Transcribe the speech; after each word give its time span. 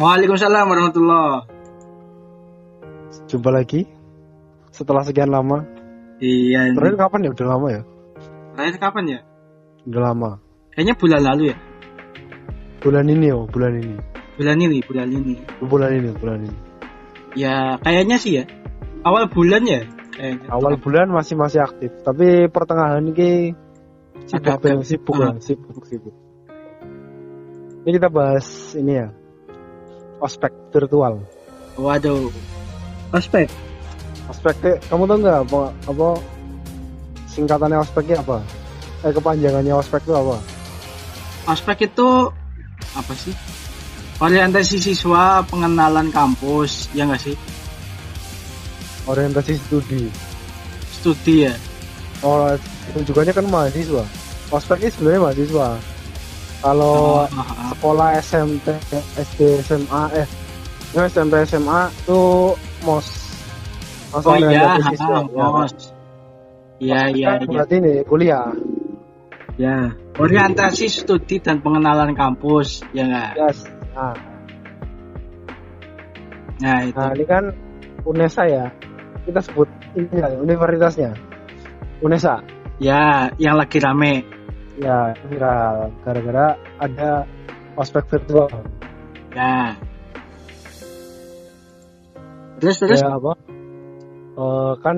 Waalaikumsalam 0.00 0.64
warahmatullah. 0.64 1.44
Jumpa 3.28 3.52
lagi 3.52 3.84
setelah 4.72 5.04
sekian 5.04 5.28
lama. 5.28 5.68
Iya. 6.24 6.72
Terakhir 6.72 6.96
kapan 6.96 7.28
ya? 7.28 7.30
Udah 7.36 7.46
lama 7.52 7.66
ya? 7.68 7.82
Terakhir 8.56 8.76
kapan 8.80 9.04
ya? 9.04 9.18
Udah 9.84 10.00
lama. 10.00 10.30
Kayaknya 10.72 10.94
bulan 10.96 11.20
lalu 11.20 11.42
ya. 11.52 11.56
Bulan 12.80 13.06
ini 13.12 13.28
oh, 13.28 13.44
bulan 13.44 13.76
ini. 13.76 13.96
Bulan 14.40 14.56
ini, 14.56 14.80
bulan 14.80 15.08
ini. 15.12 15.34
Bulan 15.60 15.90
ini, 15.92 16.10
bulan 16.16 16.38
ini. 16.48 16.58
Ya, 17.36 17.76
kayaknya 17.84 18.16
sih 18.16 18.40
ya. 18.40 18.48
Awal 19.04 19.28
bulan 19.28 19.68
ya. 19.68 19.84
Kayaknya. 20.16 20.48
Awal 20.48 20.80
bulan 20.80 21.12
masih 21.12 21.36
masih 21.36 21.60
aktif, 21.60 21.92
tapi 22.00 22.48
pertengahan 22.48 23.04
ini 23.04 23.52
sibuk 24.24 24.48
Agak- 24.48 24.80
sibuk 24.88 25.16
lah, 25.20 25.36
sibuk 25.44 25.84
sibuk. 25.84 26.16
Ini 27.84 27.90
kita 28.00 28.08
bahas 28.08 28.72
ini 28.76 28.96
ya, 28.96 29.12
ospek 30.20 30.52
virtual. 30.70 31.18
Waduh. 31.80 32.28
Ospek. 33.10 33.48
Ospek 34.30 34.78
kamu 34.86 35.04
tahu 35.10 35.18
nggak 35.26 35.38
apa 35.50 35.62
apa 35.90 36.08
singkatannya 37.26 37.78
ospeknya 37.82 38.22
apa? 38.22 38.38
Eh 39.02 39.10
kepanjangannya 39.10 39.74
ospek 39.74 40.04
itu 40.06 40.14
apa? 40.14 40.36
Ospek 41.48 41.88
itu 41.88 42.08
apa 42.94 43.12
sih? 43.16 43.34
Orientasi 44.20 44.76
siswa 44.76 45.40
pengenalan 45.48 46.12
kampus, 46.12 46.92
ya 46.92 47.08
nggak 47.08 47.24
sih? 47.24 47.36
Orientasi 49.08 49.56
studi. 49.56 50.12
Studi 50.92 51.48
ya. 51.48 51.54
Oh, 52.20 52.52
rujukannya 52.92 53.32
kan 53.32 53.48
mahasiswa. 53.48 54.04
Ospek 54.52 54.84
ini 54.84 54.92
sebenarnya 54.92 55.20
mahasiswa. 55.24 55.68
Kalau 56.60 57.24
ah. 57.24 57.72
sekolah 57.72 58.08
SMP, 58.20 58.76
SD, 59.16 59.64
SMA, 59.64 60.02
eh, 60.12 60.28
ya 60.92 61.08
SMP, 61.08 61.40
SMA 61.48 61.88
tuh 62.04 62.52
mos. 62.84 63.08
Mos 64.12 64.24
Oh 64.28 64.36
iya, 64.36 64.76
orientasi 64.76 64.96
siswa, 64.96 65.16
ah, 65.16 65.24
ya. 65.24 65.46
mos. 65.48 65.72
Iya, 66.80 67.00
iya, 67.16 67.28
iya. 67.40 67.48
Berarti 67.48 67.74
ini 67.80 67.92
kuliah. 68.04 68.52
Ya. 69.56 69.92
Orientasi 70.20 70.88
studi 70.88 71.40
dan 71.40 71.64
pengenalan 71.64 72.12
kampus, 72.12 72.84
ya 72.92 73.08
nggak? 73.08 73.30
Yes. 73.36 73.58
Nah, 73.96 74.16
Nah, 76.60 76.84
itu. 76.84 76.96
nah 77.00 77.10
ini 77.16 77.24
kan 77.24 77.44
UNESA 78.04 78.44
ya. 78.48 78.64
Kita 79.24 79.40
sebut 79.40 79.68
ini 79.96 80.20
ya, 80.20 80.28
universitasnya. 80.36 81.16
UNESA. 82.04 82.44
Ya, 82.80 83.28
yang 83.36 83.56
lagi 83.60 83.80
rame. 83.80 84.24
Ya, 84.78 85.16
viral 85.26 85.90
gara-gara 86.06 86.54
ada 86.78 87.26
ospek 87.74 88.06
virtual. 88.06 88.50
Ya. 89.34 89.74
Terus 92.60 92.76
terus 92.78 93.00
Ya 93.00 93.16
apa? 93.16 93.32
Eh, 94.40 94.72
kan 94.84 94.96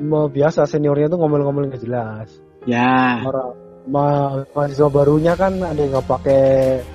mau 0.00 0.26
biasa 0.26 0.64
seniornya 0.64 1.12
tuh 1.12 1.20
ngomel-ngomel 1.20 1.68
nggak 1.70 1.84
jelas. 1.84 2.28
ya, 2.68 3.24
Orang 3.24 3.56
ma 3.88 4.36
mahasiswa 4.52 4.92
barunya 4.92 5.32
kan 5.36 5.56
ada 5.64 5.80
yang 5.80 5.96
nggak 5.96 6.08
pakai 6.08 6.44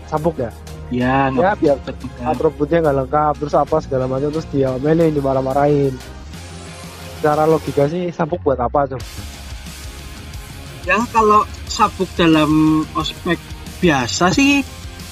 sabuk 0.05 0.37
ya. 0.37 0.51
ya, 0.93 1.33
Ya 1.33 1.51
biar 1.57 1.77
nggak 1.81 2.29
atributnya 2.29 2.77
nggak 2.85 2.97
lengkap 3.05 3.33
terus 3.41 3.55
apa 3.57 3.81
segala 3.81 4.05
macam 4.05 4.29
terus 4.29 4.45
dia 4.53 4.73
melin 4.81 5.13
dimarah-marahin. 5.13 5.93
Secara 7.17 7.49
logika 7.49 7.89
sih 7.89 8.13
sabuk 8.13 8.41
buat 8.45 8.61
apa 8.61 8.85
tuh? 8.93 9.01
Ya 10.85 11.01
kalau 11.09 11.41
sabuk 11.65 12.05
dalam 12.13 12.51
ospek 12.93 13.41
biasa 13.81 14.29
sih 14.29 14.61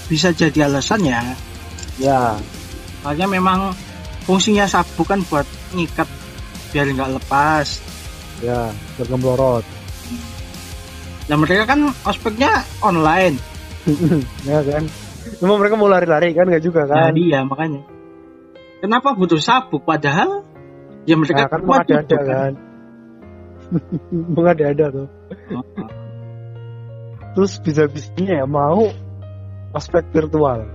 bisa 0.06 0.30
jadi 0.30 0.70
alasan 0.70 1.02
ya. 1.02 1.22
Ya, 1.98 2.38
Soalnya 3.02 3.26
memang 3.28 3.74
fungsinya 4.24 4.66
sabuk 4.66 5.06
kan 5.06 5.22
buat 5.28 5.46
ngikat 5.74 6.08
biar 6.70 6.90
nggak 6.90 7.12
lepas. 7.18 7.68
ya 8.40 8.70
bergemblorot. 8.98 9.64
Nah 11.26 11.38
mereka 11.38 11.64
kan 11.66 11.80
ospeknya 12.04 12.52
online. 12.80 13.40
ya 14.50 14.60
kan? 14.62 14.84
Cuma 15.40 15.56
mereka 15.56 15.74
mau 15.74 15.88
lari-lari 15.88 16.36
kan 16.36 16.46
nggak 16.46 16.64
juga 16.64 16.84
Nah 16.84 17.10
kan? 17.10 17.14
iya 17.16 17.42
makanya. 17.42 17.82
Kenapa 18.78 19.16
butuh 19.16 19.40
sabuk 19.40 19.84
padahal 19.84 20.44
ya 21.06 21.16
mereka 21.16 21.48
Nah, 21.48 21.50
kan 21.50 21.60
mengada-ada 21.64 22.04
juga 22.06 22.22
kan. 22.28 22.54
mengada-ada 24.36 24.86
tuh. 24.92 25.08
Terus 27.34 27.54
bisa-bisanya 27.66 28.44
ya 28.44 28.46
mau 28.46 28.90
ospek 29.74 30.06
virtual. 30.14 30.70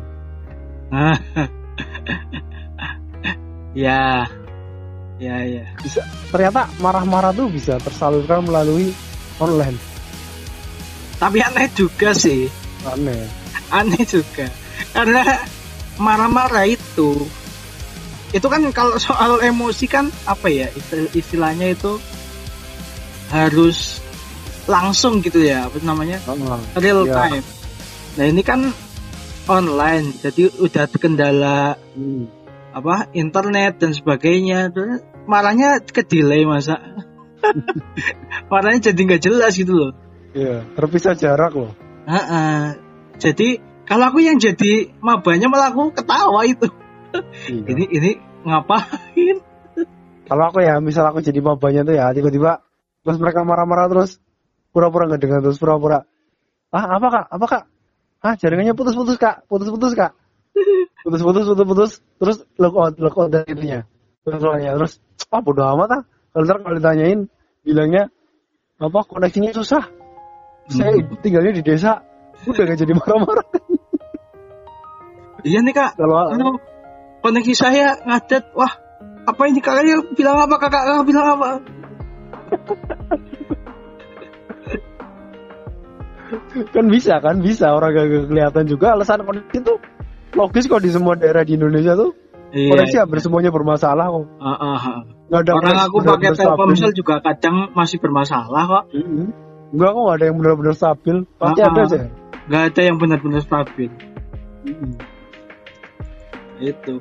ya, 3.85 4.27
ya, 5.23 5.37
ya. 5.47 5.65
Bisa 5.79 6.03
ternyata 6.35 6.67
marah-marah 6.83 7.31
tuh 7.31 7.47
bisa 7.53 7.79
tersalurkan 7.79 8.43
melalui 8.49 8.91
online. 9.39 9.79
Tapi 11.19 11.39
aneh 11.43 11.71
juga 11.75 12.11
sih. 12.15 12.51
Aneh. 12.87 13.49
aneh 13.69 14.05
juga 14.09 14.49
karena 14.97 15.45
marah-marah 16.01 16.65
itu 16.65 17.27
itu 18.33 18.47
kan 18.49 18.61
kalau 18.73 18.97
soal 19.01 19.41
emosi 19.41 19.89
kan 19.89 20.13
apa 20.29 20.49
ya 20.53 20.69
istil- 20.77 21.13
istilahnya 21.17 21.73
itu 21.73 21.97
harus 23.33 24.01
langsung 24.69 25.25
gitu 25.25 25.41
ya 25.41 25.67
apa 25.67 25.81
namanya 25.81 26.21
real 26.77 27.03
Iya. 27.03 27.15
time 27.17 27.45
nah 28.15 28.25
ini 28.29 28.43
kan 28.45 28.61
online 29.49 30.13
jadi 30.21 30.53
udah 30.61 30.85
kendala 30.93 31.75
Hmm. 31.97 32.29
apa 32.71 33.09
internet 33.11 33.81
dan 33.81 33.91
sebagainya 33.91 34.71
marahnya 35.25 35.81
ke 35.81 36.05
delay 36.05 36.45
masa 36.45 36.79
marahnya 38.53 38.93
jadi 38.93 39.01
nggak 39.01 39.23
jelas 39.23 39.57
gitu 39.57 39.73
loh 39.75 39.93
Iya, 40.29 40.61
terpisah 40.77 41.17
jarak 41.17 41.57
loh. 41.57 41.73
Ha-ha. 42.05 42.77
Jadi 43.17 43.59
kalau 43.89 44.13
aku 44.13 44.21
yang 44.21 44.37
jadi 44.37 44.93
mabanya 45.01 45.49
malah 45.49 45.73
aku 45.73 45.89
ketawa 45.91 46.45
itu. 46.45 46.69
Iya. 47.49 47.65
Ini 47.65 47.85
ini 47.89 48.11
ngapain? 48.45 49.41
Kalau 50.29 50.45
aku 50.53 50.61
ya, 50.61 50.79
misal 50.85 51.09
aku 51.09 51.25
jadi 51.25 51.41
mabanya 51.41 51.81
tuh 51.81 51.97
ya, 51.97 52.13
tiba-tiba 52.13 52.61
terus 53.01 53.17
mereka 53.17 53.41
marah-marah 53.41 53.89
terus 53.89 54.21
pura-pura 54.79 55.11
nggak 55.11 55.19
dengar 55.19 55.43
terus 55.43 55.59
pura-pura. 55.59 56.07
Ah, 56.71 56.87
apa 56.95 57.07
kak? 57.11 57.25
Apa 57.35 57.47
kak? 57.51 57.63
Ah, 58.23 58.35
jaringannya 58.39 58.79
putus-putus 58.79 59.19
kak, 59.19 59.43
putus-putus 59.51 59.99
kak, 59.99 60.15
putus-putus, 61.07 61.43
putus-putus, 61.51 61.91
terus 62.23 62.37
lock 62.59 62.75
out, 62.79 62.95
lock 63.03 63.19
out 63.19 63.31
dari 63.35 63.51
itunya, 63.51 63.81
terus 64.23 64.39
soalnya 64.39 64.79
terus, 64.79 64.93
ah 65.35 65.43
bodo 65.43 65.67
amat 65.67 65.91
ah. 65.99 66.03
Kalau 66.35 66.45
ntar 66.47 66.59
kalau 66.63 66.77
ditanyain, 66.79 67.27
bilangnya 67.67 68.11
apa 68.79 68.99
koneksinya 69.07 69.51
susah. 69.51 69.83
Saya 70.71 70.95
Hmm. 70.95 71.19
tinggalnya 71.25 71.59
di 71.59 71.63
desa, 71.65 72.05
udah 72.47 72.63
gak 72.69 72.79
jadi 72.79 72.93
marah-marah. 72.95 73.47
Iya 75.43 75.63
nih 75.65 75.75
kak. 75.75 75.97
Kalau 75.97 76.35
Anu, 76.35 76.59
koneksi 77.23 77.55
saya 77.55 77.97
ngadet. 78.05 78.53
Wah, 78.53 78.73
apa 79.25 79.43
ini 79.49 79.63
kakaknya 79.63 80.03
bilang 80.13 80.43
apa 80.43 80.55
kakak 80.59 80.83
kakak 80.85 81.05
bilang 81.07 81.27
apa? 81.39 81.49
kan 86.75 86.85
bisa 86.89 87.15
kan 87.25 87.41
bisa 87.41 87.73
orang 87.73 87.97
gak 87.97 88.29
kelihatan 88.29 88.65
juga 88.69 88.93
alasan 88.97 89.25
koneksi 89.25 89.57
itu 89.65 89.75
logis 90.37 90.69
kok 90.69 90.85
di 90.85 90.91
semua 90.93 91.17
daerah 91.17 91.43
di 91.43 91.57
Indonesia 91.57 91.97
tuh 91.97 92.13
Iya. 92.49 92.73
koneksi 92.73 92.97
hampir 93.05 93.21
semuanya 93.21 93.53
bermasalah 93.53 94.09
kok 94.09 94.25
ah. 94.41 95.05
nggak 95.29 95.41
ada 95.45 95.53
Orang 95.53 95.65
koneksi 95.69 95.85
aku 95.85 95.97
pakai. 96.01 96.31
Telkomsel 96.33 96.93
juga 96.97 97.15
kadang 97.21 97.77
masih 97.77 98.01
bermasalah 98.01 98.63
kok. 98.65 98.85
Mm-mm. 98.97 99.29
Enggak 99.77 99.91
kok 99.93 100.01
nggak 100.01 100.17
ada 100.17 100.25
yang 100.25 100.37
benar-benar 100.41 100.75
stabil 100.77 101.17
pasti 101.37 101.61
Ah, 101.61 101.69
ada 101.69 101.81
ah. 101.81 101.85
aja 101.85 101.99
Gak 102.49 102.63
ada 102.73 102.81
yang 102.81 102.97
benar-benar 102.97 103.45
stabil. 103.45 103.93
Mm-mm. 104.65 104.97
Itu. 106.65 106.97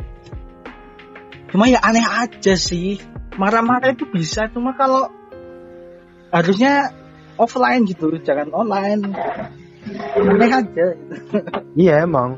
Cuma 1.48 1.72
ya 1.72 1.80
aneh 1.80 2.04
aja 2.04 2.60
sih. 2.60 3.00
Marah-marah 3.40 3.96
itu 3.96 4.04
bisa, 4.12 4.52
cuma 4.52 4.76
kalau 4.76 5.08
harusnya 6.36 6.92
offline 7.38 7.86
gitu, 7.86 8.12
jangan 8.20 8.50
online. 8.52 9.14
Aneh 10.14 10.52
aja. 10.52 10.88
iya 11.74 12.04
emang 12.04 12.36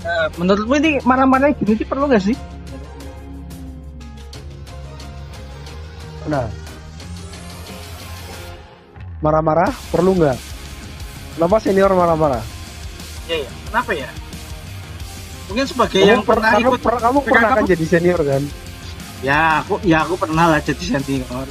Eh, 0.00 0.26
menurutmu 0.34 0.74
ini 0.78 1.02
marah-marah 1.02 1.52
gini 1.52 1.74
sih 1.74 1.84
perlu 1.84 2.06
gak 2.06 2.22
sih? 2.22 2.36
nah 6.24 6.44
marah-marah 9.18 9.72
perlu 9.88 10.12
nggak 10.14 10.36
kenapa 11.34 11.56
senior 11.58 11.88
marah-marah 11.90 12.44
Iya, 13.24 13.36
iya. 13.38 13.50
Kenapa 13.66 13.90
ya? 13.92 14.08
Mungkin 15.46 15.64
sebagai 15.66 15.96
kamu, 15.98 16.08
yang 16.10 16.20
per- 16.20 16.36
pernah 16.36 16.50
kamu, 16.50 16.68
ikut 16.70 16.80
kamu 16.98 17.18
pernah 17.22 17.40
kan 17.42 17.56
kamu- 17.58 17.70
jadi 17.70 17.84
senior 17.86 18.20
kan 18.20 18.42
Ya, 19.18 19.66
aku 19.66 19.82
ya 19.82 20.06
aku 20.06 20.14
pernah 20.14 20.46
lah 20.46 20.62
jadi 20.62 20.98
senior. 21.02 21.48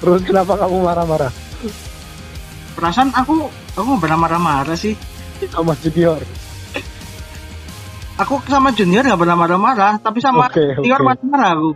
terus 0.00 0.24
kenapa 0.24 0.56
kamu 0.56 0.80
marah-marah 0.80 1.28
perasaan 2.72 3.12
aku 3.12 3.52
aku 3.76 3.84
nggak 3.84 4.02
pernah 4.08 4.18
marah-marah 4.24 4.72
sih 4.72 4.96
sama 5.52 5.76
junior. 5.76 6.24
aku 8.16 8.40
sama 8.48 8.72
junior 8.72 9.04
nggak 9.04 9.20
pernah 9.20 9.36
marah-marah 9.36 10.00
tapi 10.00 10.24
sama 10.24 10.48
Oke, 10.48 10.80
senior 10.80 11.04
oke. 11.04 11.08
marah-marah 11.12 11.50
aku 11.52 11.70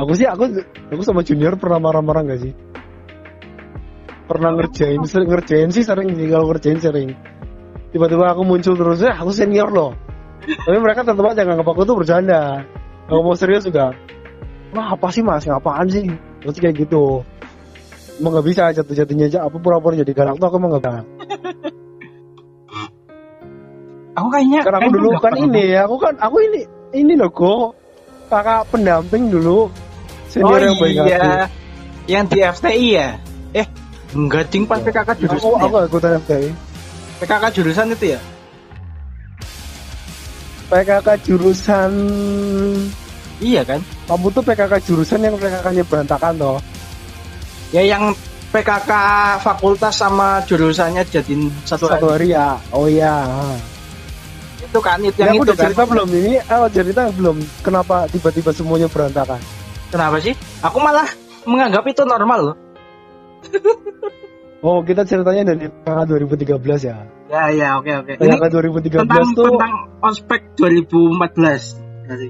Aku 0.00 0.12
sih 0.16 0.24
aku 0.24 0.48
aku 0.88 1.02
sama 1.04 1.20
junior 1.20 1.60
pernah 1.60 1.76
marah-marah 1.76 2.24
nggak 2.24 2.40
sih? 2.40 2.52
Pernah 4.24 4.56
ngerjain 4.56 5.02
sering 5.04 5.28
ngerjain 5.28 5.68
sih 5.74 5.84
sering 5.84 6.16
sih 6.16 6.26
kalau 6.30 6.48
ngerjain 6.48 6.80
sering. 6.80 7.10
Tiba-tiba 7.90 8.30
aku 8.30 8.42
muncul 8.46 8.74
terus 8.78 9.02
ya 9.02 9.18
aku 9.18 9.34
senior 9.34 9.70
loh. 9.70 9.92
Tapi 10.40 10.78
mereka 10.78 11.02
tetap 11.02 11.20
aja 11.20 11.42
nganggap 11.42 11.66
aku 11.66 11.82
tuh 11.82 11.96
bercanda. 11.98 12.62
Kalau 13.10 13.20
mau 13.26 13.34
serius 13.34 13.66
juga. 13.66 13.90
Wah 14.70 14.94
apa 14.94 15.10
sih 15.10 15.20
mas? 15.20 15.44
Apaan 15.50 15.90
sih? 15.90 16.06
Terus 16.40 16.56
kayak 16.58 16.86
gitu. 16.86 17.26
Emang 18.22 18.38
nggak 18.38 18.46
bisa 18.46 18.70
jatuh-jatuhnya 18.70 19.26
aja. 19.26 19.38
Apa 19.44 19.58
pura-pura 19.58 19.98
jadi 19.98 20.12
galak 20.14 20.38
tuh 20.38 20.46
aku 20.46 20.56
emang 20.62 20.70
nggak 20.78 20.84
bisa. 20.86 21.02
aku 24.10 24.28
kayaknya 24.30 24.60
Karena 24.62 24.78
aku 24.78 24.90
dulu 24.94 25.08
kan 25.18 25.34
ini 25.34 25.62
ya. 25.74 25.80
Aku 25.90 25.96
kan 25.98 26.14
aku 26.18 26.36
ini 26.46 26.60
ini 26.94 27.14
loh 27.14 27.30
kok 27.30 27.74
kakak 28.30 28.62
pendamping 28.70 29.30
dulu 29.30 29.66
oh 29.66 29.68
senior 30.30 30.62
yang 30.62 30.76
baik 30.78 30.94
iya 31.02 31.28
yang 32.06 32.24
di 32.26 32.38
FTI 32.42 32.86
ya 32.94 33.08
eh 33.54 33.66
enggak 34.14 34.46
ding 34.50 34.66
pas 34.66 34.78
Iya. 34.78 34.86
PKK 34.90 35.10
Aku 35.10 35.20
jurusan 35.26 35.50
aku 35.58 35.76
ya? 35.76 35.86
ikutan 35.86 36.10
FTI. 36.22 36.48
PKK 37.20 37.44
jurusan 37.52 37.92
itu 37.92 38.16
ya 38.16 38.20
PKK 40.70 41.08
jurusan 41.26 41.92
iya 43.42 43.62
kan 43.66 43.80
kamu 44.06 44.26
tuh 44.32 44.42
PKK 44.46 44.72
jurusan 44.86 45.20
yang 45.20 45.34
PKK-nya 45.36 45.84
berantakan 45.86 46.32
toh. 46.38 46.58
ya 47.70 47.82
yang 47.82 48.14
PKK 48.50 48.90
fakultas 49.46 49.94
sama 50.02 50.42
jurusannya 50.42 51.06
jadiin 51.06 51.46
satu, 51.62 51.86
Satu 51.86 52.10
hari. 52.10 52.34
hari 52.34 52.34
ya. 52.34 52.48
Oh 52.74 52.90
iya. 52.90 53.14
itu 54.58 54.78
kan 54.82 54.98
itu 54.98 55.22
Ya, 55.22 55.30
yang 55.30 55.38
aku 55.38 55.46
itu 55.46 55.46
udah 55.46 55.54
kan 55.54 55.64
cerita 55.70 55.82
belum 55.86 56.08
ini? 56.18 56.32
Oh 56.50 56.66
cerita 56.66 57.02
belum. 57.14 57.36
Kenapa 57.62 58.10
tiba-tiba 58.10 58.50
semuanya 58.50 58.90
berantakan? 58.90 59.38
kenapa 59.90 60.16
sih 60.22 60.34
aku 60.62 60.78
malah 60.78 61.06
menganggap 61.44 61.82
itu 61.90 62.02
normal 62.06 62.40
loh 62.54 62.56
Oh 64.60 64.84
kita 64.84 65.02
ceritanya 65.02 65.42
dari 65.46 65.66
PKK 65.66 66.04
2013 66.04 66.60
ya. 66.84 66.96
ya 67.26 67.42
ya 67.48 67.68
oke 67.78 67.88
oke 67.96 68.12
PKK 68.18 68.44
2013 68.44 69.00
tentang 69.00 69.26
tuh 69.32 69.46
tentang 69.48 69.74
ospek 70.02 70.40
2014 70.54 71.80
Berarti. 72.04 72.28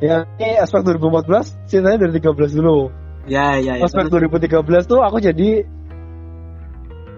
ya 0.00 0.16
ini 0.36 0.58
aspek 0.58 0.80
2014 0.84 1.64
ceritanya 1.64 1.98
dari 1.98 2.12
13 2.14 2.52
dulu. 2.52 2.78
ya 3.24 3.56
ya 3.56 3.76
ya 3.76 3.84
Aspek 3.84 4.08
2013 4.08 4.60
tuh 4.84 5.00
aku 5.00 5.16
jadi 5.18 5.64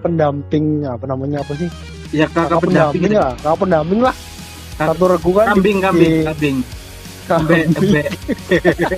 pendamping 0.00 0.82
apa 0.84 1.04
namanya 1.06 1.38
apa 1.40 1.52
sih? 1.54 1.66
ya 2.10 2.26
kakak 2.26 2.46
Kakak 2.48 2.60
pendamping 2.60 3.00
pendamping 3.00 3.12
ya, 3.12 3.26
kakak 3.36 3.58
pendamping 3.58 4.00
lah. 4.00 4.14
Kak- 4.74 4.88
Satu 4.90 5.04
regu 5.06 5.30
kan 5.32 5.46
kambing 5.50 5.76
di- 5.76 5.82
kambing 5.82 6.10
di- 6.12 6.24
kambing 6.26 6.56
kambing. 7.26 7.66
Embe. 7.70 8.02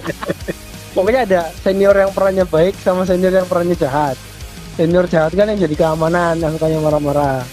Pokoknya 0.94 1.20
ada 1.24 1.40
senior 1.58 1.92
yang 1.94 2.12
perannya 2.12 2.44
baik 2.44 2.76
sama 2.76 3.04
senior 3.04 3.32
yang 3.32 3.44
perannya 3.44 3.72
jahat. 3.74 4.16
Senior 4.72 5.04
jahat 5.06 5.32
kan 5.32 5.46
yang 5.46 5.60
jadi 5.60 5.74
keamanan, 5.76 6.40
yang 6.40 6.52
sukanya 6.56 6.78
marah-marah. 6.80 7.44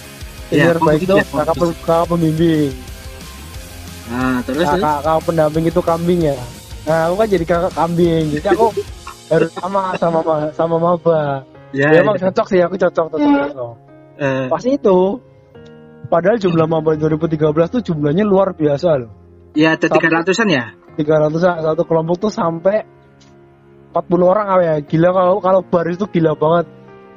Senior 0.48 0.78
Ya, 0.80 0.82
baik 0.82 1.02
itu 1.04 1.14
ya, 1.14 1.24
kakak, 1.24 1.46
bagus. 1.52 1.60
pe- 1.60 1.80
kakak 1.84 2.06
pembimbing. 2.08 2.72
nah 4.10 4.38
terus 4.42 4.66
terus? 4.66 4.82
Kakak, 4.82 4.98
kakak 5.04 5.22
pendamping 5.28 5.66
itu 5.68 5.82
kambing 5.84 6.20
ya. 6.26 6.36
Nah, 6.88 7.00
aku 7.12 7.16
kan 7.20 7.28
jadi 7.30 7.46
kakak 7.46 7.74
kambing. 7.76 8.24
Jadi 8.34 8.48
aku 8.50 8.66
harus 9.32 9.52
sama 9.54 9.82
sama 10.00 10.20
ma- 10.24 10.52
sama 10.52 10.76
maba. 10.80 11.22
ya, 11.70 11.94
Ya, 11.94 12.02
emang 12.02 12.18
ya. 12.18 12.32
cocok 12.32 12.46
sih, 12.50 12.60
aku 12.64 12.76
cocok 12.76 13.06
tetap 13.14 13.30
cocok. 13.30 13.74
Eh, 14.20 14.48
Pas 14.50 14.64
itu, 14.66 15.00
padahal 16.10 16.42
jumlah 16.42 16.66
maba 16.66 16.98
2013 16.98 17.38
tuh 17.70 17.82
jumlahnya 17.84 18.26
luar 18.26 18.52
biasa 18.52 18.90
loh. 18.98 19.12
ya 19.54 19.74
ada 19.74 19.86
tiga 19.86 20.10
ratusan 20.14 20.46
ya 20.46 20.78
300 20.94 21.34
satu 21.42 21.84
kelompok 21.84 22.22
tuh 22.22 22.30
sampai 22.30 22.86
40 23.92 23.98
orang 24.22 24.46
apa 24.46 24.62
ya 24.62 24.76
gila 24.86 25.10
kalau 25.10 25.36
kalau 25.42 25.62
baris 25.66 25.98
tuh 25.98 26.06
gila 26.06 26.38
banget 26.38 26.70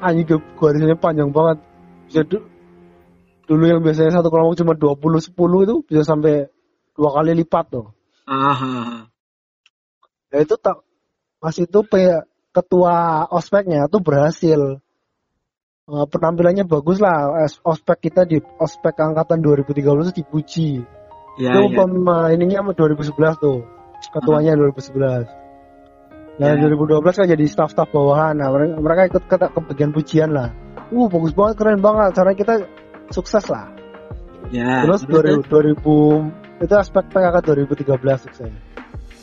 anjing 0.02 0.26
garisnya 0.58 0.98
panjang 0.98 1.30
banget. 1.30 1.62
Bisa 2.10 2.26
du- 2.26 2.50
dulu 3.46 3.64
yang 3.66 3.80
biasanya 3.82 4.20
satu 4.22 4.28
kelompok 4.30 4.56
cuma 4.58 4.72
20 4.74 5.20
10 5.20 5.66
itu 5.66 5.76
bisa 5.86 6.02
sampai 6.06 6.48
dua 6.94 7.10
kali 7.12 7.32
lipat 7.42 7.64
tuh 7.72 7.86
ah, 8.24 8.54
ah, 8.54 8.56
ah. 8.62 9.00
ya 10.30 10.44
itu 10.44 10.54
tak 10.56 10.80
pas 11.42 11.54
itu 11.58 11.78
pe- 11.84 12.24
ketua 12.54 13.26
ospeknya 13.32 13.88
tuh 13.90 13.98
berhasil. 14.04 14.78
Eh, 15.82 16.06
penampilannya 16.06 16.62
bagus 16.68 17.02
lah. 17.02 17.42
Ospek 17.66 18.06
kita 18.06 18.22
di 18.22 18.38
ospek 18.38 18.94
angkatan 18.94 19.42
2013 19.42 19.82
itu 19.82 20.22
dipuji. 20.22 20.70
Ya 21.42 21.58
itu 21.58 21.74
ya. 21.74 21.82
pem- 21.82 22.30
ininya 22.38 22.62
sama 22.62 22.72
2011 22.78 23.42
tuh. 23.42 23.66
Ketuanya 24.14 24.54
2011 24.54 25.41
nah 26.40 26.56
Ya. 26.56 26.64
2012 26.64 27.04
kan 27.18 27.26
jadi 27.28 27.44
staff-staff 27.44 27.92
bawahan. 27.92 28.40
Nah 28.40 28.48
mereka, 28.48 28.74
mereka 28.80 29.02
ikut 29.12 29.22
ke, 29.28 29.36
ke 29.36 29.60
bagian 29.72 29.90
pujian 29.92 30.30
lah. 30.32 30.48
Uh 30.88 31.08
bagus 31.08 31.32
banget 31.36 31.54
keren 31.60 31.80
banget. 31.84 32.16
Cara 32.16 32.30
kita 32.32 32.54
sukses 33.12 33.44
lah. 33.52 33.68
Ya 34.52 34.84
terus 34.84 35.04
2000, 35.08 35.44
2000 35.48 36.64
itu 36.64 36.74
aspek 36.76 37.04
PKK 37.12 37.36
2013 37.40 38.24
sukses. 38.28 38.52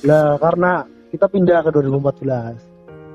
Lah 0.06 0.38
karena 0.38 0.86
kita 1.10 1.26
pindah 1.30 1.66
ke 1.66 1.70
2014 1.74 2.62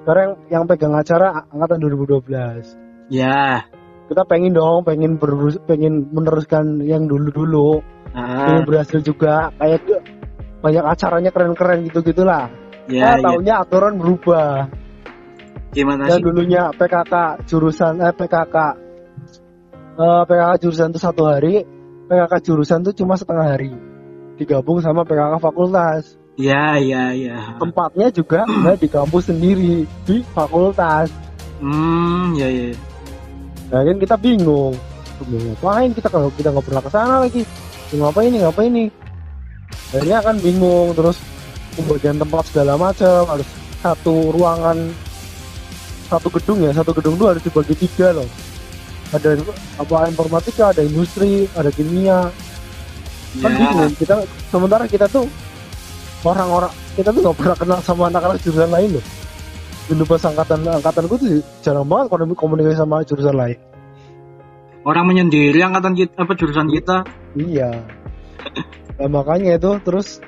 sekarang 0.04 0.36
yang 0.52 0.68
pegang 0.68 0.92
acara 0.92 1.48
angkatan 1.48 1.80
2012 1.80 3.08
ya. 3.08 3.64
Kita 4.04 4.22
pengen 4.28 4.52
dong 4.52 4.84
pengen 4.84 5.16
berus- 5.16 5.62
pengen 5.64 6.12
meneruskan 6.12 6.84
yang 6.84 7.08
dulu 7.08 7.32
dulu 7.32 7.70
ah, 8.12 8.52
ini 8.52 8.68
berhasil 8.68 9.00
juga. 9.00 9.48
Kayak 9.56 9.80
banyak 10.60 10.84
acaranya 10.84 11.30
keren-keren 11.32 11.88
gitu 11.88 12.04
ya 12.88 13.16
eh 13.16 13.40
ya. 13.44 13.64
aturan 13.64 13.96
berubah. 13.96 14.68
Gimana 15.74 16.06
yang 16.06 16.22
sih? 16.22 16.24
dulunya 16.24 16.62
PKK 16.70 17.44
jurusan 17.50 17.98
eh 17.98 18.14
PKK 18.14 18.56
eh, 19.98 20.22
PKK 20.28 20.50
jurusan 20.62 20.88
itu 20.94 21.00
satu 21.02 21.22
hari 21.26 21.66
PKK 22.06 22.32
jurusan 22.44 22.80
itu 22.86 23.02
cuma 23.02 23.18
setengah 23.18 23.46
hari. 23.56 23.72
Digabung 24.38 24.78
sama 24.84 25.02
PKK 25.02 25.40
fakultas. 25.40 26.18
Ya 26.34 26.78
ya 26.78 27.14
ya. 27.14 27.58
Tempatnya 27.58 28.10
juga 28.10 28.46
nggak 28.62 28.76
di 28.82 28.88
kampus 28.90 29.32
sendiri 29.32 29.88
di 30.06 30.16
fakultas. 30.34 31.10
Hmm 31.58 32.34
ya 32.36 32.50
ya 32.50 32.74
nah 33.72 33.80
kan 33.82 33.96
kita 33.98 34.16
bingung. 34.20 34.76
Mau 35.24 35.40
ngapain 35.40 35.90
kita 35.90 36.08
kalau 36.12 36.28
kita 36.36 36.52
nggak 36.52 36.66
pernah 36.68 36.82
ke 36.84 36.90
sana 36.92 37.16
lagi? 37.22 37.42
Ngapain 37.90 38.28
ini 38.30 38.38
ngapain 38.42 38.70
ini? 38.70 38.86
Akhirnya 39.94 40.18
kan 40.22 40.36
bingung 40.38 40.94
terus 40.94 41.18
pembagian 41.74 42.16
tempat 42.18 42.46
segala 42.48 42.78
macam 42.78 43.26
harus 43.28 43.48
satu 43.82 44.32
ruangan 44.32 44.78
satu 46.08 46.28
gedung 46.32 46.62
ya 46.62 46.70
satu 46.72 46.94
gedung 46.96 47.18
itu 47.18 47.24
harus 47.26 47.42
dibagi 47.42 47.74
tiga 47.74 48.14
loh. 48.14 48.28
Ada 49.14 49.38
apa 49.78 50.10
informatika 50.10 50.74
ada 50.74 50.82
industri 50.82 51.50
ada 51.54 51.70
kimia. 51.70 52.30
Kan 53.42 53.50
ya. 53.50 53.58
bingung 53.58 53.92
kita 53.98 54.16
sementara 54.48 54.86
kita 54.86 55.06
tuh 55.10 55.26
orang-orang 56.22 56.70
kita 56.94 57.10
tuh 57.10 57.20
nggak 57.20 57.36
pernah 57.36 57.56
kenal 57.58 57.80
sama 57.82 58.02
anak-anak 58.08 58.38
jurusan 58.42 58.70
lain 58.70 58.98
loh. 58.98 59.04
Dulu 59.84 60.02
pas 60.08 60.22
angkatan 60.24 60.64
angkatanku 60.64 61.14
tuh 61.20 61.28
jarang 61.60 61.84
banget 61.84 62.08
komunikasi 62.08 62.38
komunikasi 62.40 62.76
sama 62.78 63.04
jurusan 63.04 63.36
lain. 63.36 63.58
Orang 64.84 65.08
menyendiri 65.08 65.60
angkatan 65.64 65.96
kita 65.96 66.24
apa 66.24 66.32
jurusan 66.36 66.68
kita? 66.68 67.04
Iya. 67.36 67.84
Nah, 69.00 69.08
makanya 69.10 69.56
itu 69.56 69.80
terus 69.80 70.20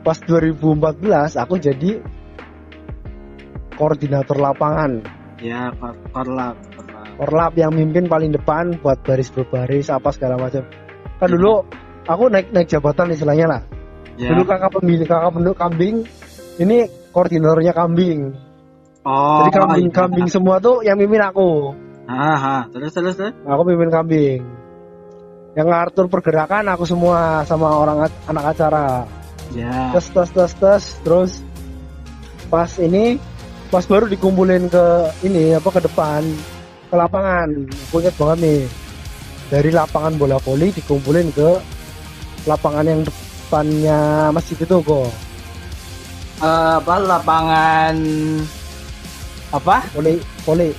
pas 0.00 0.16
2014 0.16 1.36
aku 1.36 1.54
jadi 1.60 2.00
koordinator 3.76 4.36
lapangan. 4.36 5.00
ya 5.40 5.72
kor 5.80 5.96
korlap 6.12 6.56
korlap. 7.16 7.52
Yang 7.56 7.72
mimpin 7.80 8.04
paling 8.08 8.32
depan 8.32 8.76
buat 8.80 9.00
baris 9.04 9.32
berbaris 9.32 9.88
apa 9.88 10.12
segala 10.12 10.36
macam. 10.36 10.64
Kan 11.20 11.28
dulu 11.32 11.64
aku 12.04 12.28
naik 12.28 12.52
naik 12.52 12.68
jabatan 12.68 13.12
istilahnya 13.12 13.46
lah. 13.48 13.62
ya 14.20 14.32
Dulu 14.32 14.44
kakak 14.44 14.80
pemilik 14.80 15.08
kakak 15.08 15.32
penduduk 15.32 15.56
kambing 15.56 16.04
ini 16.60 16.88
koordinatornya 17.12 17.72
kambing. 17.72 18.36
oh 19.04 19.44
Jadi 19.44 19.50
kambing 19.56 19.88
iya. 19.88 19.96
kambing 19.96 20.28
semua 20.28 20.60
tuh 20.60 20.84
yang 20.84 20.96
mimpin 21.00 21.24
aku. 21.24 21.72
ah, 22.10 22.36
ah. 22.36 22.62
terus 22.72 22.92
terus 22.92 23.16
terus 23.16 23.32
Aku 23.48 23.62
pimpin 23.64 23.88
kambing. 23.92 24.40
Yang 25.56 25.66
ngatur 25.66 26.06
pergerakan 26.12 26.68
aku 26.72 26.84
semua 26.84 27.42
sama 27.48 27.80
orang 27.80 28.06
anak 28.28 28.44
acara. 28.56 29.19
Ya. 29.54 29.94
Tes 29.94 30.06
tes 30.10 30.28
tes 30.30 30.52
tes. 30.56 30.82
Terus 31.02 31.32
pas 32.50 32.70
ini 32.82 33.18
pas 33.70 33.86
baru 33.86 34.10
dikumpulin 34.10 34.66
ke 34.66 34.86
ini 35.26 35.54
apa 35.54 35.68
ke 35.70 35.80
depan 35.84 36.22
ke 36.90 36.94
lapangan. 36.94 37.48
Aku 37.90 38.02
banget 38.02 38.38
nih 38.42 38.60
dari 39.50 39.70
lapangan 39.74 40.14
bola 40.18 40.38
voli 40.42 40.70
dikumpulin 40.74 41.30
ke 41.34 41.50
lapangan 42.46 42.86
yang 42.86 43.00
depannya 43.02 44.30
masjid 44.30 44.56
itu 44.56 44.76
kok 44.80 45.10
eh, 46.40 46.74
apa 46.80 46.94
lapangan 46.98 47.96
apa? 49.50 49.82
Voli, 49.94 50.14
voli. 50.46 50.70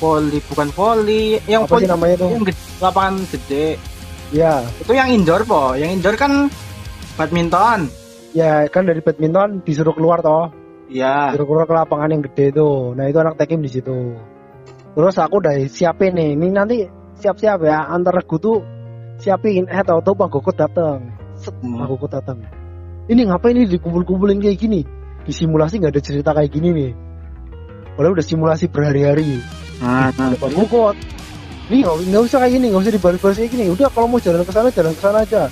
voli 0.00 0.38
bukan 0.48 0.68
voli. 0.72 1.24
Yang 1.44 1.62
Apa 1.66 1.68
sih 1.68 1.74
voli 1.74 1.86
namanya 1.90 2.14
tuh? 2.16 2.30
yang 2.30 2.44
gede, 2.46 2.62
lapangan 2.80 3.14
gede. 3.28 3.66
Ya, 4.30 4.54
itu 4.78 4.92
yang 4.94 5.08
indoor 5.10 5.42
po. 5.42 5.74
Yang 5.74 5.90
indoor 6.00 6.14
kan 6.16 6.32
badminton 7.18 7.90
ya 8.36 8.66
kan 8.70 8.86
dari 8.86 9.00
badminton 9.02 9.62
disuruh 9.62 9.94
keluar 9.94 10.22
toh. 10.22 10.50
ya 10.90 11.30
Disuruh 11.34 11.46
keluar 11.46 11.64
ke 11.70 11.74
lapangan 11.74 12.10
yang 12.10 12.22
gede 12.26 12.50
itu. 12.50 12.70
Nah, 12.98 13.06
itu 13.06 13.18
anak 13.22 13.38
tekim 13.38 13.62
di 13.62 13.70
situ. 13.70 14.14
Terus 14.90 15.16
aku 15.22 15.38
udah 15.38 15.54
siapin 15.70 16.18
nih. 16.18 16.34
Ini 16.34 16.46
nanti 16.50 16.82
siap-siap 17.20 17.62
ya 17.62 17.86
antar 17.86 18.16
regu 18.18 18.36
tuh 18.42 18.58
siapin 19.20 19.68
eh 19.70 19.82
tau 19.86 20.02
tau 20.02 20.18
Pak 20.18 20.28
Gokut 20.32 20.56
datang. 20.58 21.14
Set, 21.38 21.54
Hmm. 21.62 21.78
Pak 21.78 21.86
Gokut 21.94 22.10
datang. 22.10 22.38
Ini 23.06 23.26
ngapain 23.30 23.54
ini 23.54 23.66
dikumpul-kumpulin 23.70 24.38
kayak 24.42 24.58
gini? 24.58 24.80
Di 25.22 25.32
simulasi 25.34 25.78
nggak 25.78 25.94
ada 25.94 26.02
cerita 26.02 26.30
kayak 26.34 26.50
gini 26.50 26.68
nih. 26.74 26.90
Padahal 27.94 28.14
udah 28.18 28.26
simulasi 28.26 28.66
berhari-hari. 28.70 29.38
nah, 29.78 30.10
nah. 30.14 30.34
Gokut. 30.38 30.96
Nih 31.70 31.86
nggak 31.86 32.22
usah 32.26 32.42
kayak 32.42 32.58
gini, 32.58 32.66
nggak 32.74 32.82
usah 32.82 32.94
dibalik-balik 32.98 33.36
kayak 33.38 33.50
gini. 33.54 33.64
Udah 33.70 33.86
kalau 33.94 34.10
mau 34.10 34.18
jalan 34.18 34.42
ke 34.42 34.50
sana 34.50 34.74
jalan 34.74 34.90
ke 34.90 35.02
sana 35.06 35.18
aja. 35.22 35.42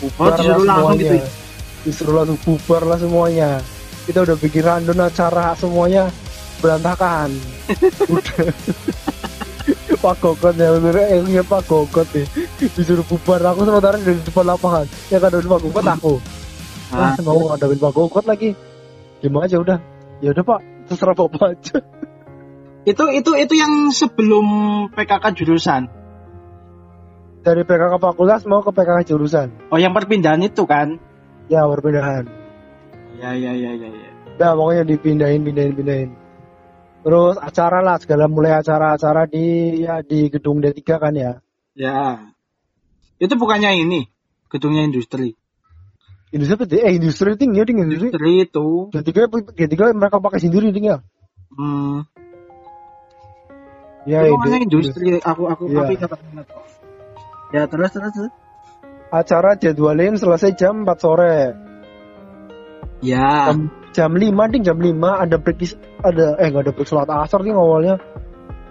Bubar 0.00 0.40
disuruh 0.40 0.64
langsung 0.64 0.96
gitu 0.96 1.14
ya? 1.20 1.26
Disuruh 1.84 2.24
langsung 2.24 2.40
bubar 2.40 2.82
lah 2.88 2.98
semuanya. 2.98 3.60
Kita 4.04 4.24
udah 4.24 4.36
bikin 4.36 4.64
random 4.64 4.98
acara 5.04 5.52
semuanya 5.56 6.08
berantakan. 6.64 7.28
udah. 8.16 8.48
Pak 10.04 10.20
Gokot 10.20 10.52
ya 10.60 10.68
bener 10.76 11.24
iya 11.24 11.40
Pak 11.40 11.64
Gokot 11.64 12.04
nih 12.12 12.28
disuruh 12.76 13.00
bubar 13.08 13.40
aku 13.40 13.64
sementara 13.64 13.96
dari 13.96 14.20
depan 14.20 14.44
lapangan. 14.44 14.84
Yang 15.08 15.20
ngadepin 15.24 15.48
Pak 15.48 15.60
Gokot 15.64 15.86
aku. 15.88 16.14
Ah, 16.92 17.16
ah 17.16 17.22
mau 17.24 17.40
ngadepin 17.48 17.80
Pak 17.80 17.92
Gokot 17.96 18.24
lagi? 18.28 18.50
Gimana 19.24 19.48
aja 19.48 19.56
udah. 19.56 19.78
Ya 20.20 20.36
udah 20.36 20.44
Pak. 20.44 20.60
Terserah 20.84 21.16
Bapak 21.16 21.56
aja. 21.56 21.80
Itu 22.84 23.08
itu 23.08 23.30
itu 23.40 23.54
yang 23.56 23.88
sebelum 23.96 24.46
PKK 24.92 25.24
jurusan? 25.32 25.88
Dari 27.40 27.64
PKK 27.64 27.96
fakultas 27.96 28.44
mau 28.44 28.60
ke 28.60 28.72
PKK 28.76 28.98
jurusan. 29.08 29.48
Oh 29.72 29.80
yang 29.80 29.96
perpindahan 29.96 30.44
itu 30.44 30.68
kan 30.68 31.00
ya 31.48 31.60
perpindahan 31.68 32.24
ya 33.20 33.30
ya 33.36 33.52
ya 33.54 33.72
ya, 33.78 33.88
ya. 33.88 34.10
Nah, 34.34 34.50
pokoknya 34.58 34.82
dipindahin, 34.82 35.46
pindahin, 35.46 35.74
pindahin. 35.78 36.10
Terus 37.06 37.36
acara 37.38 37.78
lah, 37.84 38.02
segala 38.02 38.26
mulai 38.26 38.58
acara-acara 38.58 39.30
di 39.30 39.78
ya 39.86 40.02
di 40.02 40.26
gedung 40.26 40.58
D3 40.58 40.80
kan 40.98 41.14
ya. 41.14 41.38
ya 41.78 42.18
itu 43.22 43.34
bukannya 43.38 43.78
ini 43.78 44.10
gedungnya 44.50 44.90
industri 44.90 45.38
Industri 46.34 46.54
apa? 46.58 46.66
Eh, 46.66 46.98
industri 46.98 47.38
ting 47.38 47.54
ya, 47.54 47.62
ting 47.62 47.78
industri. 47.78 48.10
industri 48.10 48.32
itu 48.42 48.66
D3 48.90 49.10
D3 49.54 49.74
mereka 49.94 50.18
pakai 50.18 50.42
sendiri 50.42 50.74
ting 50.74 50.90
ya. 50.90 50.98
hmm, 51.54 52.02
Ya, 54.04 54.20
itu 54.26 54.34
namanya 54.36 54.58
industri 54.66 55.22
aku 55.22 55.48
aku 55.48 55.62
aku 55.70 55.92
ingat 55.94 56.10
kok. 56.10 56.20
ya 57.54 57.70
terus 57.70 57.88
terus 57.94 58.12
terus. 58.12 58.32
Acara 59.14 59.54
jadwalin 59.54 60.18
selesai 60.18 60.58
jam 60.58 60.82
4 60.82 60.98
sore. 60.98 61.38
ya 62.98 63.52
Jam, 63.52 63.70
jam 63.94 64.10
5 64.10 64.50
ting 64.50 64.66
jam 64.66 64.74
5 64.80 65.22
ada 65.22 65.36
break 65.38 65.60
is- 65.62 65.78
ada 66.02 66.34
eh 66.40 66.50
nggak 66.50 66.66
ada 66.66 66.72
break 66.74 66.88
sholat 66.90 67.06
asar 67.06 67.46
ting 67.46 67.54
awalnya. 67.54 68.02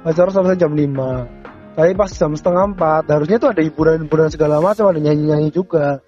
Acara 0.03 0.35
selesai 0.35 0.59
jam 0.59 0.75
5. 0.75 1.31
Tapi 1.79 1.95
pas 1.95 2.11
jam 2.11 2.35
setengah 2.35 2.75
4 2.75 3.07
harusnya 3.07 3.39
tuh 3.39 3.55
ada 3.55 3.63
hiburan-hiburan 3.63 4.27
segala 4.27 4.59
macam, 4.59 4.91
ada 4.91 4.99
nyanyi-nyanyi 4.99 5.49
juga. 5.55 6.03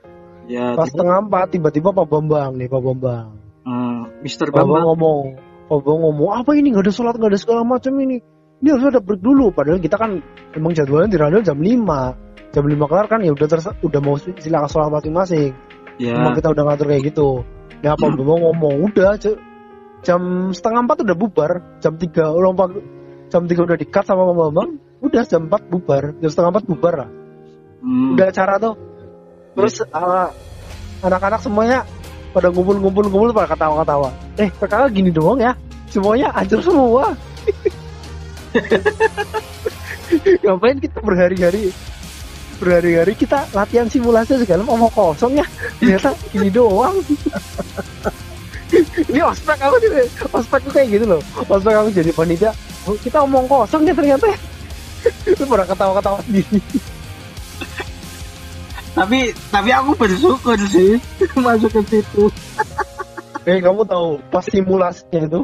ya 0.52 0.76
Pas 0.76 0.92
setengah 0.92 1.32
4 1.32 1.56
tiba-tiba 1.56 1.96
Pak 1.96 2.06
Bambang 2.12 2.60
nih, 2.60 2.68
Pak 2.68 2.82
Bambang. 2.84 3.28
hmm, 3.64 4.20
Mister 4.20 4.52
Bambang 4.52 4.84
Bambang 4.84 4.86
ngomong, 4.92 5.20
Bambang 5.72 6.00
ngomong, 6.04 6.30
apa 6.44 6.52
ini 6.60 6.76
nggak 6.76 6.86
ada 6.86 6.94
sholat 6.94 7.16
nggak 7.16 7.32
ada 7.32 7.40
segala 7.40 7.62
macam 7.64 7.94
ini. 8.04 8.20
Ini 8.60 8.68
harus 8.68 8.86
ada 8.92 9.00
break 9.00 9.24
dulu. 9.24 9.56
Padahal 9.56 9.80
kita 9.80 9.96
kan 9.96 10.20
emang 10.54 10.76
jadwalnya 10.76 11.10
di 11.14 11.18
radio 11.18 11.40
jam 11.40 11.58
5 11.58 12.25
Jam 12.56 12.64
5 12.64 12.88
kelar 12.88 13.06
kan 13.12 13.20
ya 13.20 13.36
udah 13.36 13.48
terse- 13.52 13.76
udah 13.84 14.00
mau 14.00 14.16
silakan 14.16 14.70
sholat 14.72 14.88
masing-masing. 14.96 15.52
Emang 16.00 16.32
ya 16.32 16.38
kita 16.40 16.56
udah 16.56 16.64
ngatur 16.72 16.88
kayak 16.88 17.04
gitu. 17.12 17.44
Ya 17.84 18.00
Pak 18.00 18.16
Bambang 18.16 18.40
ngomong, 18.48 18.88
udah 18.88 19.20
jam 20.00 20.22
setengah 20.56 20.88
4 20.88 21.04
udah 21.04 21.18
bubar. 21.20 21.52
Jam 21.84 22.00
3 22.00 22.32
ulang 22.32 22.56
pak 22.56 22.80
jam 23.28 23.44
3 23.44 23.60
udah 23.60 23.76
di-cut 23.76 24.08
sama 24.08 24.32
Bambang. 24.32 24.80
Udah 25.04 25.28
jam 25.28 25.52
4 25.52 25.68
bubar. 25.68 26.16
Jam 26.24 26.30
setengah 26.32 26.64
4 26.64 26.72
bubar 26.72 26.94
lah. 26.96 27.10
hmm, 27.84 28.16
Udah 28.16 28.26
acara 28.32 28.56
tuh. 28.56 28.80
Terus 29.56 29.76
uh, 29.92 30.32
anak-anak 31.04 31.44
semuanya 31.44 31.84
pada 32.32 32.52
ngumpul-ngumpul-ngumpul 32.56 33.36
pada 33.36 33.52
ketawa-ketawa. 33.52 34.10
Eh, 34.40 34.48
PKK 34.48 34.84
gini 34.96 35.12
doang 35.12 35.40
ya? 35.44 35.52
Semuanya 35.92 36.32
hancur 36.32 36.60
semua. 36.64 37.12
Ngapain 40.44 40.80
kita 40.80 41.00
berhari-hari 41.04 41.72
berhari-hari 42.58 43.14
kita 43.16 43.46
latihan 43.52 43.88
simulasi 43.88 44.40
segala 44.42 44.64
mau 44.64 44.90
kosong 44.92 45.40
ya. 45.40 45.46
Ternyata 45.80 46.16
gini 46.32 46.50
doang. 46.50 46.96
Ini 49.08 49.22
ospek 49.22 49.60
aku 49.62 49.76
jadi 49.80 50.10
ospek 50.34 50.60
tuh 50.68 50.74
kayak 50.74 50.88
gitu 51.00 51.06
loh. 51.06 51.22
Ospek 51.48 51.74
aku 51.76 51.90
jadi 51.94 52.12
panitia. 52.12 52.52
Oh, 52.86 52.98
kita 53.00 53.24
omong 53.24 53.46
kosong 53.48 53.86
ya 53.86 53.94
ternyata 53.94 54.28
itu 55.26 55.44
pada 55.46 55.64
ketawa-ketawa 55.70 56.20
sendiri. 56.26 56.60
Tapi 58.96 59.20
tapi 59.52 59.70
aku 59.76 59.92
bersyukur 60.00 60.58
sih 60.72 60.98
masuk 61.46 61.72
ke 61.84 62.00
situ. 62.00 62.32
Eh 63.46 63.62
kamu 63.62 63.86
tahu 63.86 64.18
pas 64.32 64.42
simulasinya 64.48 65.28
itu 65.28 65.42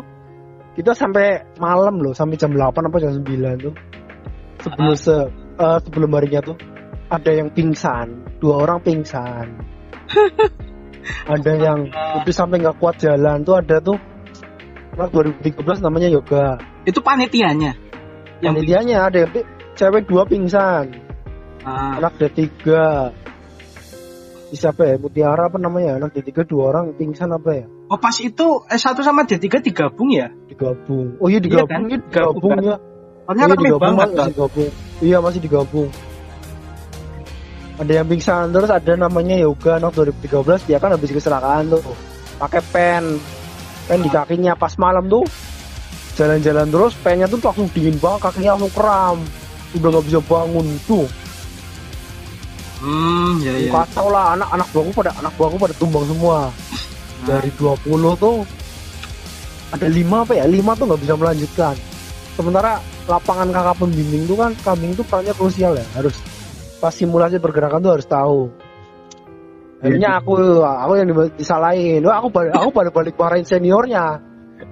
kita 0.79 0.95
sampai 0.95 1.43
malam 1.59 1.99
loh 1.99 2.15
sampai 2.15 2.39
jam 2.39 2.55
8 2.55 2.73
apa 2.73 2.97
jam 2.97 3.21
9 3.21 3.27
tuh. 3.59 3.75
Sebelum 4.61 4.95
se 4.95 5.15
eh, 5.61 5.77
sebelum 5.83 6.09
harinya 6.15 6.41
tuh 6.41 6.57
ada 7.11 7.31
yang 7.35 7.51
pingsan. 7.51 8.39
Dua 8.39 8.63
orang 8.63 8.79
pingsan. 8.79 9.47
Ada 11.25 11.57
yang 11.57 11.89
udah 11.91 12.33
sampai 12.33 12.61
nggak 12.61 12.77
kuat 12.77 13.01
jalan. 13.01 13.41
Tuh 13.41 13.57
ada 13.57 13.81
tuh 13.81 13.97
anak 14.93 15.09
2013 15.11 15.81
namanya 15.81 16.07
yoga. 16.13 16.61
Itu 16.85 17.01
panitianya? 17.01 17.73
Yang 18.39 18.53
panitianya 18.61 18.97
ada 19.09 19.17
yang 19.25 19.31
cewek 19.73 20.05
dua 20.05 20.29
pingsan. 20.29 20.93
Ah, 21.65 21.97
anak 21.97 22.21
D3 22.21 22.53
siapa 24.53 24.81
ya? 24.93 24.95
Mutiara 25.01 25.49
apa 25.49 25.57
namanya 25.57 25.97
anak 25.97 26.13
D3 26.13 26.45
dua 26.45 26.69
orang 26.69 26.93
pingsan 26.93 27.33
apa 27.33 27.49
ya? 27.49 27.65
Oh 27.89 27.97
pas 27.97 28.13
itu 28.21 28.61
S1 28.69 28.97
sama 29.01 29.25
D3 29.25 29.45
digabung 29.61 30.13
ya? 30.13 30.29
Digabung. 30.53 31.17
Oh 31.17 31.27
iya 31.33 31.41
Iya 31.41 31.65
digabung 31.65 31.69
kan? 31.69 31.81
iya 31.89 31.97
digabung 31.97 32.35
Digabung 32.37 32.51
ya. 32.61 32.77
Soalnya 33.25 33.45
iya 33.45 33.55
digabung 33.57 33.81
banget 33.81 34.09
masih 34.09 34.17
kan 34.17 34.27
digabung. 34.29 34.69
Iya 35.01 35.17
masih 35.17 35.39
digabung 35.41 35.89
ada 37.81 37.97
yang 37.97 38.05
pingsan 38.05 38.53
terus 38.53 38.69
ada 38.69 38.93
namanya 38.93 39.33
yoga 39.41 39.81
anak 39.81 39.97
2013 39.97 40.69
dia 40.69 40.77
kan 40.77 40.93
habis 40.93 41.09
kecelakaan 41.09 41.73
tuh. 41.73 41.81
Pakai 42.37 42.61
pen. 42.69 43.17
Pen 43.89 44.05
di 44.05 44.09
kakinya. 44.13 44.53
Pas 44.53 44.77
malam 44.77 45.09
tuh 45.09 45.25
jalan-jalan 46.13 46.69
terus 46.69 46.93
pennya 47.01 47.25
tuh 47.25 47.41
langsung 47.41 47.65
dingin 47.73 47.97
banget 47.97 48.29
kakinya 48.29 48.53
langsung 48.53 48.73
kram. 48.77 49.17
Udah 49.73 49.89
nggak 49.97 50.05
bisa 50.05 50.19
bangun 50.21 50.67
tuh. 50.85 51.09
Hmm 52.85 53.41
ya 53.41 53.53
ya. 53.57 53.73
Kacau 53.73 54.13
lah 54.13 54.37
anak-anak 54.37 54.67
buahku 54.69 54.91
pada 54.93 55.11
anak 55.17 55.33
buahku 55.33 55.57
pada 55.57 55.73
tumbang 55.81 56.05
semua. 56.05 56.53
Dari 57.25 57.49
20 57.57 57.81
tuh 58.21 58.45
ada 59.73 59.87
lima 59.89 60.21
apa 60.21 60.37
ya? 60.37 60.45
Lima 60.45 60.77
tuh 60.77 60.85
nggak 60.85 61.01
bisa 61.01 61.13
melanjutkan. 61.17 61.73
Sementara 62.37 62.77
lapangan 63.09 63.49
kakak 63.49 63.75
pembimbing 63.81 64.29
tuh 64.29 64.37
kan 64.37 64.53
kambing 64.61 64.93
tuh 64.93 65.05
perannya 65.09 65.33
krusial 65.33 65.73
ya 65.73 65.85
harus 65.97 66.13
pas 66.81 66.89
simulasi 66.89 67.37
pergerakan 67.37 67.85
tuh 67.85 67.93
harus 67.93 68.07
tahu. 68.09 68.49
Akhirnya 69.81 70.17
aku 70.17 70.37
aku 70.65 70.93
yang 70.97 71.07
di- 71.09 71.37
disalahin. 71.37 72.01
Wah, 72.05 72.17
aku 72.21 72.33
balik 72.33 72.53
aku 72.57 72.69
balik 72.73 72.93
balik 72.93 73.15
marahin 73.17 73.45
seniornya. 73.45 74.17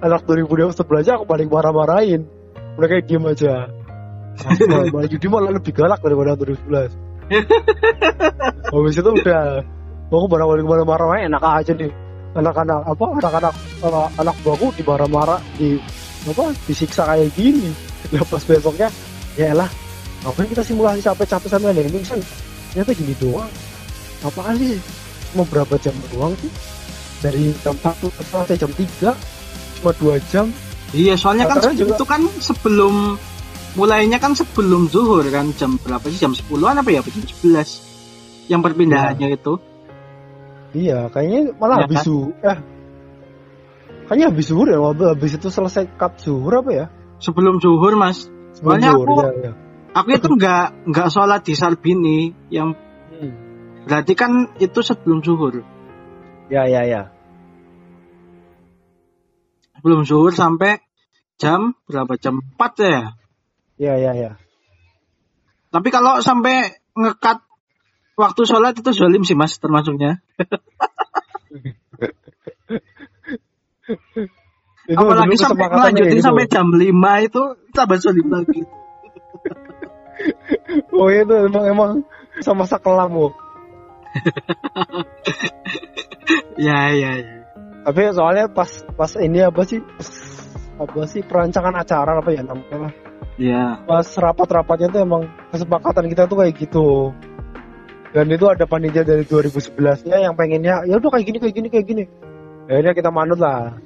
Anak 0.02 0.26
2011 0.26 0.74
aja 1.02 1.18
aku 1.18 1.26
balik 1.26 1.50
marah 1.50 1.74
marahin 1.74 2.26
mereka 2.78 3.02
diem 3.02 3.24
aja. 3.26 3.70
Malah 4.40 5.06
Yudi 5.10 5.26
malah 5.26 5.52
lebih 5.52 5.74
galak 5.74 6.00
daripada 6.00 6.32
2011 6.38 7.10
habis 8.72 8.96
itu 8.96 9.10
udah 9.10 9.62
aku 10.10 10.26
balik 10.30 10.66
marah 10.66 10.86
marah 10.86 11.18
enak 11.22 11.42
aja 11.42 11.72
nih. 11.74 11.92
Anak-anak 12.30 12.86
apa 12.86 13.04
anak-anak 13.18 13.54
anak 14.14 14.36
buahku 14.46 14.70
di 14.78 14.82
marah-marah 14.86 15.42
di 15.58 15.78
apa 16.30 16.54
disiksa 16.66 17.06
kayak 17.06 17.34
gini. 17.34 17.74
Nah 18.14 18.22
pas 18.26 18.42
besoknya 18.42 18.88
ya 19.34 19.54
lah 19.54 19.70
ngapain 20.20 20.48
kita 20.48 20.62
simulasi 20.62 21.00
capek-capek 21.00 21.48
sampai 21.48 21.68
ada 21.70 21.80
yang 21.80 21.92
pingsan 21.92 22.20
ternyata 22.70 22.90
gini 22.92 23.14
doang. 23.16 23.50
Apaan 24.20 24.54
sih? 24.54 24.76
Mau 25.32 25.46
berapa 25.46 25.74
jam 25.78 25.94
doang 26.10 26.36
sih? 26.38 26.50
Dari 27.20 27.52
jam 27.60 27.74
1 27.74 28.08
sampai 28.24 28.56
jam 28.56 28.70
3 28.70 29.12
cuma 29.80 29.90
2 29.94 30.20
jam. 30.28 30.46
Iya 30.90 31.14
soalnya 31.14 31.46
kan 31.46 31.60
juga- 31.72 31.94
itu 31.94 32.04
kan 32.04 32.20
sebelum 32.38 33.16
mulainya 33.72 34.18
kan 34.18 34.34
sebelum 34.34 34.88
zuhur 34.88 35.24
kan 35.28 35.54
jam 35.54 35.78
berapa 35.78 36.04
sih? 36.08 36.18
Jam 36.18 36.32
10-an 36.32 36.76
apa 36.76 36.90
ya? 36.90 37.00
Jam 37.00 37.24
11 37.24 37.80
yang 38.46 38.60
perpindahannya 38.60 39.28
itu. 39.32 39.56
Iya 40.70 41.08
kayaknya 41.08 41.54
malah 41.56 41.80
Iya 41.80 41.84
habis 41.86 41.98
kan? 41.98 42.10
eh. 42.44 42.58
Kayaknya 44.04 44.26
habis 44.34 44.46
zuhur 44.50 44.66
ya, 44.66 44.78
habis 44.82 45.32
itu 45.32 45.48
selesai 45.48 45.86
cut 45.94 46.18
zuhur 46.18 46.52
apa 46.56 46.70
ya? 46.70 46.86
Sebelum 47.22 47.62
zuhur 47.62 47.94
mas. 47.94 48.26
Sebelum 48.58 48.74
Soalnya 48.74 48.90
zuhur, 48.90 49.06
aku- 49.06 49.22
ya, 49.22 49.30
ya. 49.46 49.52
Aku 49.90 50.08
itu 50.14 50.28
nggak 50.30 50.86
nggak 50.86 51.08
sholat 51.10 51.40
di 51.42 51.54
Sarbini 51.58 52.30
yang 52.48 52.78
Hmm. 53.10 53.34
berarti 53.84 54.16
kan 54.16 54.54
itu 54.62 54.80
sebelum 54.80 55.20
zuhur. 55.20 55.60
Ya, 56.48 56.64
ya, 56.64 56.86
ya. 56.88 57.02
Sebelum 59.76 60.08
zuhur 60.08 60.32
sampai 60.32 60.80
jam 61.36 61.76
berapa? 61.84 62.16
Jam 62.16 62.40
4 62.40 62.80
ya. 62.80 63.12
Ya, 63.76 63.94
ya, 64.00 64.12
ya. 64.16 64.30
Tapi 65.68 65.88
kalau 65.92 66.24
sampai 66.24 66.80
ngekat 66.96 67.44
waktu 68.16 68.42
sholat 68.48 68.78
itu 68.80 68.90
zalim 68.96 69.26
sih 69.26 69.36
mas 69.36 69.58
termasuknya. 69.60 70.22
Itu 74.90 74.98
Apalagi 74.98 75.36
sampai 75.38 75.66
kesepakatannya 75.66 75.86
lanjutin 75.86 76.02
kayak 76.02 76.18
gitu. 76.18 76.26
sampai 76.26 76.44
jam 76.50 76.66
5 76.74 77.26
itu 77.26 77.42
tambah 77.74 77.98
zalim 78.02 78.26
lagi. 78.26 78.60
Oh 80.92 81.08
itu 81.08 81.32
emang 81.32 81.64
emang 81.66 81.90
sama 82.44 82.68
sakelam 82.68 83.12
oh. 83.16 83.32
ya 86.66 86.92
ya 86.92 87.10
ya. 87.20 87.36
Tapi 87.86 88.00
soalnya 88.12 88.46
pas 88.50 88.68
pas 88.94 89.12
ini 89.16 89.40
apa 89.40 89.62
sih? 89.64 89.80
Apa 90.80 91.04
sih 91.08 91.24
perancangan 91.24 91.76
acara 91.76 92.20
apa 92.20 92.30
ya 92.32 92.42
namanya? 92.44 92.92
Ya. 93.40 93.80
Pas 93.88 94.04
rapat-rapatnya 94.04 94.92
tuh 94.92 95.00
emang 95.00 95.22
kesepakatan 95.52 96.12
kita 96.12 96.28
tuh 96.28 96.44
kayak 96.44 96.54
gitu. 96.60 96.88
Dan 98.10 98.26
itu 98.26 98.42
ada 98.50 98.66
panitia 98.66 99.06
dari 99.06 99.22
2011 99.22 100.10
nya 100.10 100.18
yang 100.18 100.34
pengennya 100.34 100.82
ya 100.84 100.98
udah 100.98 101.10
kayak 101.14 101.26
gini 101.30 101.38
kayak 101.38 101.54
gini 101.54 101.68
kayak 101.70 101.86
gini. 101.86 102.04
Akhirnya 102.66 102.92
kita 102.92 103.10
manut 103.14 103.38
lah. 103.38 103.78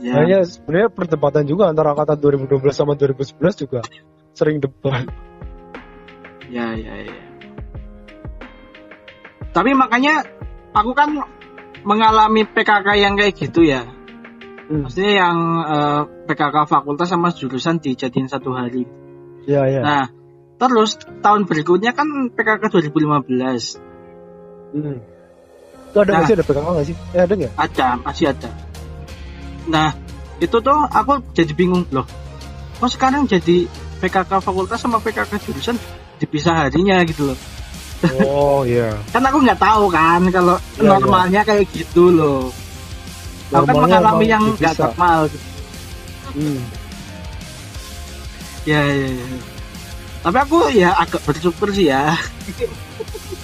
Ya. 0.00 0.16
Akhirnya 0.16 0.40
sebenarnya 0.48 0.88
perdebatan 0.92 1.44
juga 1.44 1.68
antara 1.68 1.92
angkatan 1.92 2.18
2012 2.18 2.72
sama 2.72 2.96
2011 2.96 3.62
juga 3.62 3.80
sering 4.36 4.60
debat. 4.60 5.08
Ya, 6.52 6.76
ya, 6.76 6.94
ya. 7.02 7.16
Tapi 9.50 9.72
makanya 9.72 10.20
aku 10.76 10.92
kan 10.92 11.16
mengalami 11.82 12.44
PKK 12.44 12.88
yang 13.00 13.16
kayak 13.16 13.34
gitu 13.34 13.64
ya. 13.64 13.88
Hmm. 14.68 14.84
Maksudnya 14.84 15.12
yang 15.16 15.38
eh, 15.64 16.00
PKK 16.28 16.68
fakultas 16.68 17.08
sama 17.08 17.32
jurusan 17.32 17.80
dijadiin 17.80 18.28
satu 18.28 18.52
hari. 18.52 18.84
Ya 19.48 19.64
ya. 19.64 19.80
Nah, 19.80 20.04
terus 20.60 21.00
tahun 21.24 21.48
berikutnya 21.48 21.96
kan 21.96 22.28
PKK 22.36 22.68
2015. 22.68 23.80
Hmm. 24.76 25.00
Itu 25.88 25.98
ada 26.04 26.12
Nah. 26.20 26.26
sih 26.28 26.34
ada 26.36 26.44
PKK 26.44 26.66
nggak 26.68 26.86
sih? 26.92 26.96
Eh, 27.16 27.22
ada 27.24 27.32
nggak? 27.32 27.52
Ada, 27.56 27.86
masih 28.04 28.26
ada. 28.36 28.50
Nah, 29.72 29.96
itu 30.38 30.56
tuh 30.60 30.78
aku 30.92 31.24
jadi 31.32 31.56
bingung 31.56 31.88
loh. 31.88 32.04
Kok 32.76 32.92
sekarang 32.92 33.24
jadi 33.24 33.64
PKK 33.98 34.30
fakultas 34.42 34.78
sama 34.80 35.00
PKK 35.00 35.32
jurusan 35.46 35.76
dipisah 36.20 36.66
harinya 36.68 37.00
gitu 37.04 37.32
loh. 37.32 37.38
Oh 38.28 38.60
iya. 38.62 38.92
Kan 39.14 39.24
aku 39.24 39.40
nggak 39.40 39.60
tahu 39.60 39.88
kan 39.88 40.20
kalau 40.28 40.56
Iya, 40.76 40.84
normalnya 40.96 41.40
kayak 41.44 41.64
gitu 41.72 42.12
loh. 42.12 42.52
Aku 43.54 43.64
kan 43.64 43.74
mengalami 43.78 44.26
yang 44.28 44.42
nggak 44.58 44.74
normal. 44.76 45.30
gitu. 45.30 45.38
Hmm. 46.36 46.60
Ya, 48.66 48.82
ya, 48.82 49.08
ya. 49.14 49.26
Tapi 50.26 50.38
aku 50.42 50.58
ya 50.74 50.90
agak 50.98 51.22
bersyukur 51.22 51.70
sih 51.70 51.88
ya. 51.88 52.18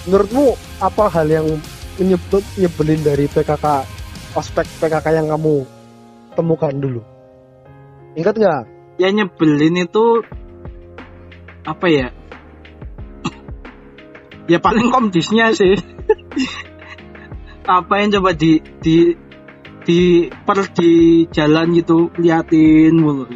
Menurutmu 0.03 0.53
apa 0.83 1.07
hal 1.07 1.31
yang 1.31 1.47
menyebut 1.95 2.43
nyebelin 2.59 2.99
dari 3.01 3.25
PKK 3.31 3.65
aspek 4.35 4.67
PKK 4.83 5.23
yang 5.23 5.31
kamu 5.31 5.63
temukan 6.35 6.73
dulu? 6.75 7.01
Ingat 8.19 8.35
nggak? 8.35 8.61
Ya 8.99 9.09
nyebelin 9.09 9.79
itu 9.79 10.21
apa 11.63 11.85
ya? 11.87 12.07
ya 14.51 14.57
paling 14.59 14.91
komdisnya 14.91 15.55
sih. 15.55 15.79
apa 17.63 17.93
yang 18.03 18.11
coba 18.19 18.35
di 18.35 18.59
di 18.83 19.15
di 19.87 20.27
per 20.27 20.67
di 20.75 21.23
jalan 21.31 21.71
gitu 21.75 22.11
liatin 22.19 22.95
mulu. 22.99 23.27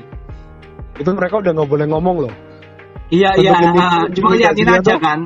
Itu 1.00 1.10
mereka 1.16 1.40
udah 1.40 1.52
nggak 1.56 1.70
boleh 1.70 1.86
ngomong 1.88 2.18
loh. 2.28 2.34
Iya 3.08 3.40
iya, 3.40 3.56
cuma 4.12 4.36
liatin 4.36 4.68
aja 4.68 4.84
tuh- 4.84 5.00
kan. 5.00 5.20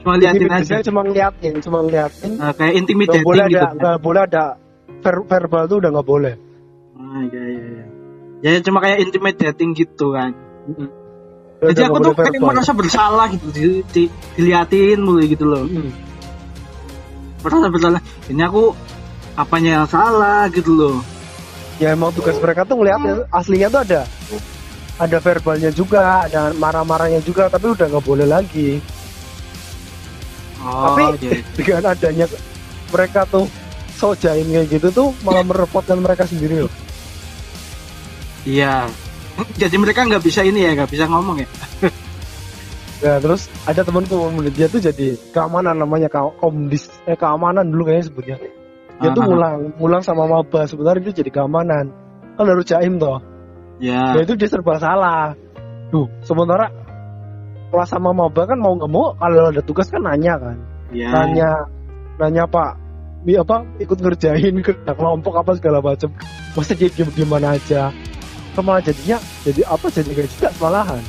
Cuma 0.00 0.16
liatin 0.20 0.48
aja. 0.52 0.74
Cuma 0.84 1.00
ngeliatin, 1.04 1.54
cuma 1.64 1.78
ngeliatin. 1.84 2.36
Nah, 2.36 2.52
kayak 2.52 2.74
intimidating 2.76 3.24
boleh 3.24 3.44
gitu. 3.48 3.56
ada, 3.60 3.76
nggak 3.76 3.96
boleh 4.00 4.20
ada 4.28 4.44
ver- 5.00 5.26
verbal 5.28 5.64
tuh 5.68 5.76
udah 5.80 5.90
nggak 5.92 6.08
boleh. 6.08 6.34
Ah, 7.00 7.20
iya 7.24 7.42
iya 7.48 7.64
iya. 7.64 7.84
Ya 8.40 8.50
cuma 8.64 8.80
kayak 8.84 9.00
intimidating 9.04 9.72
gitu 9.72 10.12
kan. 10.12 10.36
Jadi 11.60 11.80
aku 11.84 11.96
tuh 12.00 12.14
kayak 12.16 12.40
merasa 12.40 12.72
bersalah 12.72 13.26
gitu 13.36 13.46
di, 13.52 13.62
di, 13.92 14.02
diliatin 14.32 14.96
mulu 15.04 15.20
gitu 15.28 15.44
loh. 15.44 15.68
Hmm. 15.68 15.92
Merasa 17.44 17.68
bersalah. 17.68 18.00
Ini 18.32 18.42
aku 18.48 18.72
apanya 19.36 19.84
yang 19.84 19.88
salah 19.88 20.48
gitu 20.48 20.72
loh. 20.72 20.96
Ya 21.76 21.92
emang 21.96 22.12
tugas 22.12 22.36
mereka 22.40 22.64
tuh 22.64 22.80
ngeliat 22.80 23.28
aslinya 23.32 23.68
tuh 23.72 23.80
ada 23.84 24.00
ada 25.00 25.16
verbalnya 25.16 25.72
juga, 25.72 26.28
ada 26.28 26.52
marah-marahnya 26.52 27.24
juga, 27.24 27.48
tapi 27.48 27.72
udah 27.72 27.88
nggak 27.88 28.04
boleh 28.04 28.28
lagi. 28.28 28.80
Oh, 30.60 30.92
Tapi- 30.92 31.24
iya. 31.24 31.40
Dengan 31.56 31.84
adanya 31.96 32.26
mereka 32.92 33.24
tuh 33.24 33.48
sojain 33.96 34.44
kayak 34.44 34.68
gitu 34.68 34.88
tuh 34.92 35.08
malah 35.24 35.44
merepotkan 35.44 36.00
mereka 36.00 36.24
sendiri 36.24 36.64
loh. 36.64 36.72
iya. 38.48 38.88
Jadi 39.56 39.76
mereka 39.76 40.04
nggak 40.04 40.22
bisa 40.22 40.40
ini 40.42 40.64
ya, 40.66 40.74
nggak 40.76 40.90
bisa 40.90 41.04
ngomong 41.08 41.42
ya. 41.42 41.48
Ya 43.00 43.16
terus 43.16 43.48
ada 43.64 43.80
temanku 43.80 44.12
dia 44.52 44.68
tuh 44.68 44.76
jadi 44.76 45.16
keamanan 45.32 45.72
namanya 45.80 46.12
ka- 46.12 46.36
komdis 46.36 46.92
eh 47.08 47.16
keamanan 47.16 47.72
dulu 47.72 47.88
kayaknya 47.88 48.06
sebutnya. 48.12 48.36
Dia 49.00 49.08
tuh 49.16 49.24
Ah. 49.24 49.28
ngulang 49.32 49.56
ngulang 49.80 50.02
sama 50.04 50.28
maba 50.28 50.68
sebenarnya 50.68 51.08
dia 51.08 51.24
jadi 51.24 51.30
keamanan. 51.32 51.88
Kan 52.36 52.44
harus 52.44 52.68
jaim 52.68 53.00
toh. 53.00 53.16
Ya. 53.80 54.20
Ya 54.20 54.20
itu 54.28 54.36
dia 54.36 54.48
serba 54.52 54.76
salah. 54.76 55.32
Tuh, 55.88 56.12
sementara 56.20 56.68
kelas 57.72 57.88
sama 57.88 58.12
maba 58.12 58.44
kan 58.44 58.60
mau 58.60 58.76
nggak 58.76 58.90
mau 58.92 59.16
kalau 59.16 59.48
ada 59.48 59.64
tugas 59.64 59.88
kan 59.88 60.04
nanya 60.04 60.36
kan. 60.36 60.56
Ya. 60.92 61.08
Nanya 61.08 61.50
nanya 62.20 62.44
Pak, 62.44 62.76
ini 63.24 63.40
apa 63.40 63.64
ikut 63.80 63.96
ngerjain 63.96 64.60
kerja 64.60 64.92
kelompok 64.92 65.40
apa 65.40 65.56
segala 65.56 65.80
macam. 65.80 66.12
Masa 66.52 66.76
dia 66.76 66.92
diem 66.92 67.08
gimana 67.16 67.56
aja. 67.56 67.88
Malah 68.60 68.84
jadinya 68.84 69.16
jadi 69.46 69.64
apa 69.64 69.86
jadi 69.88 70.10
kayak 70.12 70.30
tidak 70.36 70.52
malahan. 70.60 71.02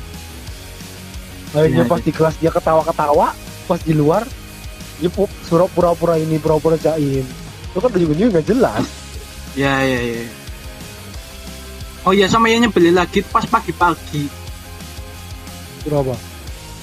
Akhirnya 1.52 1.84
Iya, 1.84 1.90
pas 1.90 2.00
di 2.00 2.12
kelas 2.16 2.34
dia 2.40 2.48
ketawa-ketawa, 2.48 3.36
pas 3.68 3.80
di 3.84 3.92
luar 3.92 4.24
dia 5.02 5.10
suruh 5.44 5.68
pura-pura 5.68 6.16
ini 6.16 6.40
pura-pura 6.40 6.80
jaim. 6.80 7.26
Itu 7.68 7.78
kan 7.82 7.90
ujung-ujungnya 7.92 8.40
nggak 8.40 8.46
jelas. 8.48 8.86
Ya 9.52 9.84
ya 9.84 10.00
ya. 10.00 10.24
Oh 12.08 12.16
iya 12.16 12.26
sama 12.26 12.48
yang 12.48 12.64
nyebelin 12.64 12.96
lagi 12.96 13.20
pas 13.20 13.44
pagi-pagi. 13.44 14.26
Berapa? 15.84 16.14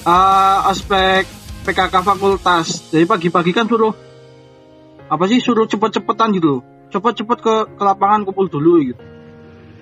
Eh, 0.06 0.58
aspek 0.70 1.26
PKK 1.66 1.94
fakultas. 2.00 2.88
Jadi 2.94 3.04
pagi-pagi 3.10 3.50
kan 3.52 3.66
suruh 3.66 3.92
apa 5.10 5.24
sih 5.26 5.42
suruh 5.42 5.66
cepet-cepetan 5.66 6.30
gitu 6.38 6.46
loh. 6.46 6.62
Cepet-cepet 6.94 7.38
ke, 7.42 7.54
ke 7.74 7.82
lapangan 7.82 8.22
kumpul 8.22 8.46
dulu 8.46 8.80
gitu. 8.86 9.02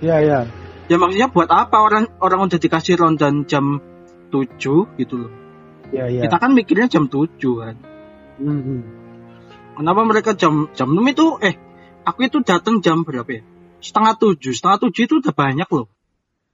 Iya 0.01 0.17
iya. 0.25 0.41
Ya 0.88 0.96
maksudnya 0.96 1.29
buat 1.29 1.53
apa 1.53 1.85
orang 1.85 2.09
orang 2.18 2.48
udah 2.48 2.57
dikasih 2.57 2.96
rondan 2.96 3.44
jam 3.44 3.81
7 4.33 4.96
gitu 4.96 5.14
loh. 5.20 5.33
Iya 5.92 6.05
iya. 6.09 6.22
Kita 6.24 6.37
kan 6.40 6.57
mikirnya 6.57 6.88
jam 6.88 7.12
7 7.12 7.29
kan. 7.61 7.77
Mhm. 8.40 8.81
Kenapa 9.77 10.01
mereka 10.09 10.33
jam 10.33 10.72
jam 10.72 10.88
6 10.90 11.05
itu 11.12 11.27
eh 11.44 11.55
aku 12.09 12.24
itu 12.24 12.40
datang 12.40 12.81
jam 12.81 13.05
berapa 13.05 13.29
ya? 13.29 13.42
Setengah 13.85 14.16
tujuh, 14.16 14.57
setengah 14.57 14.79
tujuh 14.88 15.03
itu 15.07 15.14
udah 15.20 15.35
banyak 15.37 15.68
loh. 15.70 15.87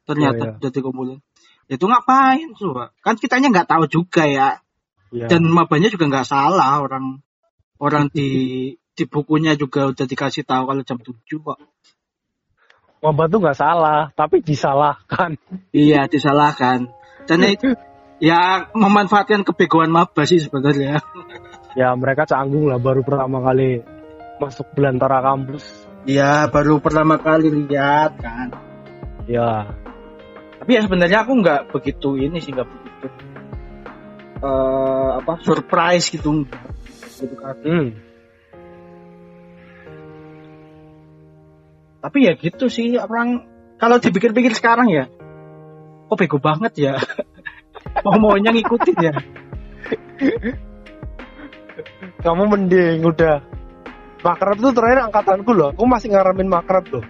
Ternyata 0.05 0.43
Iya, 0.43 0.51
iya. 0.51 0.59
udah 0.61 0.71
dikumpulin. 0.75 1.19
Itu 1.65 1.85
ngapain 1.89 2.53
coba? 2.59 2.93
Kan 3.01 3.17
kitanya 3.17 3.49
nggak 3.49 3.71
tahu 3.71 3.85
juga 3.89 4.29
ya. 4.29 4.61
Iya. 5.15 5.31
Dan 5.31 5.49
mabanya 5.49 5.89
juga 5.89 6.11
nggak 6.11 6.27
salah 6.29 6.83
orang 6.83 7.23
orang 7.79 8.11
di 8.11 8.29
di 8.95 9.05
bukunya 9.11 9.59
juga 9.59 9.91
udah 9.91 10.07
dikasih 10.07 10.43
tahu 10.43 10.69
kalau 10.69 10.83
jam 10.83 10.99
7 10.99 11.17
kok. 11.23 11.59
Maba 13.05 13.29
tuh 13.29 13.45
nggak 13.45 13.59
salah, 13.61 14.09
tapi 14.17 14.41
disalahkan. 14.41 15.37
Iya, 15.77 16.09
disalahkan. 16.09 16.89
Dan 17.29 17.45
itu 17.53 17.77
ya 18.17 18.73
memanfaatkan 18.73 19.45
kebegoan 19.45 19.93
maba 19.93 20.25
sih 20.25 20.41
sebenarnya. 20.41 21.05
Ya 21.77 21.93
mereka 21.93 22.25
canggung 22.25 22.73
lah 22.73 22.81
baru 22.81 23.05
pertama 23.05 23.45
kali 23.45 23.85
masuk 24.41 24.73
belantara 24.73 25.21
kampus. 25.21 25.85
Iya, 26.09 26.49
baru 26.49 26.81
pertama 26.81 27.21
kali 27.21 27.69
lihat 27.69 28.17
kan. 28.17 28.49
Ya. 29.29 29.69
Tapi 30.65 30.71
ya 30.73 30.81
sebenarnya 30.81 31.29
aku 31.29 31.33
nggak 31.45 31.77
begitu 31.77 32.17
ini 32.17 32.41
sih 32.41 32.57
nggak 32.57 32.69
begitu 32.73 33.07
eh 34.45 35.11
apa 35.21 35.41
surprise 35.41 36.13
gitu 36.13 36.45
gitu 37.21 37.37
kan. 37.41 37.57
Hmm. 37.65 37.89
Tapi 42.05 42.29
ya 42.29 42.37
gitu 42.37 42.69
sih 42.69 43.01
orang 43.01 43.49
kalau 43.81 43.97
dipikir-pikir 43.97 44.53
sekarang 44.53 44.93
ya 44.93 45.09
kok 46.05 46.21
bego 46.21 46.37
banget 46.37 46.73
ya? 46.77 46.95
Mau 48.05 48.21
maunya 48.21 48.53
ngikutin 48.53 48.97
ya? 49.01 49.13
Kamu 52.21 52.45
mending 52.49 53.01
udah 53.05 53.41
makrab 54.21 54.57
tuh 54.61 54.73
terakhir 54.77 55.09
angkatanku 55.09 55.51
loh 55.53 55.73
aku 55.73 55.85
masih 55.89 56.13
ngaramin 56.13 56.49
makrab 56.49 56.85
loh. 56.93 57.05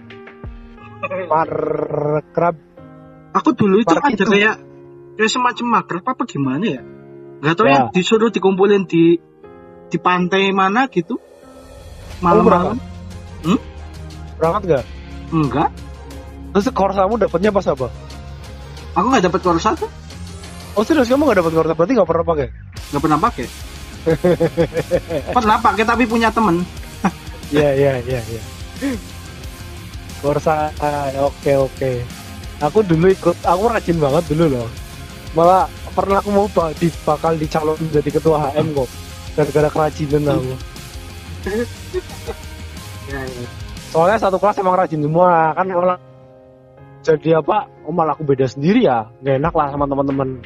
Makrab. 1.27 2.55
Aku 3.35 3.51
dulu 3.51 3.83
itu 3.83 3.91
Park 3.91 4.03
ada 4.07 4.15
itu. 4.15 4.31
kayak 4.31 4.55
kayak 5.19 5.31
semacam 5.31 5.65
makrab 5.83 6.03
apa 6.07 6.23
gimana 6.23 6.65
ya? 6.65 6.81
Nggak 7.43 7.55
tahu 7.59 7.67
Ya. 7.67 7.75
ya. 7.75 7.83
disuruh 7.91 8.31
dikumpulin 8.31 8.87
di 8.87 9.19
di 9.91 9.97
pantai 9.99 10.55
mana 10.55 10.87
gitu? 10.87 11.19
Malam-malam 12.23 12.79
berangkat 14.37 14.61
gak 14.67 14.83
enggak 15.31 15.69
terus 16.55 16.67
korsamu 16.71 17.15
dapatnya 17.19 17.51
pas 17.51 17.67
apa 17.67 17.87
aku 18.95 19.05
nggak 19.11 19.25
dapat 19.27 19.41
korsa 19.43 19.69
tuh 19.75 19.91
oh 20.75 20.83
serius 20.83 21.11
kamu 21.11 21.31
gak 21.31 21.39
dapat 21.43 21.53
korsa 21.55 21.73
berarti 21.75 21.93
gak 21.95 22.09
pernah 22.09 22.25
pakai 22.25 22.47
nggak 22.93 23.03
pernah 23.03 23.19
pakai 23.19 23.47
pernah 25.35 25.57
pakai 25.59 25.83
tapi 25.83 26.03
punya 26.05 26.29
temen 26.29 26.61
Iya 27.53 27.69
iya 27.77 27.93
iya 28.01 28.21
iya. 28.25 28.41
Korsa, 30.17 30.73
ah, 30.81 31.13
oke 31.21 31.53
oke. 31.69 31.91
Aku 32.63 32.81
dulu 32.81 33.11
ikut, 33.13 33.37
aku 33.45 33.63
rajin 33.69 34.01
banget 34.01 34.23
dulu 34.33 34.57
loh. 34.57 34.67
Malah 35.37 35.69
pernah 35.93 36.23
aku 36.23 36.29
mau 36.33 36.47
di, 36.73 36.89
bakal 37.05 37.37
dicalon 37.37 37.77
jadi 37.93 38.09
ketua 38.09 38.49
HM 38.49 38.73
kok. 38.73 38.89
Gara-gara 39.37 39.69
kerajinan 39.69 40.23
aku. 40.33 40.53
ya, 43.13 43.21
ya. 43.21 43.64
Soalnya 43.95 44.19
satu 44.19 44.35
kelas 44.43 44.59
emang 44.59 44.75
rajin 44.75 44.99
semua 44.99 45.55
kan 45.55 45.71
malah 45.71 45.99
jadi 46.99 47.39
apa? 47.39 47.71
Oh 47.87 47.95
malah 47.95 48.19
aku 48.19 48.27
beda 48.27 48.43
sendiri 48.43 48.83
ya. 48.83 49.07
Gak 49.23 49.39
enak 49.39 49.53
lah 49.55 49.71
sama 49.71 49.87
teman-teman 49.87 50.43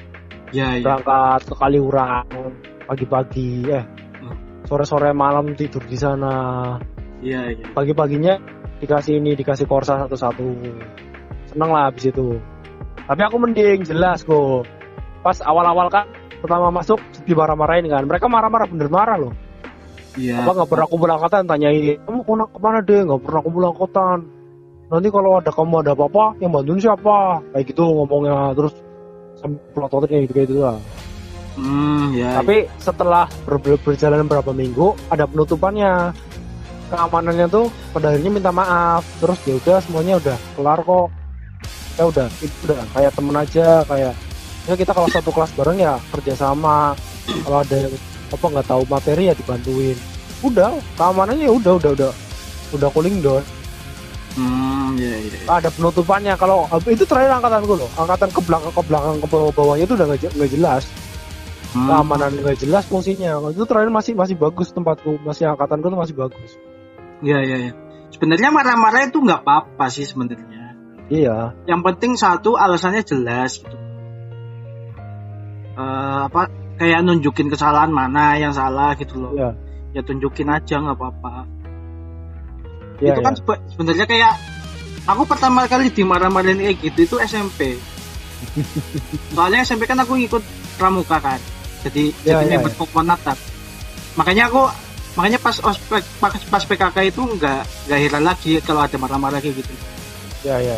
ya, 0.53 0.77
ya. 0.77 0.83
berangkat 0.85 1.41
ke 1.45 1.53
Kaliurang 1.55 2.25
pagi-pagi 2.89 3.69
eh 3.69 3.85
sore-sore 4.65 5.13
malam 5.13 5.53
tidur 5.53 5.81
di 5.85 5.97
sana 5.97 6.33
Iya, 7.19 7.51
iya. 7.51 7.65
pagi-paginya 7.75 8.39
dikasih 8.79 9.19
ini 9.19 9.35
dikasih 9.35 9.67
korsa 9.67 9.99
satu-satu 10.07 10.47
seneng 11.51 11.69
lah 11.69 11.91
habis 11.91 12.07
itu 12.07 12.39
tapi 13.03 13.21
aku 13.27 13.35
mending 13.43 13.83
jelas 13.83 14.23
kok 14.23 14.63
pas 15.19 15.35
awal-awal 15.43 15.91
kan 15.91 16.07
pertama 16.39 16.71
masuk 16.71 16.95
dimarah-marahin 17.27 17.91
kan 17.91 18.07
mereka 18.07 18.31
marah-marah 18.31 18.71
bener 18.71 18.88
marah 18.88 19.17
loh 19.19 19.33
Iya. 20.19 20.43
apa 20.43 20.51
nggak 20.51 20.69
pernah 20.69 20.88
kumpul 20.91 21.10
angkatan? 21.10 21.47
Tanyain 21.47 21.95
kamu 22.03 22.19
ke 22.19 22.29
mana 22.29 22.45
ke 22.45 22.60
mana 22.60 22.79
deh 22.84 22.99
nggak 23.08 23.21
pernah 23.23 23.41
kumpul 23.41 23.63
angkatan. 23.71 24.17
Nanti 24.89 25.08
kalau 25.13 25.32
ada 25.38 25.51
kamu 25.53 25.75
ada 25.86 25.91
apa-apa 25.95 26.25
yang 26.43 26.51
bantuin 26.51 26.82
siapa? 26.82 27.39
Kayak 27.55 27.65
gitu 27.71 27.84
ngomongnya. 27.88 28.51
Terus 28.58 28.73
kayak 30.10 30.21
gitu 30.27 30.34
gitu 30.43 30.55
lah. 30.65 30.77
Hmm, 31.60 32.15
ya. 32.15 32.39
tapi 32.39 32.71
setelah 32.79 33.27
ber- 33.43 33.60
ber- 33.60 33.82
berjalan 33.84 34.23
beberapa 34.27 34.51
minggu 34.51 34.95
ada 35.08 35.23
penutupannya. 35.27 36.12
Keamanannya 36.89 37.45
tuh 37.53 37.69
pada 37.93 38.10
akhirnya 38.10 38.32
minta 38.34 38.49
maaf. 38.49 39.05
Terus 39.21 39.38
ya 39.45 39.53
udah 39.62 39.77
semuanya 39.86 40.13
udah 40.17 40.38
kelar 40.58 40.79
kok. 40.82 41.08
Ya 41.99 42.03
udah 42.10 42.27
itu 42.41 42.55
udah 42.65 42.79
kayak 42.95 43.12
temen 43.13 43.36
aja 43.36 43.67
kayak 43.86 44.13
ya 44.65 44.73
kita 44.73 44.91
kalau 44.95 45.10
satu 45.12 45.29
kelas 45.29 45.51
bareng 45.53 45.77
ya 45.77 45.95
kerjasama. 46.10 46.97
Kalau 47.45 47.62
ada 47.62 47.77
apa 48.29 48.45
nggak 48.45 48.67
tahu 48.67 48.83
materi 48.85 49.27
ya 49.27 49.33
dibantuin 49.33 49.97
udah 50.39 50.71
keamanannya 50.95 51.45
ya 51.45 51.53
udah 51.53 51.73
udah 51.75 51.91
udah 51.93 52.11
udah 52.73 52.89
cooling 52.93 53.19
down 53.19 53.43
Hmm, 54.29 54.93
ya, 54.95 55.09
ya. 55.19 55.41
ada 55.49 55.67
penutupannya 55.73 56.37
kalau 56.37 56.63
itu 56.87 57.01
terakhir 57.03 57.33
angkatan 57.33 57.65
gue 57.65 57.77
loh 57.81 57.91
angkatan 57.97 58.29
ke 58.29 58.39
belakang 58.45 58.71
ke 58.71 58.81
belakang 58.85 59.15
ke 59.19 59.27
bawah 59.27 59.51
bawahnya 59.51 59.83
itu 59.83 59.93
udah 59.97 60.05
nggak 60.05 60.19
je- 60.21 60.33
nggak 60.37 60.51
jelas 60.53 60.83
Hmm. 61.69 61.85
keamanan 61.85 62.31
nggak 62.33 62.57
jelas 62.57 62.81
fungsinya 62.87 63.41
itu 63.51 63.61
terakhir 63.61 63.89
masih 63.89 64.13
masih 64.13 64.33
bagus 64.33 64.69
tempatku 64.71 65.21
masih 65.21 65.49
angkatanku 65.49 65.85
tuh 65.85 65.99
masih 65.99 66.15
bagus 66.15 66.51
Iya, 67.19 67.37
iya, 67.43 67.57
iya. 67.59 67.71
Sebenarnya 68.09 68.49
marah-marah 68.49 69.05
itu 69.05 69.19
nggak 69.19 69.43
apa-apa 69.43 69.85
sih 69.91 70.01
sebenarnya. 70.01 70.71
iya 71.11 71.51
Yang 71.67 71.81
penting 71.83 72.11
satu 72.15 72.55
alasannya 72.55 73.03
jelas 73.03 73.59
gitu. 73.59 73.75
Eh, 75.75 76.19
apa 76.25 76.47
kayak 76.79 77.03
nunjukin 77.03 77.47
kesalahan 77.47 77.91
mana 77.91 78.33
yang 78.35 78.49
salah 78.49 78.95
gitu 78.95 79.19
loh. 79.19 79.31
iya 79.35 79.51
Ya 79.89 80.01
tunjukin 80.01 80.47
aja 80.47 80.77
nggak 80.77 80.95
apa-apa. 80.95 81.43
iya 82.99 83.11
itu 83.11 83.21
kan 83.21 83.33
sebe- 83.33 83.63
sebenarnya 83.69 84.05
kayak 84.05 84.33
aku 85.03 85.23
pertama 85.25 85.65
kali 85.65 85.89
dimarah-marahin 85.89 86.59
kayak 86.59 86.77
gitu 86.79 86.99
itu 87.05 87.15
SMP. 87.21 87.75
Soalnya 89.35 89.61
SMP 89.61 89.83
kan 89.83 89.97
aku 89.97 90.15
ngikut 90.15 90.43
pramuka 90.75 91.17
kan. 91.17 91.39
Jadi 91.81 92.11
Iya, 92.21 92.37
jadi 92.37 92.45
iya, 92.45 92.55
member 92.55 92.71
kokonatat. 92.75 93.35
Makanya 94.13 94.47
aku 94.47 94.67
makanya 95.15 95.39
pas 95.39 95.57
ospek 95.57 96.03
pas, 96.19 96.31
pas 96.31 96.63
PKK 96.63 96.97
itu 97.09 97.21
nggak 97.25 97.59
nggak 97.87 97.99
heran 97.99 98.23
lagi 98.23 98.59
kalau 98.61 98.79
ada 98.79 98.95
marah-marah 98.95 99.39
kayak 99.39 99.57
gitu. 99.57 99.73
iya 100.43 100.55
iya 100.59 100.75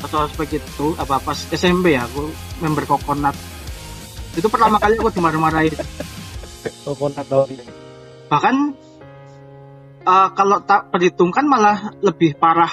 Pas 0.00 0.10
ospek 0.16 0.56
itu 0.56 0.86
apa 0.96 1.18
pas 1.18 1.38
SMP 1.46 1.92
ya 1.92 2.02
aku 2.02 2.30
member 2.58 2.82
kokonat. 2.84 3.34
Itu 4.32 4.48
pertama 4.48 4.80
kali 4.80 4.96
aku 4.96 5.12
dimarah-marahin. 5.12 5.76
tau 7.28 7.44
Bahkan 8.32 8.54
eh, 10.08 10.28
kalau 10.32 10.58
tak 10.64 10.88
perhitungkan 10.88 11.44
malah 11.44 11.92
lebih 12.00 12.36
parah 12.40 12.72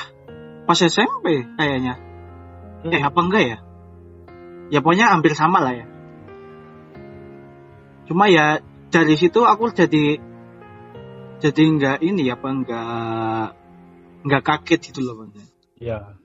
pas 0.63 0.79
SMP 0.79 1.43
kayaknya. 1.59 1.99
Hmm. 2.85 2.95
Eh 2.95 3.01
apa 3.03 3.19
enggak 3.19 3.43
ya? 3.43 3.57
Ya 4.69 4.79
pokoknya 4.79 5.11
hampir 5.11 5.35
sama 5.35 5.59
lah 5.59 5.73
ya. 5.75 5.85
Cuma 8.07 8.31
ya 8.31 8.63
dari 8.89 9.15
situ 9.19 9.43
aku 9.45 9.69
jadi 9.75 10.17
jadi 11.39 11.61
enggak 11.63 11.97
ini 12.03 12.27
ya 12.27 12.35
apa 12.35 12.47
enggak 12.51 13.45
enggak 14.25 14.43
kaget 14.43 14.79
gitu 14.91 14.99
loh 15.05 15.23
Bang. 15.23 15.31
iya 15.79 16.19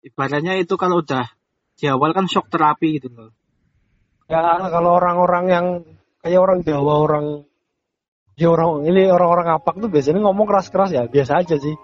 Ibaratnya 0.00 0.56
itu 0.56 0.74
kalau 0.80 1.04
udah 1.04 1.28
di 1.76 1.84
awal 1.84 2.16
kan 2.16 2.24
shock 2.24 2.48
terapi 2.48 2.96
gitu 2.96 3.12
loh. 3.12 3.36
Ya 4.30 4.70
kalau 4.70 4.90
orang-orang 4.96 5.44
yang 5.50 5.66
kayak 6.22 6.40
orang 6.40 6.58
Jawa 6.62 6.94
orang 7.02 7.24
ya 8.38 8.48
orang 8.54 8.86
ini 8.86 9.10
orang-orang 9.10 9.58
apak 9.58 9.74
tuh 9.82 9.90
biasanya 9.90 10.22
ngomong 10.22 10.46
keras-keras 10.46 10.94
ya 10.94 11.04
biasa 11.10 11.42
aja 11.42 11.58
sih 11.58 11.74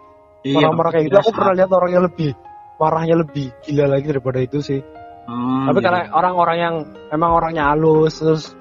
orang 0.55 0.79
marah 0.79 0.91
kayak 0.95 1.11
gitu 1.11 1.19
aku 1.19 1.31
pernah 1.35 1.55
lihat 1.59 1.71
orang 1.75 1.91
yang 1.91 2.05
lebih 2.07 2.31
marahnya 2.79 3.17
lebih 3.19 3.51
gila 3.67 3.85
lagi 3.91 4.07
daripada 4.09 4.39
itu 4.41 4.61
sih 4.63 4.81
Hmm, 5.27 5.67
tapi 5.67 5.83
iya. 5.83 5.87
karena 5.91 6.01
orang-orang 6.15 6.59
yang 6.63 6.75
emang 7.11 7.35
orangnya 7.35 7.75
halus 7.75 8.23
terus 8.23 8.55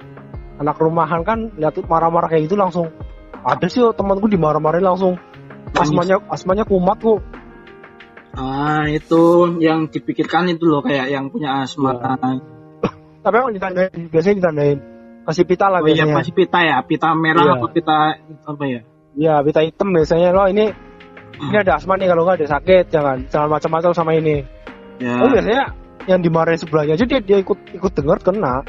anak 0.57 0.73
rumahan 0.81 1.21
kan 1.21 1.53
lihat 1.61 1.77
marah-marah 1.85 2.25
kayak 2.25 2.49
gitu 2.49 2.57
langsung 2.57 2.89
ada 3.45 3.69
sih 3.69 3.85
temanku 3.93 4.25
dimarah-marahin 4.25 4.81
langsung 4.81 5.13
asmanya 5.77 6.17
asmanya 6.25 6.65
kumat 6.65 6.97
kok 6.97 7.21
Ah, 8.35 8.83
itu 8.91 9.55
yang 9.63 9.87
dipikirkan 9.87 10.51
itu 10.51 10.67
loh 10.67 10.83
kayak 10.83 11.07
yang 11.07 11.31
punya 11.31 11.63
asma. 11.63 11.95
Iya. 11.95 12.54
Tapi 13.25 13.35
emang 13.41 13.53
ditandain 13.57 13.89
biasanya 14.07 14.35
ditandain 14.37 14.77
kasih 15.25 15.45
pita 15.49 15.65
lah 15.65 15.81
Oh 15.81 15.89
iya 15.89 16.05
biasanya 16.05 16.15
masih 16.21 16.33
pita 16.37 16.59
ya, 16.61 16.77
pita 16.85 17.09
merah 17.17 17.41
Iya. 17.41 17.53
apa 17.57 17.67
pita 17.73 17.97
apa 18.45 18.63
ya? 18.69 18.81
Iya, 19.17 19.33
pita 19.41 19.59
hitam 19.65 19.87
biasanya 19.89 20.29
lo 20.29 20.45
ini 20.45 20.65
ini 21.35 21.55
ada 21.57 21.81
asma 21.81 21.97
nih 21.97 22.05
kalau 22.05 22.21
nggak 22.23 22.45
ada 22.45 22.47
sakit 22.53 22.83
jangan 22.93 23.17
jangan 23.27 23.49
macam-macam 23.49 23.91
sama 23.91 24.13
ini. 24.13 24.45
Ya, 25.01 25.17
Oh 25.17 25.27
biasanya 25.27 25.73
yang 26.05 26.21
dimarahin 26.21 26.61
sebelahnya 26.61 26.93
aja 26.93 27.05
dia 27.09 27.19
dia 27.19 27.37
ikut 27.41 27.57
ikut 27.73 27.91
dengar 27.97 28.21
kena. 28.21 28.61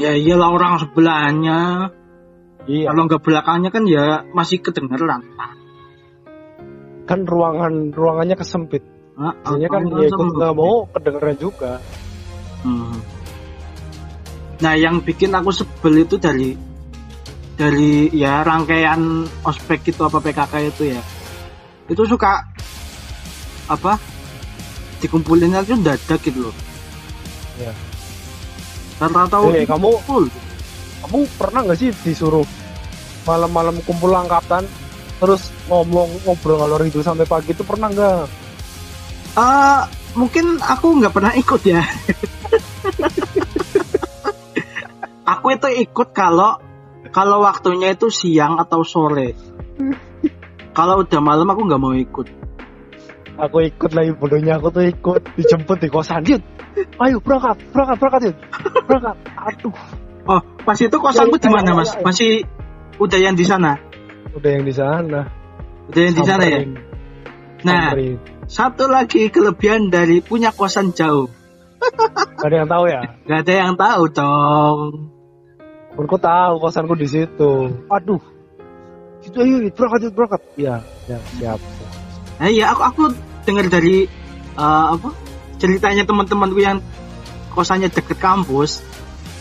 ya 0.00 0.16
iyalah 0.16 0.48
orang 0.50 0.80
sebelahnya. 0.80 1.92
Iya. 2.64 2.88
Kalau 2.88 3.02
nggak 3.04 3.20
belakangnya 3.20 3.68
kan 3.68 3.84
ya 3.84 4.24
masih 4.32 4.64
kedengeran. 4.64 5.20
Kan 7.04 7.28
ruangan 7.28 7.92
ruangannya 7.92 8.34
kesempit. 8.34 8.80
Ah, 9.14 9.36
Biasanya 9.36 9.68
kan 9.68 9.82
dia 9.92 10.08
ikut 10.08 10.28
nggak 10.32 10.54
mau 10.56 10.88
kedengeran 10.90 11.36
juga. 11.36 11.72
Hmm. 12.64 12.96
Nah, 14.62 14.74
yang 14.78 15.02
bikin 15.02 15.34
aku 15.34 15.50
sebel 15.50 16.06
itu 16.06 16.14
dari 16.14 16.54
dari 17.54 18.10
ya 18.10 18.42
rangkaian 18.42 19.26
ospek 19.42 19.94
itu 19.94 20.00
apa 20.02 20.18
PKK 20.18 20.52
itu 20.70 20.82
ya. 20.94 21.00
Itu 21.86 22.06
suka 22.06 22.42
apa? 23.66 23.98
Dikumpulinnya 24.98 25.62
itu 25.62 25.74
dadak 25.82 26.20
gitu 26.22 26.50
loh. 26.50 26.54
Iya. 27.58 27.72
Rata-rata 28.98 29.36
Eh, 29.54 29.66
kamu 29.66 29.90
full. 30.06 30.26
kamu 31.04 31.18
pernah 31.36 31.60
nggak 31.68 31.78
sih 31.78 31.90
disuruh 32.00 32.46
malam-malam 33.28 33.76
kumpul 33.84 34.08
angkatan 34.08 34.64
terus 35.20 35.52
ngomong 35.68 36.08
ngobrol 36.24 36.56
ngalor 36.64 36.80
itu 36.88 37.04
sampai 37.04 37.28
pagi 37.28 37.52
itu 37.52 37.60
pernah 37.66 37.92
nggak? 37.92 38.24
Eh, 39.34 39.80
mungkin 40.14 40.62
aku 40.62 40.86
nggak 41.02 41.12
pernah 41.12 41.32
ikut 41.34 41.62
ya. 41.66 41.82
aku 45.24 45.46
itu 45.56 45.68
ikut 45.88 46.08
kalau 46.12 46.60
kalau 47.12 47.44
waktunya 47.44 47.92
itu 47.92 48.08
siang 48.08 48.56
atau 48.60 48.84
sore. 48.84 49.36
kalau 50.76 51.04
udah 51.04 51.20
malam 51.20 51.48
aku 51.50 51.60
nggak 51.68 51.82
mau 51.82 51.92
ikut. 51.92 52.26
Aku 53.34 53.66
ikut 53.66 53.90
lagi 53.98 54.14
bodohnya 54.14 54.62
aku 54.62 54.70
tuh 54.70 54.86
ikut 54.86 55.22
dijemput 55.34 55.82
di 55.82 55.88
kosan 55.90 56.22
Yud. 56.22 56.42
Ayo 57.02 57.18
berangkat, 57.18 57.58
berangkat, 57.74 57.96
berangkat 57.98 58.22
Yud. 58.30 58.36
Berangkat. 58.86 59.16
Aduh, 59.34 59.74
Oh, 60.24 60.40
pas 60.64 60.78
itu 60.80 60.96
kosanku 60.96 61.36
di 61.36 61.52
mana 61.52 61.76
mas? 61.76 61.92
Masih 62.00 62.48
udah 62.96 63.18
yang 63.20 63.36
di 63.36 63.44
sana. 63.44 63.76
udah 64.32 64.50
yang 64.50 64.64
di 64.64 64.72
sana. 64.72 65.28
Udah 65.92 66.00
yang 66.00 66.14
di 66.16 66.24
sana 66.24 66.44
ya. 66.48 66.60
Nah, 67.64 67.92
samperin. 67.92 68.16
satu 68.48 68.84
lagi 68.88 69.28
kelebihan 69.28 69.92
dari 69.92 70.24
punya 70.24 70.48
kosan 70.52 70.96
jauh. 70.96 71.28
Gak 72.40 72.48
ada 72.48 72.56
yang 72.64 72.70
tahu 72.72 72.84
ya. 72.88 73.00
Gak 73.28 73.40
ada 73.44 73.52
yang 73.52 73.72
tahu 73.76 74.02
dong. 74.12 75.13
Aku 75.94 76.18
tahu 76.18 76.54
kosanku 76.58 76.94
di 76.98 77.06
situ. 77.06 77.70
Aduh. 77.86 78.18
Itu 79.24 79.40
ayo 79.40 79.70
berangkat, 79.72 80.00
Yud, 80.10 80.14
berangkat. 80.14 80.42
Iya, 80.58 80.76
ya, 81.08 81.18
siap. 81.38 81.60
Nah, 82.34 82.48
iya 82.50 82.64
aku 82.74 82.82
aku 82.82 83.02
dengar 83.46 83.70
dari 83.70 84.04
eh, 84.58 84.86
apa 84.90 85.08
ceritanya 85.56 86.02
teman-temanku 86.02 86.58
yang 86.58 86.82
kosannya 87.54 87.88
deket 87.88 88.18
kampus 88.18 88.82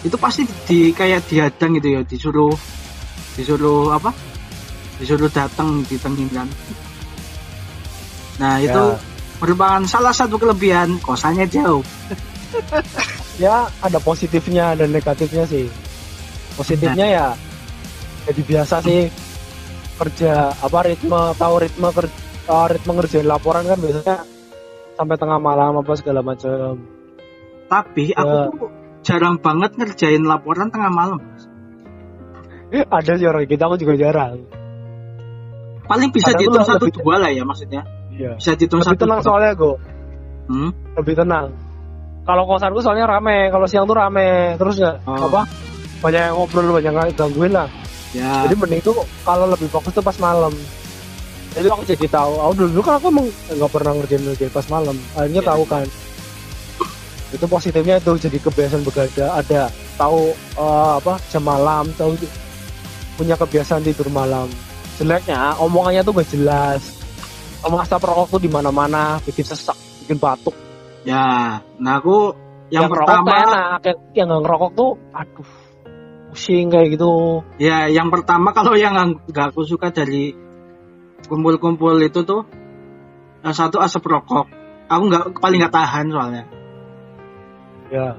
itu 0.06 0.16
pasti 0.20 0.46
di 0.70 0.94
kayak 0.94 1.26
dihadang 1.26 1.80
gitu 1.80 1.88
ya 2.00 2.02
disuruh 2.06 2.54
disuruh 3.34 3.96
apa 3.96 4.14
disuruh 5.02 5.32
datang 5.32 5.82
ditengin 5.90 6.30
kan 6.30 6.48
nah 8.38 8.62
itu 8.62 8.84
Ya. 8.94 9.00
merupakan 9.42 9.84
salah 9.90 10.14
satu 10.14 10.38
kelebihan 10.38 11.02
kosannya 11.02 11.50
jauh 11.50 11.82
ya 13.44 13.68
ada 13.82 13.98
positifnya 14.00 14.78
dan 14.78 14.94
negatifnya 14.94 15.44
sih 15.50 15.68
positifnya 16.54 17.08
ya 17.08 17.28
jadi 18.24 18.42
biasa 18.42 18.76
sih 18.80 19.12
kerja 19.94 20.32
apa 20.52 20.80
ritme 20.84 21.34
tahu 21.34 21.56
ritme 21.60 21.88
kerja 21.90 22.22
ritme 22.68 22.92
ngerjain 22.94 23.24
laporan 23.24 23.64
kan 23.64 23.78
biasanya 23.78 24.18
sampai 24.94 25.16
tengah 25.16 25.40
malam 25.40 25.74
apa 25.76 25.92
segala 25.94 26.22
macam. 26.22 26.78
Tapi 27.66 28.12
aku 28.12 28.30
Ya. 28.30 28.46
tuh 28.46 28.70
jarang 29.02 29.36
banget 29.38 29.74
ngerjain 29.74 30.22
laporan 30.22 30.70
tengah 30.70 30.88
malam. 30.88 31.18
Ada 32.92 33.16
sih 33.16 33.26
orang 33.26 33.46
kita 33.46 33.66
aku 33.66 33.76
juga 33.76 33.96
jarang. 33.96 34.44
Paling 35.84 36.10
bisa 36.10 36.30
Kadang 36.30 36.40
dihitung 36.40 36.64
satu 36.64 36.86
lebih- 36.86 36.96
dua 37.00 37.16
lah 37.18 37.30
ya 37.30 37.44
maksudnya. 37.44 37.82
Iya. 38.10 38.38
Bisa 38.38 38.54
dihitung 38.54 38.80
lebih 38.80 38.92
satu 38.92 39.02
tenang 39.02 39.20
dua. 39.20 39.26
soalnya 39.26 39.52
go. 39.54 39.72
Hmm? 40.44 40.70
lebih 40.94 41.16
tenang. 41.16 41.48
Kalau 42.24 42.44
kosanku 42.46 42.80
soalnya 42.80 43.08
rame 43.08 43.50
kalau 43.50 43.66
siang 43.66 43.84
tuh 43.84 43.96
rame. 43.96 44.56
Terus 44.56 44.76
ya 44.78 45.00
Oh. 45.04 45.28
apa 45.28 45.48
banyak 46.04 46.20
yang 46.20 46.36
ngobrol 46.36 46.76
banyak 46.76 46.92
yang 46.92 47.16
gangguin 47.16 47.56
lah. 47.56 47.72
Ya. 48.12 48.46
Jadi 48.46 48.56
mending 48.60 48.82
tuh 48.84 49.02
kalau 49.24 49.48
lebih 49.48 49.72
fokus 49.72 49.96
tuh 49.96 50.04
pas 50.04 50.18
malam. 50.20 50.52
Jadi 51.56 51.68
aku 51.72 51.84
jadi 51.88 52.06
tahu 52.12 52.34
aku 52.44 52.54
dulu, 52.60 52.70
dulu 52.76 52.82
kan 52.84 52.94
aku 53.00 53.08
emang 53.10 53.28
nggak 53.30 53.72
pernah 53.72 53.92
ngerjain 53.96 54.22
ngerjain 54.28 54.52
pas 54.52 54.68
malam. 54.68 54.96
Akhirnya 55.16 55.42
Iya. 55.42 55.50
tahu 55.50 55.64
kan. 55.66 55.88
Itu 57.34 57.46
positifnya 57.50 57.98
itu 57.98 58.12
jadi 58.20 58.38
kebiasaan 58.38 58.84
begadang 58.86 59.32
ada 59.32 59.62
tahu 59.98 60.36
eh, 60.36 60.94
apa 61.00 61.14
jam 61.32 61.44
malam 61.48 61.90
tahu 61.98 62.14
punya 63.18 63.40
kebiasaan 63.40 63.82
tidur 63.82 64.12
malam. 64.12 64.52
Jeleknya 65.00 65.58
omongannya 65.58 66.06
tuh 66.06 66.14
gak 66.20 66.30
jelas. 66.30 66.84
Asap 67.64 68.04
rokok 68.06 68.38
tuh 68.38 68.42
di 68.44 68.52
mana 68.52 68.70
mana 68.70 69.18
bikin 69.24 69.48
sesak 69.48 69.80
bikin 70.06 70.20
batuk. 70.20 70.54
Ya 71.08 71.58
nah 71.80 71.98
aku 71.98 72.36
yang, 72.70 72.90
ngerokok 72.90 73.08
pertama 73.08 73.32
enak 73.38 73.82
yang, 73.86 74.00
yang 74.14 74.26
nggak 74.30 74.42
ngerokok 74.46 74.72
tuh 74.74 74.92
aduh 75.14 75.50
pusing 76.34 76.74
kayak 76.74 76.98
gitu. 76.98 77.46
Ya, 77.62 77.86
yang 77.86 78.10
pertama 78.10 78.50
kalau 78.52 78.74
yang 78.74 78.98
nggak 79.30 79.54
aku 79.54 79.62
suka 79.70 79.94
dari 79.94 80.34
kumpul-kumpul 81.30 81.94
itu 82.02 82.26
tuh, 82.26 82.50
yang 83.46 83.54
satu 83.54 83.78
asap 83.78 84.10
rokok. 84.10 84.50
Aku 84.90 85.08
nggak 85.08 85.38
paling 85.38 85.62
nggak 85.62 85.76
tahan 85.78 86.06
soalnya, 86.10 86.44
ya. 87.94 88.18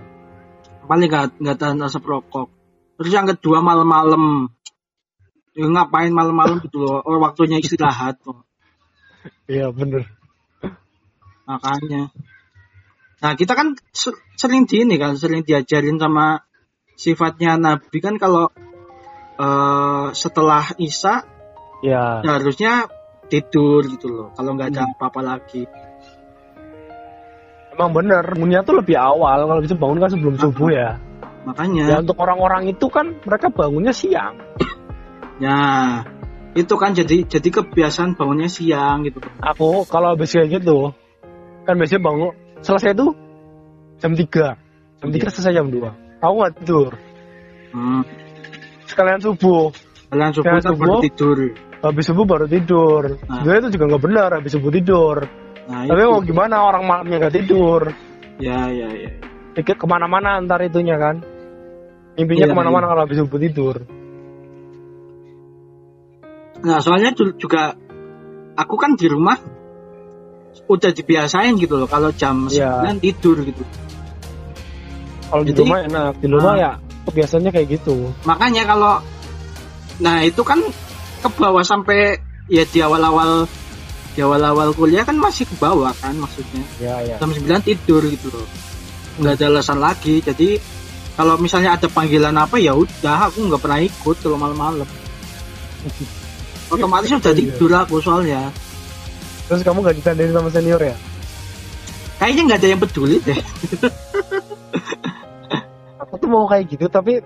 Paling 0.87 1.11
nggak 1.11 1.43
nggak 1.43 1.59
tahan 1.59 1.83
asap 1.83 2.07
rokok. 2.07 2.49
Terus 2.97 3.11
yang 3.11 3.27
kedua 3.27 3.59
malam-malam, 3.61 4.49
ya, 5.59 5.67
ngapain 5.67 6.15
malam-malam 6.15 6.63
gitu 6.63 6.79
loh, 6.87 7.03
oh, 7.03 7.19
waktunya 7.19 7.59
istirahat 7.59 8.23
tuh, 8.23 8.47
iya 9.51 9.75
bener. 9.75 10.07
Makanya. 11.45 12.15
Nah 13.21 13.33
kita 13.37 13.53
kan 13.53 13.77
se- 13.93 14.17
sering 14.39 14.65
di 14.65 14.87
ini 14.87 14.97
kan, 14.97 15.19
sering 15.19 15.43
diajarin 15.45 15.99
sama 16.01 16.41
sifatnya 16.95 17.55
Nabi 17.57 17.99
kan 17.99 18.15
kalau 18.17 18.51
eh, 19.35 20.07
setelah 20.13 20.75
Isya 20.77 21.15
ya 21.83 22.23
Ya, 22.25 22.31
harusnya 22.33 22.89
tidur 23.27 23.85
gitu 23.85 24.07
loh 24.09 24.29
kalau 24.33 24.55
nggak 24.55 24.73
ada 24.73 24.83
Hmm. 24.85 24.93
apa-apa 24.97 25.21
lagi 25.21 25.65
Emang 27.75 27.91
bener, 27.91 28.23
bangunnya 28.23 28.63
tuh 28.63 28.79
lebih 28.79 28.95
awal 28.95 29.51
kalau 29.51 29.59
bisa 29.59 29.75
bangun 29.75 29.99
kan 29.99 30.07
sebelum 30.07 30.39
subuh 30.39 30.71
ya. 30.71 30.79
Ya 30.79 30.91
makanya 31.45 32.01
untuk 32.01 32.17
orang-orang 32.17 32.71
itu 32.71 32.87
kan 32.89 33.19
mereka 33.21 33.51
bangunnya 33.51 33.91
siang. 33.93 34.39
ya 35.43 35.59
itu 36.55 36.71
kan 36.79 36.95
jadi 36.95 37.27
jadi 37.27 37.49
kebiasaan 37.51 38.15
bangunnya 38.15 38.47
siang 38.47 39.03
gitu 39.03 39.19
Aku 39.43 39.83
kalau 39.91 40.15
habis 40.15 40.31
kayak 40.31 40.63
gitu, 40.63 40.95
kan 41.67 41.75
biasanya 41.75 42.07
bangun 42.07 42.31
selesai 42.63 42.95
tuh 42.95 43.11
jam 43.99 44.15
3 44.15 44.55
Jam 45.03 45.09
3 45.11 45.19
Iya. 45.19 45.29
selesai 45.35 45.53
jam 45.53 45.67
2 45.69 45.83
Aku 46.25 46.35
nggak 46.35 46.55
tidur. 46.59 46.93
hmm. 47.71 48.03
Sekalian 48.85 49.21
subuh. 49.21 49.69
kalian 50.09 50.31
subuh 50.31 50.47
Kalian 50.47 50.63
kan 50.63 50.71
subuh? 50.73 50.81
baru 50.81 51.03
tidur 51.03 51.39
Habis 51.81 52.05
subuh 52.07 52.25
baru 52.25 52.47
tidur. 52.47 53.03
Nah. 53.23 53.37
Sebenarnya 53.39 53.61
itu 53.61 53.71
juga 53.75 53.85
nggak 53.93 54.03
benar 54.03 54.29
habis 54.33 54.53
subuh 54.53 54.71
tidur. 54.71 55.17
nah 55.65 55.81
Tapi 55.85 55.97
itu 55.99 56.09
mau 56.09 56.23
gimana 56.23 56.57
orang 56.63 56.83
malamnya 56.85 57.17
nggak 57.21 57.35
tidur. 57.37 57.83
ya 58.39 58.69
ya 58.69 58.89
ya 58.91 59.11
Pikir 59.53 59.77
ke 59.77 59.85
mana-mana 59.85 60.35
antar 60.35 60.59
itunya 60.61 60.97
kan. 60.97 61.21
Mimpinya 62.15 62.47
Iya, 62.47 62.51
ke 62.51 62.57
mana-mana 62.57 62.85
iya. 62.85 62.91
kalau 62.91 63.03
habis 63.05 63.19
subuh 63.19 63.39
tidur. 63.39 63.77
nah 66.65 66.81
soalnya 66.81 67.13
ju- 67.13 67.37
juga 67.37 67.77
aku 68.55 68.75
kan 68.75 68.97
di 68.97 69.05
rumah 69.05 69.37
udah 70.65 70.91
dibiasain 70.91 71.59
gitu 71.59 71.77
loh 71.77 71.85
kalau 71.85 72.09
jam. 72.11 72.49
9 72.49 72.97
tidur 72.99 73.37
gitu 73.43 73.61
Kalau 75.25 75.43
di 75.43 75.53
rumah 75.53 75.81
enak, 75.83 76.13
di 76.19 76.27
rumah 76.27 76.53
Ah. 76.53 76.59
ya 76.59 76.71
kebiasaannya 77.05 77.51
kayak 77.51 77.69
gitu. 77.71 77.97
makanya 78.23 78.65
kalau 78.65 78.97
nah 79.97 80.21
itu 80.21 80.41
kan 80.41 80.57
ke 81.21 81.29
bawah 81.31 81.61
sampai 81.61 82.17
ya 82.47 82.65
di 82.65 82.81
awal-awal 82.81 83.45
di 84.11 84.21
awal-awal 84.21 84.73
kuliah 84.73 85.03
kan 85.03 85.15
masih 85.15 85.45
ke 85.45 85.55
bawah 85.55 85.93
kan 85.95 86.15
maksudnya 86.15 86.65
Ya 86.79 86.97
ya. 87.01 87.17
jam 87.17 87.29
9 87.29 87.45
tidur 87.61 88.03
gitu 88.05 88.29
loh 88.29 88.49
nggak 89.15 89.37
ada 89.37 89.47
alasan 89.49 89.79
lagi 89.79 90.19
jadi 90.19 90.59
kalau 91.13 91.37
misalnya 91.37 91.75
ada 91.75 91.87
panggilan 91.87 92.35
apa 92.35 92.57
ya 92.57 92.73
udah 92.73 93.29
aku 93.29 93.47
nggak 93.47 93.61
pernah 93.61 93.81
ikut 93.81 94.17
kalau 94.19 94.35
malam-malam 94.35 94.89
otomatis 96.73 97.13
udah 97.13 97.31
Iya. 97.31 97.39
tidur 97.45 97.71
aku 97.75 98.01
soalnya 98.01 98.49
Terus 99.45 99.61
kamu 99.61 99.79
nggak 99.83 99.97
ditandain 99.99 100.33
sama 100.33 100.49
senior 100.49 100.81
ya? 100.81 100.97
kayaknya 102.17 102.43
nggak 102.47 102.59
ada 102.59 102.69
yang 102.71 102.81
peduli 102.81 103.17
deh 103.21 103.37
Aku 106.15 106.23
tuh 106.23 106.31
mau 106.31 106.47
kayak 106.47 106.71
gitu 106.71 106.87
tapi 106.87 107.19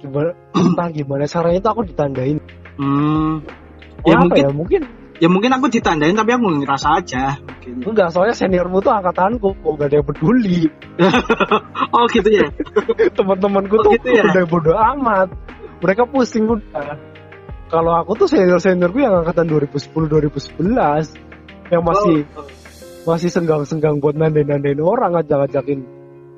gimana 0.00 0.32
entah 0.56 0.88
gimana 0.88 1.28
caranya 1.28 1.60
itu 1.60 1.68
aku 1.68 1.82
ditandain. 1.84 2.40
hmm, 2.80 3.44
Ya, 4.00 4.16
ya 4.16 4.16
mungkin 4.16 4.40
ya? 4.40 4.48
Mungkin 4.48 4.80
ya 5.20 5.28
mungkin 5.28 5.52
aku 5.52 5.68
ditandain 5.68 6.16
tapi 6.16 6.32
aku 6.32 6.64
ngerasa 6.64 6.96
aja 6.96 7.36
mungkin 7.36 7.84
enggak 7.92 8.08
soalnya 8.08 8.32
seniormu 8.32 8.80
tuh 8.80 8.88
angkatanku 8.88 9.52
kok 9.52 9.72
gak 9.76 9.92
ada 9.92 9.96
yang 10.00 10.06
peduli. 10.08 10.60
oh 11.94 12.04
gitu 12.08 12.28
ya 12.32 12.48
Teman-temanku 13.20 13.76
Oh, 13.76 13.84
tuh 13.84 13.92
gitu 14.00 14.08
ya? 14.08 14.24
udah 14.24 14.44
bodo 14.48 14.72
amat. 14.72 15.28
Mereka 15.84 16.08
pusing 16.08 16.48
udah. 16.48 16.96
Kalau 17.68 17.92
aku 18.00 18.16
tuh 18.16 18.26
senior-seniorku 18.26 18.98
yang 18.98 19.20
angkatan 19.20 19.44
2010 19.46 19.92
2011 20.08 21.12
yang 21.68 21.84
masih 21.84 22.24
Oh, 22.32 22.48
masih 23.12 23.28
senggang-senggang 23.28 24.00
buat 24.00 24.12
nandain-nandain 24.12 24.80
orang 24.80 25.16
ngajak-ngajakin 25.16 25.84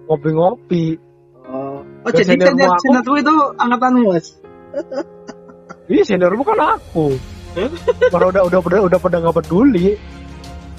ngopi-ngopi. 0.07 0.99
Oh. 2.03 2.05
Oh, 2.05 2.11
Dan 2.11 2.19
jadi 2.19 2.51
senior 2.51 2.69
aku- 2.69 2.83
senior 2.83 3.15
itu 3.17 3.35
angkatanmu 3.57 4.03
mas 4.09 4.27
Iya 5.85 6.03
seniormu 6.05 6.43
kan 6.43 6.59
aku. 6.79 7.15
Baru 8.09 8.31
udah 8.31 8.43
udah 8.43 8.59
udah 8.59 8.81
udah 8.87 8.99
pada 8.99 9.17
nggak 9.19 9.37
peduli 9.39 9.93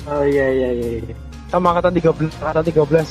oh 0.04 0.20
iya 0.22 0.46
iya 0.50 0.70
iya 0.74 0.90
iya. 1.00 1.16
sama 1.48 1.72
angkatan 1.72 1.96
13 1.96 2.12
angkatan 2.36 2.64
13 2.66 3.08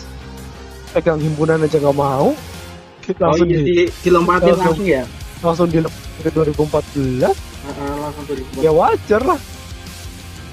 pegang 0.93 1.17
himpunan 1.17 1.57
aja 1.57 1.79
nggak 1.79 1.95
mau 1.95 2.35
oh 2.35 3.17
langsung 3.17 3.49
iya 3.49 3.59
di, 3.59 3.65
di, 3.65 3.75
dilompatin 4.03 4.53
langsung. 4.53 4.67
langsung 4.77 4.85
ya 4.85 5.03
langsung 5.41 5.67
di 5.67 5.79
ke 6.19 6.29
2014 6.29 7.23
Heeh, 7.23 7.95
langsung 7.97 8.25
dari 8.27 8.43
ya 8.59 8.71
wajar 8.71 9.23
lah 9.25 9.41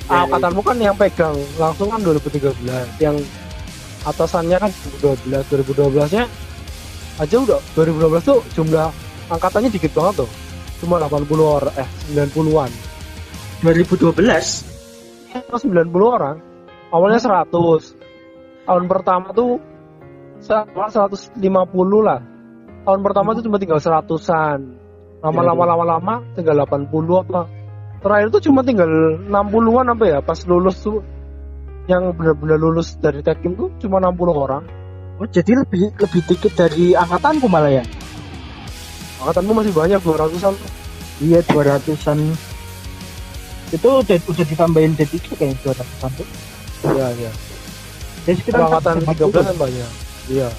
Ya, 0.05 0.15
ya. 0.15 0.21
angkatanmu 0.25 0.61
kan 0.63 0.77
yang 0.79 0.95
pegang 0.95 1.35
langsung 1.55 1.87
kan 1.87 1.99
2013 1.99 2.55
yang 2.97 3.17
atasannya 4.01 4.57
kan 4.57 4.71
2012 5.01 5.43
2012 5.75 6.13
nya 6.13 6.23
aja 7.19 7.35
udah 7.35 7.59
2012 7.75 8.23
tuh 8.23 8.39
jumlah 8.55 8.87
angkatannya 9.27 9.69
dikit 9.69 9.91
banget 9.91 10.23
tuh. 10.23 10.29
Cuma 10.79 10.95
80 11.03 11.27
orang 11.43 11.75
eh 11.75 11.89
90-an 12.15 12.71
2012 13.59 14.15
90 15.59 15.91
orang. 16.07 16.39
Awalnya 16.89 17.19
100 17.21 17.53
tahun 18.65 18.85
pertama 18.89 19.29
tuh 19.35 19.59
sama 20.39 20.87
150 20.87 21.43
lah. 21.99 22.23
Tahun 22.87 23.01
pertama 23.03 23.35
tuh 23.35 23.43
cuma 23.45 23.59
tinggal 23.59 23.83
seratusan. 23.83 24.79
Lama-lama 25.19 25.67
Ya, 25.67 25.69
lama-lama 25.75 26.13
tinggal 26.33 26.63
80 26.63 26.87
apa. 27.27 27.43
Terakhir 27.99 28.27
tuh 28.31 28.41
cuma 28.47 28.63
tinggal 28.63 28.87
60-an 29.27 29.91
apa 29.91 30.03
ya 30.07 30.19
pas 30.23 30.39
lulus 30.47 30.79
tuh. 30.79 31.03
Yang 31.91 32.15
benar-benar 32.15 32.57
lulus 32.57 32.95
dari 33.03 33.19
Tekim 33.19 33.59
tuh 33.59 33.67
cuma 33.83 33.99
60 33.99 34.15
orang 34.31 34.78
oh 35.19 35.27
jadi 35.27 35.51
lebih 35.59 35.91
lebih 35.99 36.21
dikit 36.25 36.51
dari 36.55 36.95
angkatanku 36.95 37.45
malah 37.51 37.69
ya? 37.69 37.83
Angkatanmu 39.19 39.51
masih 39.51 39.75
banyak 39.75 39.99
200-an 39.99 40.55
iya 41.19 41.43
200an 41.43 42.19
itu 43.69 43.85
udah 43.85 44.17
udah 44.25 44.45
ditambahin 44.49 44.97
D3 44.97 45.13
kayaknya 45.37 45.57
200an 45.61 46.11
tuh? 46.17 46.27
Iya 46.89 47.05
iya. 47.19 47.31
Jadi 48.25 48.35
sekitar 48.41 48.61
angkatan 48.65 48.95
13 49.05 49.29
kan 49.29 49.57
banyak. 49.59 49.91
Iya. 50.31 50.49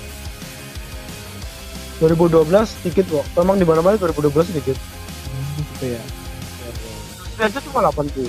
2012 1.99 2.85
dikit 2.87 3.07
kok. 3.11 3.27
Memang 3.37 3.57
di 3.59 3.67
mana-mana 3.67 3.99
2012 3.99 4.57
dikit. 4.57 4.79
Hmm, 4.79 5.65
gitu 5.75 5.87
ya. 5.97 6.03
Aja 7.41 7.59
cuma 7.65 7.89
80 7.89 8.21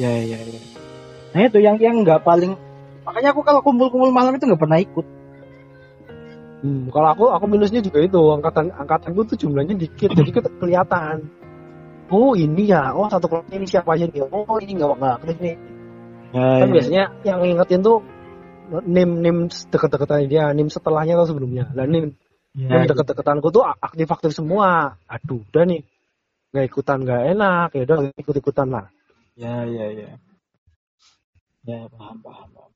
ya 0.00 0.12
ya 0.24 0.38
ya. 0.40 0.60
Nah 1.36 1.40
itu 1.44 1.58
yang 1.60 1.76
yang 1.76 2.00
nggak 2.00 2.24
paling 2.24 2.56
makanya 3.10 3.34
aku 3.34 3.42
kalau 3.42 3.60
kumpul-kumpul 3.66 4.14
malam 4.14 4.38
itu 4.38 4.46
nggak 4.46 4.62
pernah 4.62 4.78
ikut 4.78 5.06
Hmm, 6.60 6.92
kalau 6.92 7.08
aku 7.16 7.24
aku 7.32 7.44
minusnya 7.48 7.80
juga 7.80 8.04
itu 8.04 8.20
angkatan 8.20 8.68
angkatanku 8.76 9.24
tuh 9.32 9.36
jumlahnya 9.40 9.80
dikit 9.80 10.12
jadi 10.12 10.28
ke- 10.28 10.56
kelihatan. 10.60 11.32
Oh 12.12 12.36
ini 12.36 12.68
ya, 12.68 12.92
oh 12.92 13.08
satu 13.08 13.32
kelas 13.32 13.48
ini 13.48 13.64
siapa 13.64 13.96
aja 13.96 14.04
dia. 14.04 14.28
Oh 14.28 14.60
ini 14.60 14.76
nggak 14.76 14.92
nggak 14.92 15.16
ini. 15.40 15.56
ya, 16.36 16.60
Kan 16.60 16.68
biasanya 16.68 17.04
yang 17.24 17.40
ngingetin 17.40 17.80
tuh 17.80 18.04
nim 18.84 19.10
nim 19.24 19.36
deket-deketan 19.48 20.28
dia, 20.28 20.52
nim 20.52 20.68
setelahnya 20.68 21.16
atau 21.16 21.32
sebelumnya. 21.32 21.72
Lah 21.72 21.88
nim 21.88 22.12
ya, 22.52 22.76
nim 22.76 22.82
deket-deketanku 22.84 23.48
tuh 23.48 23.64
aktif-aktif 23.64 24.36
semua. 24.36 25.00
Aduh, 25.08 25.40
udah 25.40 25.64
nih 25.64 25.80
nggak 26.52 26.66
ikutan 26.68 26.98
nggak 27.08 27.22
enak 27.40 27.68
ya 27.72 27.82
udah 27.88 27.98
ikut-ikutan 28.20 28.68
lah. 28.68 28.84
ya 29.32 29.64
ya 29.64 29.86
ya 29.96 30.12
ya 31.64 31.78
paham 31.88 32.20
paham, 32.20 32.48
paham. 32.52 32.70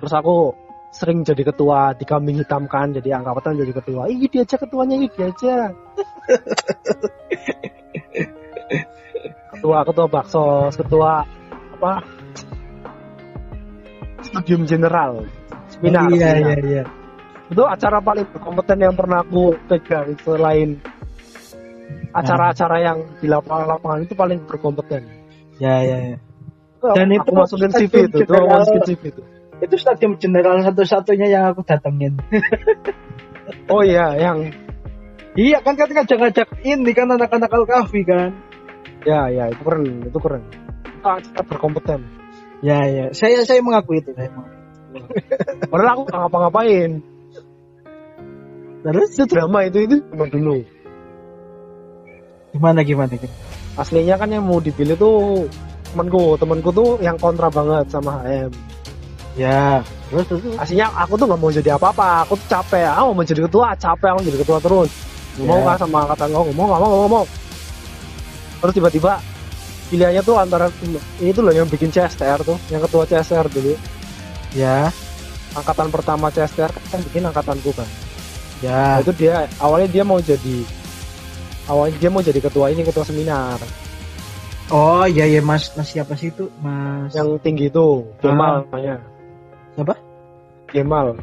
Terus 0.00 0.14
aku 0.16 0.56
sering 0.90 1.22
jadi 1.22 1.46
ketua 1.46 1.94
dikambing 1.94 2.40
hitamkan 2.42 2.96
jadi 2.96 3.20
angkatan 3.20 3.60
jadi 3.60 3.72
ketua. 3.76 4.10
Ih 4.10 4.26
dia 4.26 4.42
aja 4.42 4.56
ketuanya 4.58 4.96
ih 4.98 5.10
dia 5.12 5.28
aja. 5.28 5.56
ketua 9.60 9.84
ketua 9.84 10.06
baksos 10.08 10.72
ketua 10.80 11.20
apa 11.76 12.00
studium 14.24 14.64
general 14.64 15.28
seminar, 15.68 16.08
iya 16.08 16.32
seminar. 16.32 16.56
iya 16.56 16.56
iya 16.64 16.84
itu 17.50 17.62
acara 17.66 17.98
paling 18.00 18.24
berkompeten 18.32 18.78
yang 18.80 18.94
pernah 18.96 19.20
aku 19.20 19.52
pegang 19.68 20.16
selain 20.24 20.80
acara-acara 22.16 22.76
yang 22.80 22.98
di 23.20 23.26
lapangan-lapangan 23.28 24.00
itu 24.06 24.14
paling 24.16 24.38
berkompeten 24.48 25.02
ya 25.60 25.84
ya, 25.84 25.98
ya. 26.16 26.18
Dan 26.80 27.12
Dan 27.12 27.20
itu 27.20 27.28
aku 27.28 27.36
masukin 27.36 27.70
CV 27.76 27.92
stadium 27.92 28.08
itu, 28.08 28.18
itu 28.24 28.32
aku 28.32 28.48
masukin 28.48 28.82
CV 28.88 29.02
itu. 29.12 29.22
Itu 29.60 29.76
stadium 29.76 30.16
general 30.16 30.60
satu-satunya 30.64 31.28
yang 31.28 31.44
aku 31.52 31.62
datengin 31.64 32.16
Oh 33.66 33.82
iya, 33.82 34.14
yang 34.14 34.54
iya 35.34 35.58
kan 35.58 35.74
kan 35.74 35.90
ngajak-ngajak 35.90 36.46
ini 36.62 36.90
kan 36.94 37.10
anak-anak 37.10 37.50
Alkafi 37.50 38.02
kan 38.06 38.30
ya 39.06 39.26
ya 39.32 39.44
itu 39.48 39.62
keren, 39.64 40.06
itu 40.06 40.18
keren. 40.20 40.42
Acara 41.00 41.42
berkompeten. 41.48 42.00
ya 42.60 42.76
ya 42.84 43.04
saya 43.16 43.40
saya 43.48 43.64
mengakui 43.64 44.04
itu 44.04 44.12
saya 44.12 44.28
mengakui. 44.30 44.58
Padahal 45.70 45.90
aku 45.96 46.02
nggak 46.06 46.18
ngapa-ngapain. 46.20 46.90
terus 48.80 49.10
Itu 49.12 49.24
drama 49.28 49.58
itu 49.68 49.78
itu 49.84 49.96
cuma 50.08 50.26
dulu. 50.28 50.64
gimana 52.50 52.82
gimana 52.82 53.14
gitu 53.14 53.30
Aslinya 53.78 54.18
kan 54.18 54.26
yang 54.34 54.42
mau 54.42 54.58
dipilih 54.58 54.98
tuh 54.98 55.46
temanku, 55.94 56.34
temanku 56.36 56.68
tuh 56.74 56.98
yang 56.98 57.14
kontra 57.16 57.46
banget 57.48 57.86
sama 57.88 58.20
HM. 58.26 58.50
Ya 59.40 59.80
terus 60.12 60.26
terus 60.28 60.42
Aslinya 60.60 60.92
aku 60.92 61.16
tuh 61.16 61.24
nggak 61.24 61.40
mau 61.40 61.48
jadi 61.48 61.70
apa-apa, 61.78 62.26
aku 62.26 62.36
tuh 62.36 62.48
capek. 62.50 62.84
Aku 62.92 63.14
mau 63.16 63.24
jadi 63.24 63.40
ketua, 63.46 63.72
capek. 63.78 64.08
Aku 64.12 64.20
jadi 64.26 64.38
ketua 64.42 64.58
terus. 64.58 64.90
Nggak 65.38 65.46
mau 65.46 65.60
kan 65.64 65.76
sama 65.78 65.98
angkatan 66.04 66.28
nggak 66.28 66.42
mau, 66.52 66.66
nggak 66.66 66.80
mau, 66.82 66.88
nggak 66.90 67.12
mau. 67.14 67.24
Terus 68.60 68.74
tiba-tiba 68.76 69.12
pilihannya 69.88 70.22
tuh 70.26 70.36
antara 70.36 70.66
ini 71.22 71.30
tuh 71.32 71.42
loh 71.46 71.54
yang 71.54 71.66
bikin 71.70 71.88
CSTR 71.88 72.44
tuh, 72.44 72.58
yang 72.68 72.82
ketua 72.84 73.06
CSTR 73.08 73.46
dulu. 73.48 73.74
ya. 74.52 74.90
Angkatan 75.50 75.90
pertama 75.90 76.30
CSTR 76.30 76.70
kan 76.70 77.00
bikin 77.10 77.26
angkatanku 77.26 77.70
kan. 77.74 77.88
Nah, 78.62 78.98
ya. 78.98 79.02
Itu 79.02 79.14
dia 79.16 79.48
awalnya 79.58 79.88
dia 79.90 80.04
mau 80.06 80.20
jadi 80.20 80.62
awalnya 81.66 81.96
dia 81.98 82.10
mau 82.10 82.22
jadi 82.22 82.38
ketua 82.42 82.70
ini 82.70 82.82
ketua 82.82 83.06
seminar. 83.06 83.58
Oh 84.70 85.02
iya 85.06 85.26
iya. 85.26 85.42
Mas 85.42 85.74
mas 85.74 85.90
siapa 85.90 86.14
sih 86.14 86.30
itu? 86.30 86.46
Mas 86.62 87.10
yang 87.14 87.34
tinggi 87.42 87.66
itu 87.66 88.06
Gemal 88.22 88.66
namanya 88.70 89.02
Siapa? 89.80 89.96
Gemal. 90.76 91.16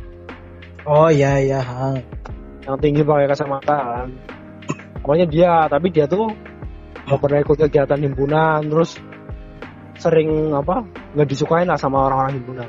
Oh 0.89 1.13
iya 1.13 1.37
iya 1.37 1.61
yang 2.65 2.81
tinggi 2.81 3.05
pakai 3.05 3.29
kacamata 3.29 3.77
kan. 3.77 4.09
Awalnya 5.05 5.27
dia 5.29 5.51
tapi 5.69 5.93
dia 5.93 6.09
tuh 6.09 6.33
nggak 7.05 7.19
pernah 7.21 7.39
ikut 7.45 7.57
kegiatan 7.69 8.01
himpunan 8.01 8.65
terus 8.65 8.97
sering 10.01 10.57
apa 10.57 10.83
nggak 11.13 11.27
disukain 11.29 11.69
lah 11.69 11.77
sama 11.77 12.09
orang-orang 12.09 12.41
himpunan. 12.41 12.67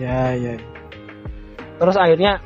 Ya 0.00 0.32
ya. 0.40 0.56
Terus 1.76 1.96
akhirnya 2.00 2.40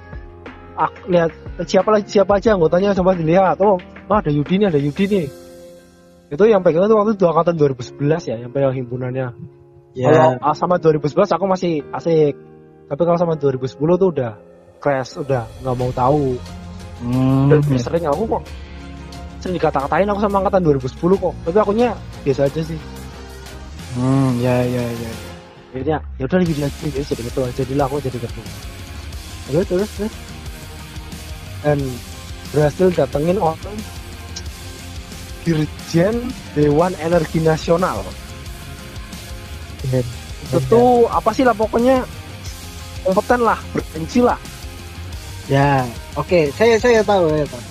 aku 0.74 1.14
lihat 1.14 1.30
siapa 1.70 1.94
lagi 1.94 2.10
siapa 2.10 2.42
aja 2.42 2.58
anggotanya 2.58 2.92
coba 2.98 3.14
dilihat. 3.14 3.62
Oh 3.62 3.78
ah, 4.10 4.18
ada 4.18 4.34
Yudi 4.34 4.60
nih 4.60 4.68
ada 4.68 4.82
Yudi 4.82 5.04
nih. 5.08 5.26
Itu 6.34 6.44
yang 6.50 6.66
pegang 6.66 6.90
itu 6.90 6.98
waktu 6.98 7.14
itu 7.14 7.24
angkatan 7.30 7.54
2011 7.54 8.34
ya 8.34 8.36
yang 8.42 8.50
pegang 8.50 8.74
himpunannya. 8.74 9.30
Ya. 9.96 10.10
Kalau 10.10 10.42
ah, 10.42 10.58
sama 10.58 10.76
2011 10.82 11.32
aku 11.38 11.44
masih 11.46 11.86
asik. 11.94 12.34
Tapi 12.84 13.00
kalau 13.00 13.18
sama 13.18 13.34
2010 13.40 14.00
tuh 14.00 14.08
udah 14.12 14.32
crash, 14.80 15.16
udah 15.20 15.48
nggak 15.64 15.76
mau 15.76 15.90
tahu. 15.94 16.36
Hmm, 17.04 17.50
Dan 17.50 17.58
lebih 17.64 17.80
sering 17.80 18.04
aku 18.06 18.24
kok 18.38 18.44
sering 19.44 19.60
dikata-katain 19.60 20.08
aku 20.08 20.20
sama 20.24 20.40
angkatan 20.40 20.64
2010 20.64 21.20
kok. 21.20 21.34
Tapi 21.44 21.58
akunya 21.60 21.92
biasa 22.24 22.48
aja 22.48 22.60
sih. 22.64 22.80
hmm, 24.00 24.40
ya 24.40 24.64
ya 24.64 24.84
ya 24.88 25.10
Akhirnya 25.68 25.96
ya 26.16 26.24
udah 26.24 26.38
jadi 26.40 26.62
aja 26.64 26.76
jadi 26.88 27.04
jadi 27.04 27.22
ketua. 27.28 27.46
Jadilah 27.52 27.84
aku 27.84 28.00
jadi 28.00 28.18
ketua. 28.24 28.46
Terus 29.52 29.66
terus 29.68 29.90
terus. 30.00 30.14
Dan 31.60 31.78
berhasil 32.56 32.88
datengin 32.96 33.36
orang 33.36 33.76
Dirjen 35.44 36.16
Dewan 36.56 36.96
Energi 36.96 37.44
Nasional. 37.44 38.00
ya. 39.92 40.00
Itu 40.48 40.58
tuh 40.72 40.88
apa 41.12 41.36
sih 41.36 41.44
lah 41.44 41.52
pokoknya 41.52 42.00
kompeten 43.04 43.40
lah, 43.44 43.58
bergengsi 43.70 44.20
lah. 44.24 44.40
ya 45.44 45.84
oke 46.16 46.48
saya 46.56 46.80
saya 46.80 47.04
tahu 47.04 47.28
saya 47.28 47.44
tahu 47.44 47.62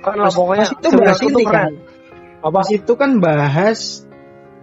Kan 0.00 0.16
lah 0.22 0.30
pokoknya 0.30 0.66
itu 0.70 0.88
bahas 0.94 1.18
ini 1.20 1.44
kan. 1.44 1.70
Apa 2.40 2.60
itu 2.70 2.92
kan 2.94 3.10
bahas 3.18 4.06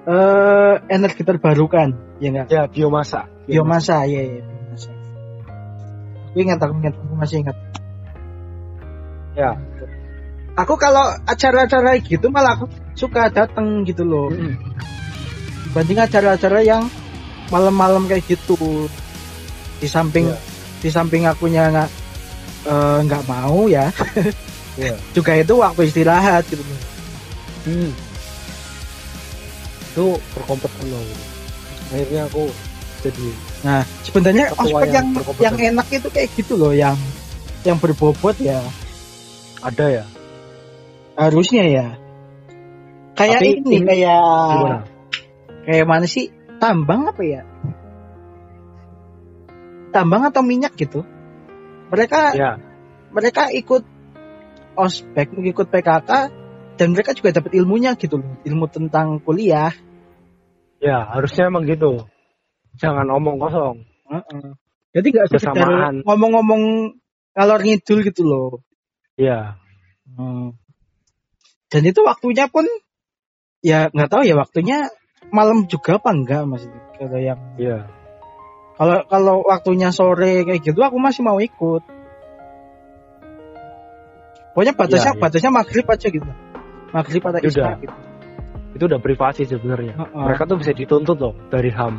eh 0.03 0.73
energi 0.87 1.23
terbarukan 1.23 1.95
ya 2.17 2.27
enggak 2.31 2.47
Ya 2.47 2.63
biomasa. 2.65 3.27
biomasa 3.43 4.07
ya 4.07 4.19
ya 4.23 4.39
biomasa 4.39 4.91
aku 6.31 6.37
ingat 6.39 6.59
aku 6.59 6.73
ingat 6.79 6.93
aku 6.97 7.13
masih 7.15 7.37
ingat 7.43 7.57
Ya. 9.33 9.57
aku 10.53 10.77
kalau 10.77 11.01
acara-acara 11.25 11.97
gitu 11.99 12.29
malah 12.29 12.53
aku 12.55 12.69
suka 12.93 13.27
datang 13.33 13.81
gitu 13.83 14.05
loh 14.05 14.29
Mm-mm. 14.29 14.53
dibanding 15.67 15.99
acara-acara 15.99 16.61
yang 16.61 16.85
malam-malam 17.49 18.05
kayak 18.05 18.23
gitu 18.27 18.87
di 19.77 19.85
samping 19.85 20.27
Iya. 20.27 20.37
di 20.79 20.89
samping 20.89 21.23
akunya 21.23 21.67
nggak 21.69 21.89
eh, 22.65 22.97
nggak 23.03 23.23
mau 23.25 23.65
ya 23.65 23.91
Iya. 24.79 24.95
juga 25.11 25.31
itu 25.35 25.53
waktu 25.55 25.81
istirahat 25.85 26.43
gitu 26.47 26.63
Hmm. 27.63 27.95
Itu 29.87 30.05
berkompeten 30.35 30.83
loh. 30.89 30.99
Akhirnya 31.87 32.27
aku 32.27 32.51
jadi 32.99 33.27
nah 33.63 33.79
sebenarnya 34.01 34.45
ospek 34.53 34.89
yang 34.89 35.07
yang 35.39 35.55
yang 35.55 35.55
enak 35.71 35.87
itu 35.89 36.07
kayak 36.09 36.27
gitu 36.35 36.55
loh 36.55 36.71
yang 36.71 36.95
yang 37.63 37.75
berbobot 37.77 38.35
ya 38.35 38.59
ada 39.59 39.85
ya. 39.93 40.05
harusnya 41.13 41.63
ya 41.63 41.87
kayak 43.13 43.39
Tapi 43.39 43.47
ini 43.53 43.75
ini- 43.77 43.85
kayak 43.85 44.19
Gimana? 44.49 44.79
kayak 45.63 45.85
mana 45.85 46.03
sih 46.03 46.27
tambang 46.63 47.11
apa 47.11 47.19
ya 47.27 47.43
tambang 49.91 50.23
atau 50.23 50.39
minyak 50.41 50.73
gitu 50.79 51.03
mereka 51.91 52.31
Ya. 52.31 52.51
mereka 53.11 53.51
ikut 53.51 53.83
ospek 54.73 55.35
ikut 55.37 55.67
PKK 55.69 56.09
dan 56.79 56.87
mereka 56.95 57.11
juga 57.13 57.35
dapat 57.35 57.51
ilmunya 57.53 57.93
gitu 57.99 58.17
loh 58.17 58.39
ilmu 58.47 58.71
tentang 58.71 59.19
kuliah 59.19 59.75
Ya, 60.83 60.99
harusnya 61.15 61.47
emang 61.47 61.63
gitu. 61.63 62.11
Jangan 62.75 63.07
omong 63.07 63.39
kosong. 63.39 63.87
Heeh. 64.03 64.47
jadi 64.91 65.07
nggak 65.15 65.27
sekedar 65.31 65.95
ngomong-ngomong 66.03 66.91
kalor 67.31 67.59
ngidul 67.63 68.03
gitu 68.03 68.23
loh 68.23 68.49
Ya, 69.19 69.57
Hmm. 70.03 70.57
dan 71.71 71.81
itu 71.85 72.01
waktunya 72.03 72.45
pun 72.51 72.65
ya 73.63 73.87
nggak 73.93 74.09
tahu 74.11 74.21
ya 74.27 74.35
waktunya 74.35 74.89
malam 75.33 75.65
juga 75.65 75.97
apa 75.97 76.13
enggak 76.13 76.45
mas 76.45 76.63
kalau 76.93 77.17
yang 77.17 77.41
ya. 77.57 77.89
kalau 78.77 79.01
kalau 79.09 79.35
waktunya 79.41 79.89
sore 79.89 80.45
kayak 80.45 80.61
gitu 80.61 80.77
aku 80.85 81.01
masih 81.01 81.25
mau 81.25 81.41
ikut 81.41 81.81
pokoknya 84.53 84.73
batasnya 84.77 85.11
Ya, 85.13 85.17
ya. 85.17 85.21
batasnya 85.21 85.51
maghrib 85.51 85.85
aja 85.89 86.07
gitu 86.13 86.29
maghrib 86.93 87.21
atau 87.25 87.41
isya 87.41 87.81
gitu 87.81 87.97
Itu 88.73 88.89
udah 88.89 88.97
privasi 88.97 89.45
sebenarnya. 89.45 89.93
Heeh. 89.93 90.25
Mereka 90.33 90.49
tuh 90.49 90.57
bisa 90.57 90.73
dituntut 90.73 91.21
loh 91.21 91.37
dari 91.53 91.69
HAM. 91.69 91.93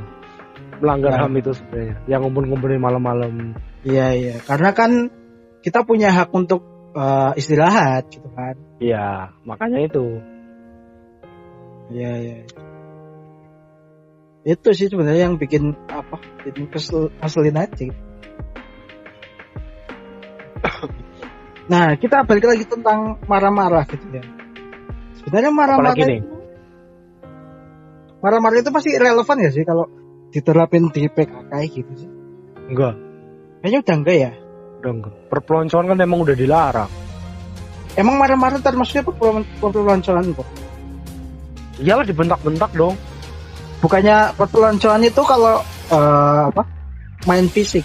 Melanggar 0.82 1.14
Ya. 1.14 1.18
HAM 1.22 1.38
itu 1.38 1.54
sebenarnya. 1.54 1.94
Yang 2.10 2.20
ngumpul-ngumpulin 2.26 2.82
malam-malam. 2.82 3.54
Iya 3.86 4.06
iya, 4.10 4.34
karena 4.42 4.74
kan 4.74 5.06
kita 5.62 5.86
punya 5.86 6.10
hak 6.10 6.34
untuk 6.34 6.66
eh, 6.98 7.30
istirahat 7.38 8.10
gitu 8.10 8.26
kan. 8.34 8.58
Iya, 8.82 9.30
makanya 9.46 9.86
itu. 9.86 10.18
Iya 11.94 12.12
iya. 12.26 12.36
Itu 14.44 14.76
sih 14.76 14.92
sebenarnya 14.92 15.32
yang 15.32 15.40
bikin 15.40 15.72
apa? 15.88 16.20
Bikin 16.44 16.68
kesel, 16.68 17.08
ngeselin 17.24 17.56
aja. 17.56 17.88
nah 21.72 21.96
kita 21.96 22.28
balik 22.28 22.44
lagi 22.44 22.68
tentang 22.68 23.16
marah-marah 23.24 23.88
gitu 23.88 24.04
ya. 24.12 24.20
Sebenarnya 25.24 25.48
marah-marah 25.48 25.96
itu, 25.96 26.28
marah-marah 28.20 28.60
itu 28.60 28.68
pasti 28.68 28.92
relevan 28.92 29.36
ya 29.40 29.48
sih 29.48 29.64
kalau 29.64 29.88
diterapin 30.28 30.92
di 30.92 31.08
PKK 31.08 31.52
gitu 31.72 31.92
sih. 31.96 32.10
Enggak, 32.68 33.00
Kayaknya 33.64 33.80
udah 33.80 33.96
enggak 33.96 34.16
ya. 34.20 34.32
udah 34.84 34.92
enggak. 34.92 35.14
Perpeloncoan 35.32 35.88
kan 35.88 35.96
emang 36.04 36.20
udah 36.20 36.36
dilarang. 36.36 36.92
Emang 37.96 38.20
marah-marah 38.20 38.60
termasuknya 38.60 39.08
perpelon- 39.08 39.48
perpeloncoan 39.56 40.36
kok. 40.36 40.48
Iyalah 41.80 42.04
dibentak-bentak 42.04 42.76
dong. 42.76 42.92
Bukannya 43.84 44.32
perpeloncoan 44.40 45.04
itu 45.04 45.22
kalau 45.28 45.60
eh, 45.92 46.40
apa 46.48 46.62
main 47.28 47.44
fisik 47.52 47.84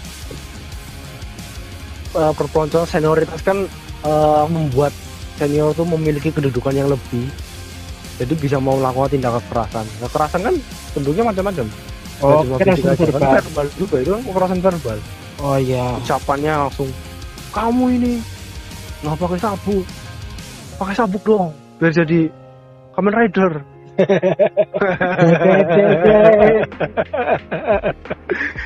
Eh, 2.10 2.32
perpeloncoan 2.34 2.82
senioritas 2.90 3.38
kan 3.38 3.54
eh, 4.02 4.44
membuat 4.50 4.90
senior 5.38 5.70
tuh 5.78 5.86
memiliki 5.86 6.34
kedudukan 6.34 6.74
yang 6.74 6.90
lebih. 6.90 7.30
Jadi 8.18 8.34
bisa 8.34 8.58
mau 8.58 8.74
melakukan 8.74 9.14
tindakan 9.14 9.38
kekerasan. 9.46 9.86
Kekerasan 10.02 10.40
kan 10.42 10.54
bentuknya 10.98 11.24
macam-macam. 11.30 11.66
oh 12.20 12.44
kekerasan 12.44 12.76
fisik 12.76 12.84
aja, 12.84 13.16
kan 13.16 13.22
verbal 13.22 13.32
verbal 13.40 13.66
juga 13.80 13.96
itu 13.96 14.10
kan 14.12 14.22
kekerasan 14.28 14.60
verbal. 14.60 14.98
oh 15.40 15.56
iya 15.56 15.86
Ucapannya 16.04 16.52
langsung 16.52 16.88
kamu 17.48 17.84
ini 17.96 18.12
nggak 19.00 19.16
pakai 19.16 19.38
sabuk, 19.40 19.84
pakai 20.76 20.94
sabuk 21.00 21.22
dong 21.24 21.48
biar 21.80 21.96
jadi 21.96 22.28
Kamen 22.92 23.14
Rider. 23.16 23.52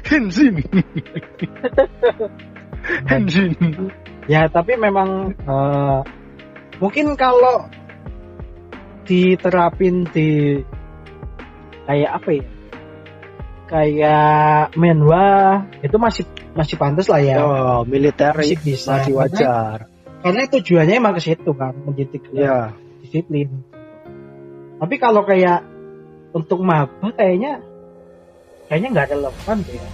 Henshin. 0.05 0.55
Henshin. 3.09 3.53
ya 4.29 4.49
tapi 4.49 4.77
memang 4.77 5.33
eh, 5.37 6.01
mungkin 6.81 7.17
kalau 7.17 7.69
diterapin 9.05 10.05
di 10.13 10.61
kayak 11.85 12.11
apa 12.21 12.29
ya 12.33 12.45
kayak 13.65 14.73
menwa 14.77 15.61
itu 15.81 15.97
masih 15.97 16.25
masih 16.57 16.77
pantas 16.77 17.09
lah 17.09 17.21
ya 17.21 17.37
Oh, 17.41 17.81
militer 17.85 18.33
masih 18.37 18.57
bisa 18.61 19.01
masih 19.01 19.13
wajar. 19.17 19.89
karena 20.25 20.49
tujuannya 20.49 20.95
emang 20.97 21.15
ke 21.17 21.23
situ 21.25 21.51
kan 21.53 21.73
mendidik 21.85 22.25
Ya, 22.33 22.73
disiplin. 23.05 23.49
Tapi 24.85 25.01
kalau 25.01 25.25
kayak 25.25 25.65
untuk 26.37 26.61
maba 26.61 27.09
kayaknya 27.17 27.57
kayaknya 28.69 28.89
nggak 28.93 29.09
relevan 29.17 29.57
deh. 29.65 29.81
ya. 29.81 29.89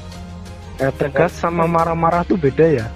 kayak 0.82 0.94
tegas 0.98 1.30
sama 1.38 1.62
marah-marah 1.70 2.26
tuh 2.26 2.34
beda 2.34 2.66
ya. 2.66 2.86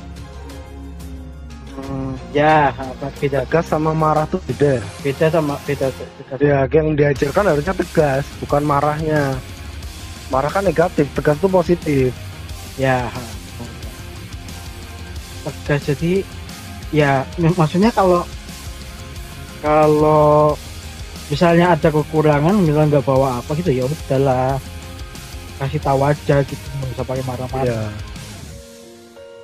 Hmm, 1.78 2.18
ya 2.34 2.74
apa, 2.74 3.14
beda 3.22 3.47
Tegas 3.47 3.70
sama 3.70 3.95
marah 3.95 4.26
tuh 4.26 4.42
beda. 4.42 4.82
beda 5.07 5.26
sama 5.30 5.55
beda 5.62 5.86
beda. 5.95 6.34
Ya, 6.42 6.66
yang 6.66 6.99
diajarkan 6.99 7.55
harusnya 7.55 7.74
tegas, 7.78 8.26
bukan 8.42 8.66
marahnya. 8.66 9.38
Marah 10.34 10.51
kan 10.51 10.66
negatif, 10.66 11.07
tegas 11.14 11.38
tuh 11.38 11.47
positif. 11.47 12.11
Ya. 12.74 13.07
Tegas 15.47 15.95
jadi 15.95 16.26
ya 16.90 17.22
mak- 17.38 17.55
maksudnya 17.55 17.95
kalau 17.95 18.26
kalau 19.62 20.59
misalnya 21.33 21.72
ada 21.72 21.89
kekurangan 21.89 22.55
misalnya 22.61 22.99
nggak 22.99 23.07
bawa 23.07 23.41
apa 23.41 23.51
gitu 23.57 23.70
ya 23.72 23.85
udahlah 23.89 24.61
kasih 25.62 25.81
tahu 25.81 26.01
aja 26.05 26.37
gitu 26.45 26.64
nggak 26.77 26.91
usah 26.99 27.05
pakai 27.07 27.25
marah-marah. 27.25 27.64
Ya. 27.68 27.83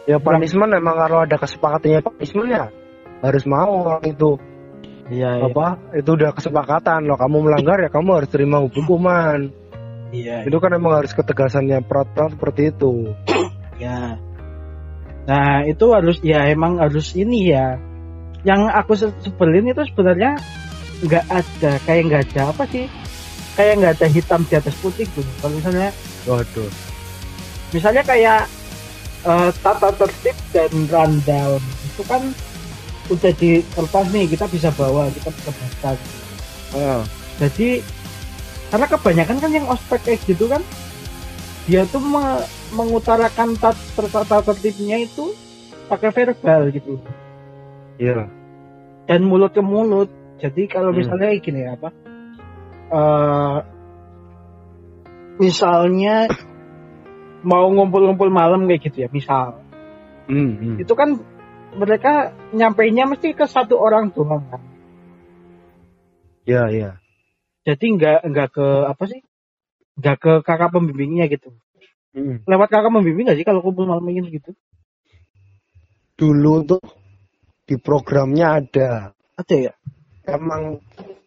Ya 0.08 0.16
punishment 0.18 0.74
emang 0.74 0.96
kalau 0.98 1.22
ada 1.22 1.36
kesepakatannya 1.38 2.00
punishment 2.02 2.48
ya 2.50 2.64
harus 3.20 3.44
mau 3.46 3.84
orang 3.86 4.04
itu 4.10 4.36
Iya, 5.10 5.42
iya. 5.42 5.50
apa 5.50 5.74
itu 5.98 6.10
udah 6.14 6.30
kesepakatan 6.30 7.02
loh 7.02 7.18
kamu 7.18 7.42
melanggar 7.42 7.82
ya 7.82 7.90
kamu 7.90 8.22
harus 8.22 8.30
terima 8.30 8.62
hukuman 8.62 9.50
Iya. 10.14 10.46
itu 10.46 10.56
kan 10.58 10.70
emang 10.74 11.02
harus 11.02 11.10
ketegasannya 11.14 11.82
peraturan 11.86 12.34
seperti 12.34 12.70
itu 12.70 13.10
Ya. 13.80 14.20
Nah, 15.24 15.64
itu 15.64 15.88
harus 15.88 16.20
ya 16.20 16.52
emang 16.52 16.76
harus 16.76 17.16
ini 17.16 17.48
ya. 17.48 17.80
Yang 18.44 18.60
aku 18.76 18.92
se- 18.92 19.16
sebelin 19.24 19.72
itu 19.72 19.80
sebenarnya 19.88 20.36
nggak 21.00 21.24
ada 21.28 21.72
kayak 21.84 22.02
nggak 22.08 22.22
ada 22.32 22.42
apa 22.52 22.64
sih? 22.68 22.84
Kayak 23.56 23.74
nggak 23.80 23.92
ada 24.00 24.06
hitam 24.08 24.40
di 24.46 24.54
atas 24.56 24.74
putih 24.78 25.06
gitu. 25.10 25.30
Kalau 25.40 25.54
misalnya 25.56 25.90
waduh 26.24 26.70
misalnya 27.70 28.02
kayak 28.02 28.40
eh, 29.24 29.50
tata 29.62 29.88
tertib 29.94 30.36
dan 30.50 30.72
rundown 30.90 31.60
itu 31.86 32.02
kan 32.04 32.22
udah 33.10 33.32
di 33.34 33.62
kertas 33.74 34.06
nih 34.14 34.24
kita 34.30 34.46
bisa 34.46 34.68
bawa 34.74 35.10
kita 35.10 35.30
bisa 35.34 35.50
baca. 35.50 35.90
ah, 36.78 37.02
Jadi 37.40 37.82
karena 38.70 38.86
kebanyakan 38.86 39.36
kan 39.42 39.50
yang 39.50 39.66
ospek 39.66 39.98
kayak 40.06 40.20
gitu 40.28 40.46
kan 40.46 40.62
dia 41.66 41.82
tuh 41.90 41.98
me- 41.98 42.46
mengutarakan 42.70 43.58
tat- 43.58 43.90
tata 43.98 44.38
tertibnya 44.46 45.02
itu 45.02 45.34
pakai 45.90 46.14
verbal 46.14 46.70
gitu 46.70 46.98
iya 47.98 48.30
dan 49.10 49.26
mulut 49.26 49.50
ke 49.50 49.58
mulut. 49.58 50.06
Jadi 50.40 50.62
kalau 50.66 50.90
Hmm. 50.90 50.98
misalnya 51.04 51.26
kayak 51.30 51.42
gini 51.44 51.62
apa? 51.68 51.88
eh 52.90 53.58
misalnya 55.38 56.26
mau 57.46 57.70
ngumpul-ngumpul 57.70 58.28
malam 58.28 58.66
kayak 58.66 58.82
gitu 58.90 59.06
ya, 59.06 59.08
misal 59.08 59.62
hmm, 60.26 60.50
hmm. 60.58 60.76
itu 60.82 60.92
kan 60.92 61.16
mereka 61.78 62.34
nyampainya 62.50 63.06
mesti 63.06 63.30
ke 63.32 63.46
satu 63.46 63.78
orang 63.78 64.10
doang 64.10 64.42
kan. 64.50 64.60
iya 66.44 66.64
iya 66.68 66.90
Jadi 67.62 67.84
nggak 67.94 68.26
nggak 68.26 68.48
ke 68.56 68.66
apa 68.90 69.04
sih? 69.06 69.20
Nggak 70.00 70.16
ke 70.18 70.32
kakak 70.42 70.72
pembimbingnya 70.74 71.28
gitu. 71.30 71.54
Hmm. 72.10 72.42
Lewat 72.48 72.72
kakak 72.72 72.90
pembimbing 72.90 73.28
nggak 73.30 73.38
sih 73.38 73.46
kalau 73.46 73.62
kumpul 73.62 73.86
malam 73.86 74.02
ini 74.10 74.34
gitu? 74.34 74.50
dulu 76.18 76.68
tuh 76.68 76.82
di 77.64 77.80
programnya 77.80 78.60
ada 78.60 79.14
Ada 79.40 79.56
ya? 79.56 79.72
Emang 80.26 80.78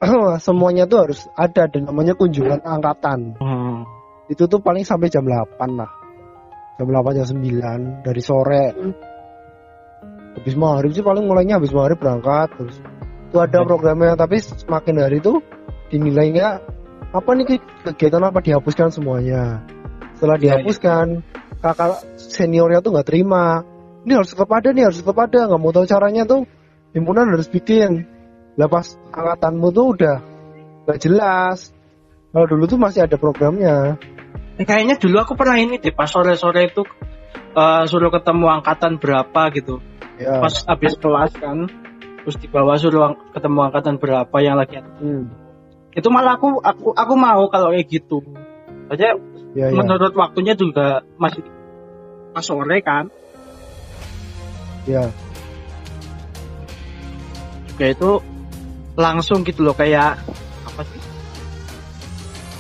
semuanya 0.46 0.86
tuh 0.86 1.10
harus 1.10 1.26
ada 1.34 1.66
dan 1.70 1.88
namanya 1.89 2.14
kunjungan 2.14 2.62
angkatan 2.62 3.34
Hmm. 3.39 3.88
itu 4.28 4.46
tuh 4.46 4.60
paling 4.60 4.84
sampai 4.84 5.10
jam 5.10 5.26
8 5.26 5.58
lah 5.80 5.91
jam 6.78 6.88
8 6.89 7.18
jam 7.18 7.28
9 7.30 8.06
dari 8.06 8.22
sore 8.24 8.66
habis 10.34 10.56
maghrib 10.58 10.91
sih 10.91 11.06
paling 11.06 11.26
mulainya 11.30 11.62
habis 11.62 11.72
maghrib 11.72 11.98
berangkat 12.02 12.50
terus 12.58 12.78
itu 13.30 13.38
ada 13.38 13.62
Oke. 13.62 13.68
programnya 13.70 14.14
tapi 14.18 14.41
semakin 14.41 14.96
hari 15.02 15.18
itu 15.22 15.41
dinilainya 15.89 16.58
apa 17.14 17.30
nih 17.38 17.62
kegiatan 17.86 18.26
apa 18.26 18.41
dihapuskan 18.41 18.89
semuanya 18.89 19.62
setelah 20.18 20.38
Iya, 20.38 20.41
iya. 20.41 20.46
dihapuskan 20.58 21.06
kakak 21.62 22.02
seniornya 22.18 22.82
tuh 22.82 22.91
nggak 22.98 23.08
terima 23.08 23.62
ini 24.04 24.18
harus 24.18 24.34
tetap 24.34 24.50
ada 24.52 24.74
nih 24.74 24.89
harus 24.89 25.00
tetap 25.00 25.18
ada 25.22 25.46
nggak 25.48 25.62
mau 25.62 25.72
tahu 25.72 25.86
caranya 25.86 26.26
tuh 26.26 26.44
himpunan 26.98 27.30
harus 27.30 27.48
bikin 27.48 28.10
lah 28.54 28.68
pas 28.68 28.86
angkatanmu 29.10 29.68
tuh 29.70 29.86
udah 29.91 30.18
nggak 30.84 30.99
jelas 30.99 31.74
kalau 32.30 32.45
dulu 32.45 32.64
tuh 32.66 32.78
masih 32.78 33.04
ada 33.04 33.16
programnya 33.16 33.97
Eh, 34.54 34.64
kayaknya 34.64 34.95
dulu 34.95 35.18
aku 35.18 35.34
pernah 35.34 35.58
ini 35.58 35.78
deh 35.78 35.89
pas 35.89 36.06
sore-sore 36.06 36.68
itu 36.68 36.86
eh, 37.51 37.84
suruh 37.84 38.10
ketemu 38.10 38.45
angkatan 38.51 38.97
berapa 38.97 39.41
gitu. 39.51 39.82
ya 40.16 40.38
Pas 40.38 40.54
habis 40.64 40.93
kelas 40.95 41.34
kan. 41.34 41.66
terus 42.22 42.38
dibawa 42.38 42.78
suruh 42.78 43.04
ang- 43.04 43.20
ketemu 43.32 43.60
angkatan 43.64 43.97
berapa 43.97 44.36
yang 44.39 44.56
lagi 44.56 44.78
Hmm. 44.80 45.28
itu 45.91 46.08
malah 46.08 46.38
aku 46.38 46.56
aku 46.58 46.93
aku 46.93 47.14
mau 47.14 47.45
kalau 47.47 47.70
kayak 47.70 47.89
gitu 47.91 48.22
aja 48.88 49.18
Ya, 49.51 49.70
ya. 49.70 49.76
menurut 49.76 50.14
waktunya 50.14 50.54
juga 50.54 51.01
masih 51.16 51.41
pas 52.32 52.41
sore 52.41 52.80
kan 52.80 53.10
Ya. 54.84 55.10
juga 57.68 57.86
itu 57.88 58.10
langsung 58.94 59.41
gitu 59.41 59.62
loh 59.62 59.74
kayak 59.74 60.18
apa 60.64 60.82
sih? 60.84 61.02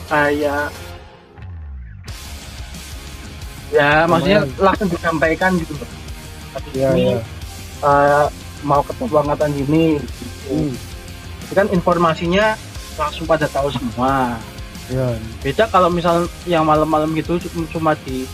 Kayak 0.07 0.69
ya 3.69 4.05
maksudnya 4.05 4.45
langsung 4.57 4.87
disampaikan 4.87 5.57
gitu 5.57 5.73
loh. 5.73 5.89
Tapi 6.53 6.69
Ya, 6.75 6.89
ini 6.93 7.17
ya. 7.17 7.21
eh, 7.83 8.25
mau 8.61 8.81
ketemu 8.81 9.15
angkatan 9.19 9.51
ini 9.57 9.83
Hmm. 10.45 10.71
itu 11.41 11.53
kan 11.53 11.67
informasinya 11.69 12.53
langsung 12.95 13.25
pada 13.25 13.45
tahu 13.47 13.69
semua. 13.69 14.37
Ya. 14.91 15.15
beda 15.39 15.71
kalau 15.71 15.87
misal 15.87 16.27
yang 16.43 16.67
malam-malam 16.67 17.15
gitu 17.15 17.39
cuma- 17.71 17.95
di 18.03 18.27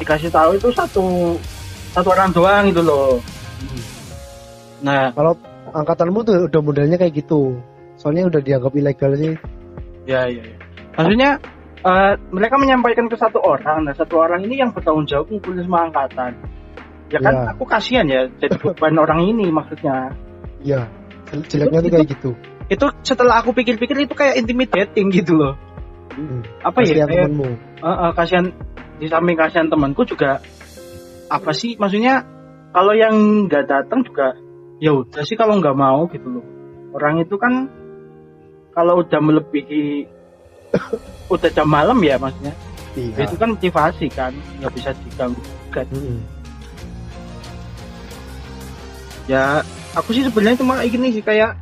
dikasih 0.00 0.32
tahu 0.32 0.56
itu 0.56 0.72
satu 0.72 1.36
satu 1.92 2.08
orang 2.08 2.32
doang 2.32 2.72
gitu 2.72 2.80
loh. 2.80 3.20
Nah 4.80 5.12
Kalau 5.12 5.36
angkatanmu 5.72 6.18
tuh 6.22 6.36
udah 6.46 6.60
modelnya 6.60 6.96
kayak 6.96 7.16
gitu. 7.18 7.58
Soalnya 7.96 8.28
udah 8.28 8.40
dianggap 8.40 8.72
ilegal 8.72 9.12
sih. 9.14 9.32
ya 10.02 10.26
ya, 10.26 10.42
ya. 10.42 10.54
maksudnya 10.98 11.30
eh, 11.80 12.12
mereka 12.34 12.58
menyampaikan 12.58 13.06
ke 13.06 13.14
satu 13.14 13.38
orang 13.38 13.86
nah 13.86 13.94
satu 13.94 14.18
orang 14.18 14.42
ini 14.42 14.58
yang 14.58 14.74
bertanggung 14.74 15.06
jawab 15.06 15.30
ngumpulin 15.30 15.62
semua 15.62 15.86
angkatan 15.86 16.34
ya 17.06 17.22
kan 17.22 17.30
Ya. 17.30 17.54
aku 17.54 17.62
kasihan 17.62 18.06
ya 18.10 18.26
jadi 18.42 18.58
beban 18.58 18.98
orang 18.98 19.22
ini 19.22 19.46
maksudnya 19.54 20.10
Iya. 20.58 20.90
Jel- 21.30 21.46
Jeleknya 21.46 21.80
tuh 21.86 21.90
kayak 21.94 22.08
gitu. 22.10 22.30
itu 22.66 22.86
setelah 23.06 23.46
aku 23.46 23.54
pikir-pikir 23.54 23.94
itu 24.02 24.14
kayak 24.18 24.42
intimidating 24.42 25.06
gitu 25.14 25.38
loh 25.38 25.54
Hmm. 26.12 26.42
apa 26.60 26.82
ya 26.82 27.06
Kasihan 27.06 27.06
kayak 27.08 27.24
temenmu. 27.30 27.48
Eh, 27.78 27.86
eh, 27.86 28.10
kasihan 28.12 28.44
di 28.98 29.06
samping 29.06 29.36
kasihan 29.38 29.66
temanku 29.70 30.02
juga 30.02 30.42
apa 31.30 31.50
sih 31.54 31.78
maksudnya 31.78 32.26
kalau 32.74 32.90
yang 32.92 33.46
nggak 33.46 33.70
datang 33.70 34.02
juga 34.02 34.34
ya 34.82 34.90
udah 34.92 35.22
sih 35.22 35.38
kalau 35.38 35.62
nggak 35.62 35.78
mau 35.78 36.10
gitu 36.10 36.26
loh 36.28 36.44
orang 36.92 37.22
itu 37.22 37.38
kan 37.38 37.70
kalau 38.74 38.98
udah 38.98 39.20
melebihi 39.22 40.10
udah 41.32 41.48
jam 41.48 41.68
malam 41.68 42.02
ya 42.02 42.18
maksudnya 42.18 42.50
Iya. 42.92 43.24
itu 43.24 43.40
kan 43.40 43.56
motivasi 43.56 44.06
kan 44.12 44.32
nggak 44.60 44.72
bisa 44.74 44.90
diganggu 45.00 45.40
gugat 45.40 45.88
Hmm. 45.88 46.20
ya 49.24 49.64
aku 49.94 50.12
sih 50.12 50.20
sebenarnya 50.20 50.60
cuma 50.60 50.82
gini 50.84 51.08
sih 51.08 51.24
kayak 51.24 51.56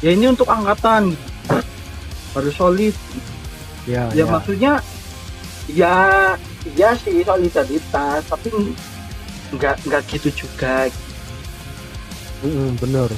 ya 0.00 0.10
ini 0.10 0.26
untuk 0.26 0.48
angkatan 0.48 1.14
gitu. 1.14 1.56
baru 2.32 2.50
solid 2.50 2.96
Ya, 3.86 4.10
ya 4.10 4.18
ya. 4.18 4.24
maksudnya 4.26 4.72
ya 5.70 5.94
ya 6.74 6.90
sih 6.98 7.22
solidaritas 7.22 8.26
tapi 8.26 8.50
nggak 9.54 9.78
nggak 9.86 10.02
gitu 10.10 10.34
juga 10.34 10.90
Hmm, 12.38 12.76
bener. 12.76 13.08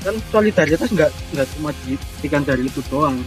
kan 0.00 0.16
solidaritas 0.32 0.88
nggak 0.88 1.12
nggak 1.36 1.46
cuma 1.54 1.68
diberikan 1.84 2.40
dari 2.40 2.64
itu 2.64 2.80
doang. 2.88 3.20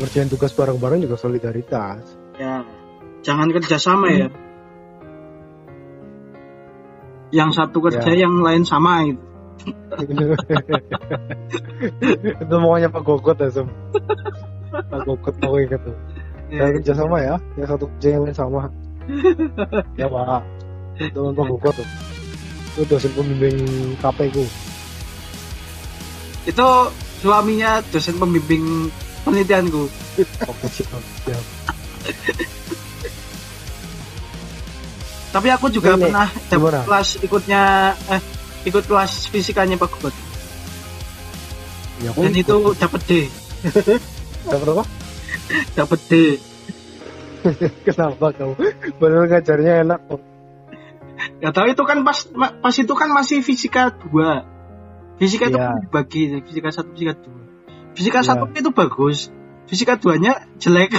Ngerjain 0.00 0.26
tugas 0.26 0.50
bareng-bareng 0.52 1.00
juga 1.00 1.16
solidaritas. 1.16 2.00
ya 2.34 2.64
jangan 3.20 3.52
kerjasama 3.52 4.08
ya. 4.08 4.26
Yang 7.28 7.50
satu 7.54 7.76
kerja 7.80 8.08
Ya. 8.08 8.24
yang 8.24 8.40
lain 8.40 8.64
sama 8.64 9.04
gitu. 9.04 9.20
Itu 12.42 12.54
maunya 12.58 12.88
Pak 12.88 13.02
Gogot 13.04 13.36
ya 13.36 13.48
Sem. 13.48 13.68
Pak 14.72 15.00
Gogot 15.04 15.34
mau 15.40 15.56
ingat 15.56 15.80
tuh 15.80 15.96
Ya, 16.48 16.68
kerja 16.72 16.92
sama 16.92 17.16
ya. 17.20 17.36
Yang 17.56 17.68
satu 17.72 17.84
kerja 17.94 18.08
yang 18.10 18.22
lain 18.26 18.36
sama. 18.36 18.60
Ya 20.00 20.06
Pak 20.08 20.42
dengan 20.98 21.32
Pak 21.36 21.46
Gogot 21.48 21.74
tuh. 21.80 21.88
Itu 22.72 22.82
dosen 22.88 23.12
pembimbing 23.12 23.58
KP 24.00 24.18
ku. 24.32 24.44
Itu 26.48 26.68
suaminya 27.22 27.78
dosen 27.94 28.18
pembimbing 28.18 28.90
penelitianku 29.22 29.86
oke 30.50 30.66
siap 30.66 30.98
siap 31.22 31.44
tapi 35.32 35.48
aku 35.48 35.70
juga 35.72 35.96
Ini, 35.96 36.02
pernah 36.10 36.28
dapat 36.50 36.82
kelas 36.84 37.08
ikutnya 37.22 37.62
eh 38.10 38.22
ikut 38.66 38.84
kelas 38.90 39.30
fisikanya 39.30 39.78
Pak 39.78 39.88
Gubot 39.96 40.14
ya 42.02 42.10
dan 42.10 42.34
itu 42.34 42.74
dapat 42.74 43.00
D. 43.06 43.12
Dapat 44.50 44.74
apa? 44.74 44.84
Dapat 45.78 46.00
D. 46.10 46.12
Kenapa 47.86 48.34
kamu? 48.34 48.58
Benar 48.98 49.30
ngajarnya 49.30 49.72
enak 49.86 50.00
kok 50.10 50.31
Ya 51.42 51.50
tahu 51.50 51.74
itu 51.74 51.82
kan 51.82 52.06
pas 52.06 52.22
pas 52.62 52.74
itu 52.78 52.94
kan 52.94 53.10
masih 53.10 53.42
fisika 53.42 53.90
2. 53.90 55.18
Fisika 55.18 55.50
itu 55.50 55.58
Iya. 55.58 55.74
kan 55.74 55.82
dibagi 55.82 56.22
fisika 56.46 56.70
1 56.70 56.94
fisika 56.94 57.12
2. 57.18 57.98
Fisika 57.98 58.18
Iya. 58.22 58.46
1 58.46 58.54
itu 58.62 58.70
bagus. 58.70 59.18
Fisika 59.66 59.98
2-nya 59.98 60.46
jelek. 60.62 60.94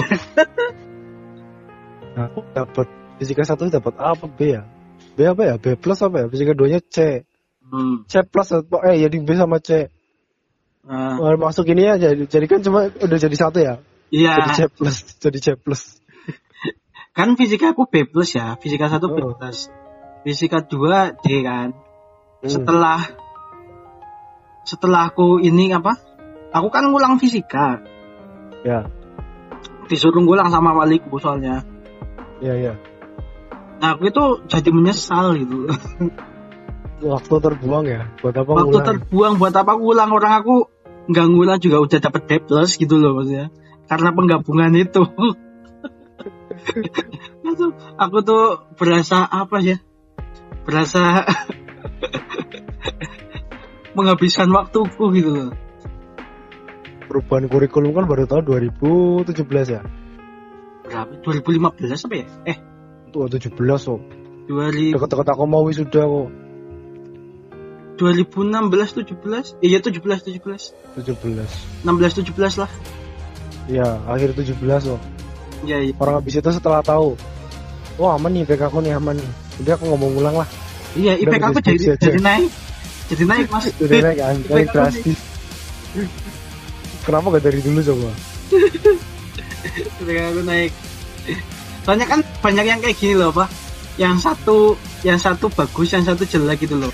Nah, 2.16 2.24
aku 2.28 2.44
dapat 2.52 2.88
fisika 3.20 3.44
satu 3.48 3.72
dapat 3.72 3.94
A 3.98 4.12
apa 4.14 4.28
B 4.28 4.39
ya 4.52 4.68
B 5.16 5.24
apa 5.24 5.41
ya 5.46 5.56
B 5.56 5.80
plus 5.80 6.00
apa 6.02 6.26
ya 6.26 6.28
fisika 6.28 6.52
2 6.52 6.72
nya 6.72 6.80
C 6.84 7.24
Hmm. 7.64 8.06
C 8.06 8.22
plus 8.22 8.54
apa 8.54 8.86
eh 8.91 9.02
ya 9.02 9.08
di 9.10 9.18
B 9.24 9.34
sama 9.34 9.58
C 9.58 9.88
Nah, 10.84 11.16
Oh, 11.16 11.32
masuk 11.39 11.64
ini 11.72 11.88
ya 11.88 11.96
jadi, 11.96 12.28
jadi 12.28 12.46
kan 12.46 12.60
cuma 12.60 12.91
udah 12.91 13.18
jadi 13.18 13.34
satu 13.39 13.64
ya 13.64 13.80
iya, 14.12 14.36
jadi 14.36 14.52
C 14.52 14.62
plus 14.70 14.98
jadi 15.24 15.38
C 15.41 15.48
plus 15.56 15.82
kan 17.16 17.34
fisika 17.39 17.72
aku 17.74 17.88
B 17.89 18.04
plus 18.06 18.36
ya. 18.36 18.58
Fisika 18.60 18.91
1 18.91 19.00
B 19.10 19.18
Oh. 19.24 19.34
Fisika 20.24 20.63
2 20.63 21.19
D 21.19 21.26
kan. 21.43 21.76
Hmm. 22.43 22.49
Setelah 22.49 22.99
setelah 24.63 25.11
aku 25.11 25.43
ini 25.43 25.71
apa? 25.76 25.99
Aku 26.55 26.71
kan 26.71 26.88
ngulang 26.88 27.19
fisika. 27.19 27.82
ya 28.63 28.88
Disuruh 29.91 30.24
ngulang 30.24 30.47
sama 30.47 30.71
waliku 30.71 31.19
soalnya. 31.19 31.65
ya 32.39 32.55
ya 32.55 32.74
Nah, 33.84 33.99
aku 33.99 34.07
itu 34.07 34.24
jadi 34.47 34.71
menyesal 34.71 35.36
gitu. 35.36 35.67
waktu 37.03 37.36
terbuang 37.36 37.84
ya 37.84 38.07
buat 38.24 38.32
apa 38.32 38.47
waktu 38.47 38.63
ngulang 38.71 38.88
terbuang 38.88 39.34
buat 39.36 39.51
apa 39.51 39.76
aku 39.76 39.84
ulang 39.91 40.11
orang 40.15 40.34
aku 40.39 40.55
nggak 41.11 41.28
ngulang 41.36 41.59
juga 41.59 41.84
udah 41.84 41.99
dapet 41.99 42.21
D 42.32 42.32
plus 42.47 42.80
gitu 42.80 42.95
loh 42.95 43.19
maksudnya 43.19 43.51
karena 43.91 44.09
penggabungan 44.15 44.71
itu 44.88 45.03
aku 47.99 48.17
tuh 48.24 48.43
berasa 48.80 49.28
apa 49.28 49.59
ya 49.59 49.84
berasa 50.64 51.03
menghabiskan 53.97 54.49
waktuku 54.49 55.03
gitu 55.16 55.32
loh. 55.32 55.51
Perubahan 57.07 57.45
kurikulum 57.45 57.93
kan 57.93 58.09
baru 58.09 58.26
tahun 58.26 58.43
2017 58.47 59.38
ya? 59.70 59.82
Berapa? 60.88 61.14
2015 61.22 62.05
apa 62.09 62.16
ya? 62.18 62.26
Eh. 62.49 62.57
Tuh 63.14 63.30
17 63.30 63.53
oh. 63.91 64.01
2000 64.49 64.97
deket-deket 64.97 65.28
aku 65.32 65.43
mau 65.47 65.64
wisuda 65.64 66.03
kok 66.03 66.28
2016 67.95 69.07
17 69.07 69.64
iya 69.64 69.80
17 69.80 70.03
17 70.03 70.99
17 70.99 71.88
16 71.88 71.88
17 71.88 72.59
lah. 72.59 72.72
Ya 73.72 73.88
akhir 74.09 74.36
17 74.36 74.59
oh. 74.91 74.99
Ya, 75.64 75.80
ya. 75.80 75.95
orang 75.95 76.20
habis 76.20 76.36
itu 76.36 76.49
setelah 76.51 76.84
tahu 76.84 77.16
wah 77.95 78.20
aman 78.20 78.36
nih 78.36 78.43
PK 78.43 78.68
aku 78.68 78.84
nih 78.84 78.99
aman 78.99 79.16
nih 79.16 79.43
udah 79.62 79.74
aku 79.78 79.86
ngomong 79.91 80.12
ulang 80.18 80.36
lah. 80.41 80.47
Iya 80.93 81.18
IPK 81.22 81.43
aku 81.49 81.60
jadi, 81.62 81.97
jadi 81.97 82.20
naik. 82.22 82.51
Jadi 83.12 83.24
naik 83.28 83.45
mas. 83.51 83.66
Udah 83.78 83.99
naik 84.01 84.18
kan 84.18 84.36
naik 84.49 84.68
IPK 84.70 84.74
drastis 84.74 85.20
kenapa 87.04 87.38
gak 87.38 87.43
dari 87.45 87.60
dulu 87.62 87.80
coba? 87.84 88.10
Ketika 89.99 90.22
aku 90.32 90.41
naik. 90.47 90.72
Soalnya 91.84 92.08
kan 92.08 92.20
banyak 92.39 92.66
yang 92.66 92.80
kayak 92.80 92.97
gini 92.97 93.16
loh 93.20 93.32
pak. 93.36 93.51
Yang 93.99 94.26
satu 94.26 94.58
yang 95.06 95.20
satu 95.20 95.51
bagus 95.54 95.93
yang 95.93 96.04
satu 96.08 96.24
jelek 96.26 96.66
gitu 96.66 96.80
loh. 96.80 96.89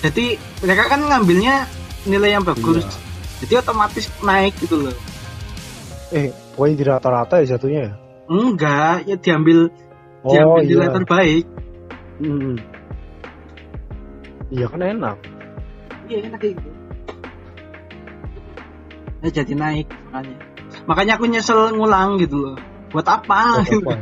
Jadi 0.00 0.38
mereka 0.62 0.88
kan 0.88 1.04
ngambilnya 1.04 1.66
nilai 2.08 2.38
yang 2.38 2.44
bagus. 2.46 2.86
Iya. 2.86 3.10
jadi 3.42 3.58
otomatis 3.58 4.06
naik 4.22 4.54
gitu 4.62 4.78
loh. 4.78 4.94
Eh 6.14 6.30
pokoknya 6.54 6.74
di 6.78 6.84
rata-rata 6.86 7.34
ya 7.42 7.58
jatuhnya 7.58 7.80
ya? 7.90 7.92
Enggak 8.30 8.96
ya 9.10 9.16
diambil 9.18 9.58
oh 10.22 10.30
diambil 10.30 10.62
nilai 10.62 10.88
iya. 10.88 10.94
terbaik 10.94 11.44
Hmm. 12.22 12.54
iya 14.54 14.66
kan 14.70 14.78
enak. 14.78 15.16
Iya 16.06 16.18
enak 16.30 16.38
kayak 16.38 16.54
gitu. 16.62 16.70
Ya 19.22 19.28
jadi 19.42 19.52
naik 19.58 19.88
makanya. 20.10 20.36
Makanya 20.86 21.12
aku 21.18 21.24
nyesel 21.26 21.60
ngulang 21.74 22.18
gitu 22.22 22.36
loh. 22.38 22.56
Buat 22.94 23.06
apa? 23.10 23.62
Buat 23.66 23.74
apa? 23.82 23.94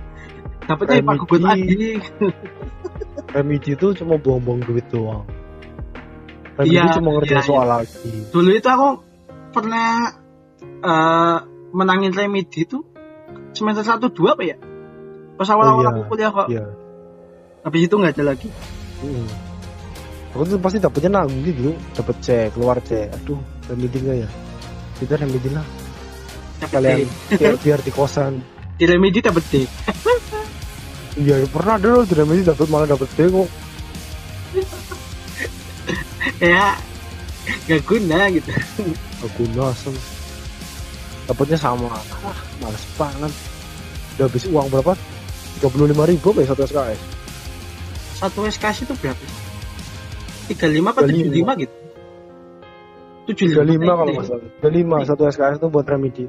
dapetnya 0.70 1.02
pak 1.02 1.14
gugut 1.26 1.42
lagi. 1.42 1.98
Remedi 3.34 3.74
itu 3.74 3.86
cuma 3.98 4.16
buang-buang 4.16 4.62
duit 4.64 4.86
doang. 4.88 5.26
Remedi 6.56 6.76
Iya, 6.76 6.94
cuma 6.96 7.16
ngerjain 7.18 7.40
iya, 7.40 7.46
soal 7.46 7.66
lagi. 7.66 8.12
Dulu 8.30 8.50
itu 8.54 8.68
aku 8.68 8.88
pernah 9.50 10.14
eh, 10.62 11.38
menangin 11.74 12.12
remedi 12.14 12.64
itu 12.64 12.84
semester 13.52 13.82
1 13.82 14.00
2 14.00 14.34
apa 14.34 14.42
ya? 14.46 14.56
Pas 15.34 15.48
awal-awal 15.50 15.80
Oh, 15.80 15.82
iya. 15.82 15.90
aku 15.90 16.00
kuliah 16.08 16.30
kok. 16.30 16.46
iya 16.48 16.64
Habis 17.60 17.80
itu 17.86 17.94
nggak 17.96 18.12
ada 18.16 18.24
lagi. 18.32 18.48
Mm. 19.04 19.28
Aku 20.32 20.46
tuh 20.46 20.62
pasti 20.62 20.78
dapetnya 20.78 21.20
nanggung 21.20 21.42
gitu, 21.42 21.74
dapet 21.92 22.16
C, 22.22 22.28
keluar 22.54 22.78
C. 22.86 23.10
Aduh, 23.10 23.40
remedi 23.66 23.98
nggak 23.98 24.16
ya? 24.24 24.28
Kita 25.02 25.14
remedi 25.18 25.50
lah. 25.50 25.66
Kalian 26.70 27.08
biar, 27.34 27.54
biar 27.64 27.80
di 27.82 27.92
kosan. 27.92 28.40
Di 28.76 28.84
remedi 28.88 29.20
dapet 29.20 29.44
D. 29.48 29.54
Iya, 31.18 31.42
pernah 31.50 31.74
ada 31.74 31.88
loh 31.90 32.06
di 32.06 32.14
remedi 32.14 32.46
dapet 32.46 32.70
malah 32.70 32.86
dapet 32.86 33.10
D 33.18 33.26
kok. 33.26 33.48
ya 36.54 36.78
nggak 37.66 37.82
guna 37.82 38.30
gitu. 38.30 38.50
Aku 39.26 39.42
nasem. 39.58 39.90
Dapetnya 41.26 41.58
sama. 41.58 41.90
Ah, 42.22 42.38
males 42.62 42.86
banget. 42.94 43.32
Udah 44.16 44.24
habis 44.30 44.46
uang 44.46 44.70
berapa? 44.70 44.94
35 45.58 46.10
ribu 46.14 46.28
ya 46.38 46.46
satu 46.46 46.62
SKS. 46.62 47.19
Satu 48.20 48.44
SKS 48.44 48.84
itu 48.84 48.94
berapa? 48.94 49.24
35 50.46 50.60
apa 50.84 51.00
35. 51.02 51.56
75 51.56 51.62
gitu? 51.62 51.74
35 53.26 53.80
75 53.80 53.86
kalau 53.86 54.12
nggak 54.12 54.26
salah. 54.26 54.48
35 54.60 55.08
satu 55.08 55.22
SKS 55.26 55.56
itu 55.56 55.66
buat 55.68 55.86
remedi. 55.86 56.24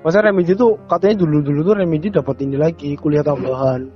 Masa 0.00 0.22
remedi 0.22 0.52
tuh 0.54 0.78
katanya 0.86 1.18
dulu-dulu 1.18 1.60
tuh 1.64 1.74
remedi 1.76 2.08
dapat 2.08 2.36
ini 2.40 2.54
lagi 2.54 2.94
kuliah 2.94 3.20
tambahan. 3.20 3.90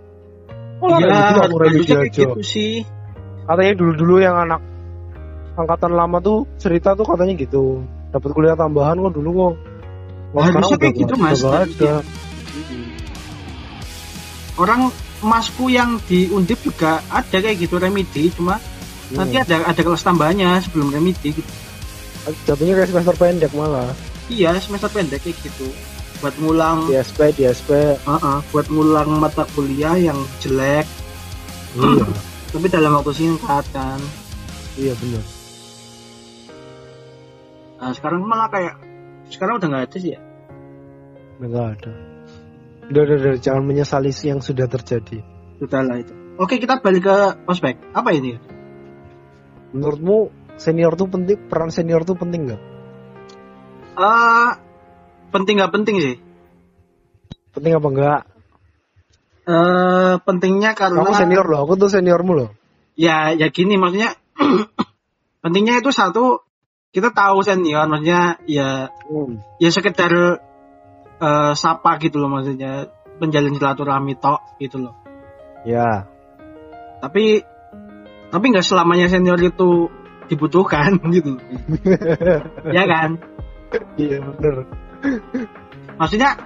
Oh, 0.81 0.89
Iya, 0.91 1.47
mau 1.47 1.61
remedi 1.61 1.87
harusnya 1.87 1.97
kayak 2.03 2.13
gitu 2.13 2.41
sih. 2.43 2.75
katanya 3.45 3.73
dulu-dulu 3.77 4.17
yang 4.19 4.33
anak 4.35 4.61
angkatan 5.53 5.93
lama 5.93 6.19
tuh 6.19 6.49
cerita 6.57 6.95
tuh 6.95 7.05
katanya 7.05 7.37
gitu 7.37 7.85
dapat 8.09 8.31
kuliah 8.33 8.57
tambahan 8.57 8.97
kok 8.97 9.13
dulu 9.13 9.31
kok 9.31 9.55
Wah, 10.31 10.47
Harusnya 10.47 10.63
sekarang 10.73 10.81
kayak 10.81 10.95
gitu, 10.97 11.15
Mas. 11.19 11.43
ada 11.43 11.93
Orang 14.55 14.81
masku 15.21 15.69
yang 15.69 16.01
di 16.09 16.29
Undip 16.33 16.61
juga 16.65 17.05
ada 17.13 17.37
kayak 17.37 17.61
gitu 17.61 17.77
remedi, 17.77 18.33
cuma 18.33 18.57
nanti 19.13 19.37
Hmm. 19.39 19.45
ada 19.45 19.57
ada 19.71 19.81
kelas 19.81 20.03
tambahnya 20.05 20.61
sebelum 20.65 20.93
remedi 20.95 21.35
gitu. 21.35 21.53
jatuhnya 22.45 22.77
kayak 22.77 22.91
semester 22.93 23.17
pendek 23.17 23.53
malah. 23.57 23.91
Iya, 24.29 24.55
semester 24.61 24.93
pendek 24.93 25.25
kayak 25.25 25.41
gitu. 25.41 25.73
Buat 26.21 26.37
ngulang 26.37 26.85
di 26.87 27.01
SP 27.01 27.33
di 27.33 27.49
SP 27.49 27.97
Heeh, 27.97 28.39
buat 28.53 28.69
ngulang 28.69 29.09
mata 29.19 29.49
kuliah 29.57 29.97
yang 29.97 30.21
jelek. 30.45 30.85
Iya. 31.81 32.05
Tapi 32.53 32.67
dalam 32.69 32.93
waktu 33.01 33.13
singkat 33.17 33.65
kan. 33.73 33.99
Iya 34.77 34.93
benar 35.01 35.41
nah, 37.81 37.93
sekarang 37.97 38.21
malah 38.29 38.49
kayak 38.53 38.77
sekarang 39.33 39.57
udah 39.57 39.69
nggak 39.73 39.85
ada 39.89 39.97
sih 39.97 40.13
ya? 40.15 40.21
Nggak 41.41 41.67
ada 41.81 41.93
udah, 42.91 43.03
udah, 43.07 43.17
udah, 43.23 43.35
jangan 43.39 43.63
menyesali 43.63 44.11
yang 44.27 44.43
sudah 44.43 44.67
terjadi. 44.67 45.23
Sudah 45.63 45.81
lah 45.87 46.03
itu. 46.03 46.13
Oke 46.41 46.59
kita 46.59 46.83
balik 46.83 47.07
ke 47.07 47.17
ospek 47.47 47.79
apa 47.95 48.11
ini? 48.11 48.41
Menurutmu 49.71 50.35
senior 50.59 50.99
tuh 50.99 51.07
penting 51.07 51.39
peran 51.47 51.71
senior 51.71 52.03
tuh 52.03 52.19
penting 52.19 52.51
nggak? 52.51 52.63
Eh 54.01 54.51
penting 55.31 55.55
nggak 55.63 55.73
penting 55.73 55.97
sih? 56.03 56.17
Penting 57.55 57.79
apa 57.79 57.89
enggak 57.89 58.21
Eh 59.51 60.15
pentingnya 60.23 60.79
karena 60.79 61.03
aku 61.03 61.13
senior 61.17 61.47
loh 61.49 61.67
aku 61.67 61.75
tuh 61.81 61.91
seniormu 61.91 62.33
loh. 62.37 62.51
Ya 62.95 63.33
ya 63.33 63.49
gini 63.51 63.81
maksudnya 63.81 64.15
pentingnya 65.43 65.81
itu 65.81 65.91
satu 65.91 66.45
kita 66.91 67.15
tahu 67.15 67.43
senior 67.47 67.87
maksudnya 67.87 68.39
ya 68.47 68.91
hmm. 69.11 69.63
ya 69.63 69.71
sekedar 69.71 70.43
eh, 71.21 71.53
sapa 71.55 72.01
gitu 72.01 72.19
loh 72.19 72.33
maksudnya. 72.33 72.89
Menjalin 73.21 73.53
silaturahmi 73.53 74.17
tok 74.17 74.57
gitu 74.57 74.81
loh. 74.81 74.97
Ya. 75.69 76.09
Tapi 77.05 77.45
tapi 78.33 78.45
nggak 78.49 78.65
selamanya 78.65 79.13
senior 79.13 79.37
itu 79.37 79.93
dibutuhkan 80.33 80.97
gitu. 81.17 81.37
Ya 82.77 82.85
kan? 82.89 83.21
Iya 84.01 84.25
bener. 84.25 84.65
Maksudnya 86.01 86.41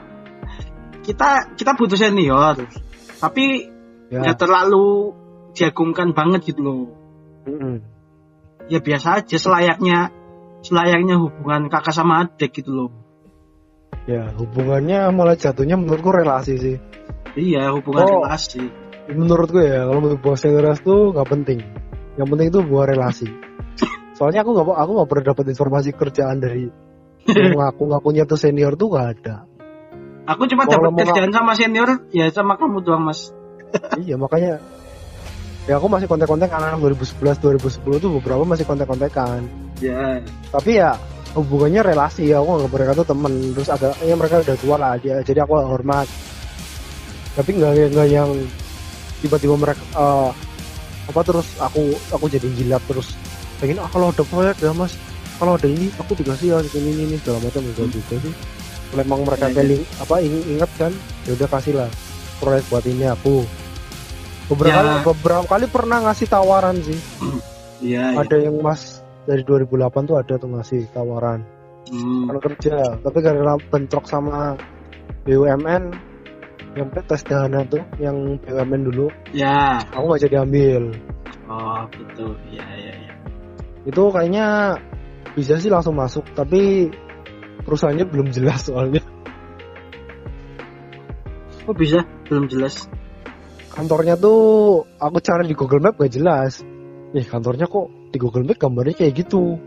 kita 1.06 1.54
kita 1.54 1.70
butuh 1.78 1.94
senior. 1.94 2.58
Tapi 3.22 3.70
ya. 4.10 4.18
nggak 4.26 4.38
terlalu 4.42 5.14
diagungkan 5.54 6.10
banget 6.10 6.50
gitu 6.50 6.60
loh. 6.66 7.04
Mm-mm. 7.44 7.76
ya 8.72 8.80
biasa 8.80 9.20
aja 9.20 9.36
selayaknya 9.36 10.08
selayaknya 10.64 11.20
hubungan 11.20 11.68
kakak 11.68 11.92
sama 11.92 12.24
adik 12.24 12.56
gitu 12.56 12.72
loh 12.72 13.03
Ya, 14.04 14.28
hubungannya 14.36 15.08
malah 15.10 15.34
jatuhnya 15.34 15.74
menurutku 15.74 16.10
relasi 16.10 16.54
sih. 16.56 16.76
iya 17.34 17.72
hubungan 17.72 18.04
Oh. 18.04 18.10
relasi 18.22 18.68
Menurutku 19.04 19.60
ya, 19.60 19.84
kalau 19.84 20.00
menurut 20.00 20.20
bos 20.20 20.40
senioritas 20.40 20.80
tuh 20.80 21.12
nggak 21.12 21.28
penting. 21.28 21.60
Yang 22.16 22.28
penting 22.30 22.46
itu 22.48 22.60
buah 22.62 22.86
relasi. 22.88 23.28
Soalnya 24.14 24.40
aku 24.40 24.54
nggak 24.54 24.64
aku 24.70 24.90
nggak 24.96 25.08
pernah 25.12 25.24
dapat 25.28 25.44
informasi 25.50 25.90
kerjaan 25.92 26.38
dari 26.38 26.64
yang 27.28 27.52
ngaku 27.60 27.82
ngakunya 27.90 28.24
tuh 28.24 28.36
senior 28.36 28.76
tuh 28.76 28.88
nggak 28.88 29.08
ada. 29.18 29.36
aku 30.24 30.48
cuma 30.48 30.64
dapat 30.64 31.04
kerjaan 31.04 31.32
sama 31.32 31.52
senior 31.52 32.00
ya 32.08 32.32
sama 32.32 32.56
kamu 32.56 32.80
doang 32.80 33.04
mas 33.04 33.28
iya 34.00 34.16
makanya 34.16 34.56
ya 35.64 35.76
aku 35.76 35.84
masih 35.84 36.08
kontak-kontak 36.08 36.48
anak 36.48 36.80
2011 36.80 37.60
2010 37.60 38.00
tuh 38.00 38.10
beberapa 38.20 38.40
masih 38.44 38.64
kontak-kontakan. 38.64 39.44
ya 39.80 40.24
Tapi 40.48 40.80
ya 40.80 40.96
hubungannya 41.34 41.82
relasi. 41.82 42.30
Ya 42.30 42.40
aku 42.40 42.62
nggak 42.62 42.70
mereka 42.72 42.90
tuh 42.96 43.06
temen. 43.06 43.32
Terus 43.52 43.68
agak 43.68 43.92
ya 44.00 44.14
mereka 44.14 44.34
udah 44.40 44.56
tua 44.58 44.76
lah 44.78 44.92
dia 44.96 45.20
jadi 45.20 45.42
aku 45.44 45.54
hormat. 45.58 46.06
Tapi 47.34 47.50
nggak 47.58 47.72
nggak 47.92 48.08
yang 48.08 48.30
tiba-tiba 49.20 49.54
mereka 49.58 49.82
eh, 49.98 50.30
apa 51.04 51.20
terus 51.20 51.46
aku 51.60 51.92
aku 52.10 52.26
jadi 52.30 52.46
gila 52.54 52.78
terus. 52.86 53.12
Pengen 53.60 53.82
ah 53.82 53.90
kalau 53.90 54.08
ada 54.10 54.22
proyek 54.22 54.56
ya 54.62 54.72
mas. 54.72 54.94
Kalau 55.34 55.58
ada 55.58 55.66
ini 55.66 55.90
aku 55.98 56.14
dikasih 56.14 56.54
ya 56.54 56.58
ini 56.62 56.94
ini, 56.94 57.02
ini 57.10 57.16
segala 57.18 57.42
macam 57.42 57.60
enggak 57.66 57.90
juga 57.90 58.14
sih. 58.22 58.34
Kalau 58.94 59.02
emang 59.02 59.20
mereka 59.26 59.46
Ya, 59.50 59.54
feeling 59.58 59.82
apa 59.98 60.14
ingin 60.22 60.42
ingat 60.54 60.70
kan 60.78 60.92
ya 61.26 61.30
udah 61.34 61.48
kasih 61.50 61.74
lah 61.74 61.90
proyek 62.38 62.62
buat 62.70 62.84
ini 62.86 63.04
aku. 63.10 63.42
Beberapa 64.44 64.70
Ya. 64.70 64.78
kali, 64.78 64.90
beberapa 65.02 65.44
kali 65.48 65.66
pernah 65.66 65.98
ngasih 66.06 66.28
tawaran 66.30 66.76
sih. 66.84 66.98
Iya. 67.84 68.16
ada 68.16 68.36
yang 68.38 68.62
mas 68.64 69.03
dari 69.24 69.42
2008 69.44 70.08
tuh 70.08 70.16
ada 70.20 70.34
tuh 70.36 70.50
ngasih 70.52 70.88
tawaran. 70.92 71.40
Hmm. 71.84 72.24
kalau 72.32 72.40
kerja 72.40 72.96
tapi 72.96 73.18
karena 73.20 73.60
bentrok 73.68 74.08
sama 74.08 74.56
BUMN 75.28 75.92
yang 76.80 76.88
tes 76.90 77.20
dana 77.28 77.60
tuh 77.68 77.84
yang 78.00 78.40
BUMN 78.40 78.88
dulu 78.88 79.12
ya. 79.36 79.84
aku 79.92 80.04
nggak 80.08 80.22
jadi 80.24 80.36
ambil. 80.48 80.82
Oh 81.44 81.84
gitu. 81.92 82.32
Iya 82.48 82.64
iya 82.72 82.94
iya. 83.04 83.14
Itu 83.84 84.08
kayaknya 84.08 84.80
bisa 85.36 85.60
sih 85.60 85.68
langsung 85.68 85.92
masuk 85.94 86.24
tapi 86.32 86.88
perusahaannya 87.68 88.08
belum 88.08 88.32
jelas 88.32 88.72
soalnya. 88.72 89.04
Kok 91.64 91.76
bisa? 91.76 92.04
Belum 92.28 92.48
jelas? 92.48 92.88
Kantornya 93.72 94.16
tuh 94.20 94.84
aku 95.00 95.18
cari 95.20 95.48
di 95.48 95.56
Google 95.56 95.80
Map 95.80 95.96
gak 95.96 96.12
jelas. 96.12 96.60
Ih 97.14 97.26
kantornya 97.28 97.64
kok 97.68 98.03
di 98.14 98.22
Google 98.22 98.46
Map 98.46 98.62
gambarnya 98.62 98.94
kayak 98.94 99.26
gitu. 99.26 99.58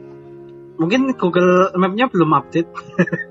Mungkin 0.79 1.11
Google 1.19 1.75
Map-nya 1.75 2.07
belum 2.07 2.31
update. 2.31 2.71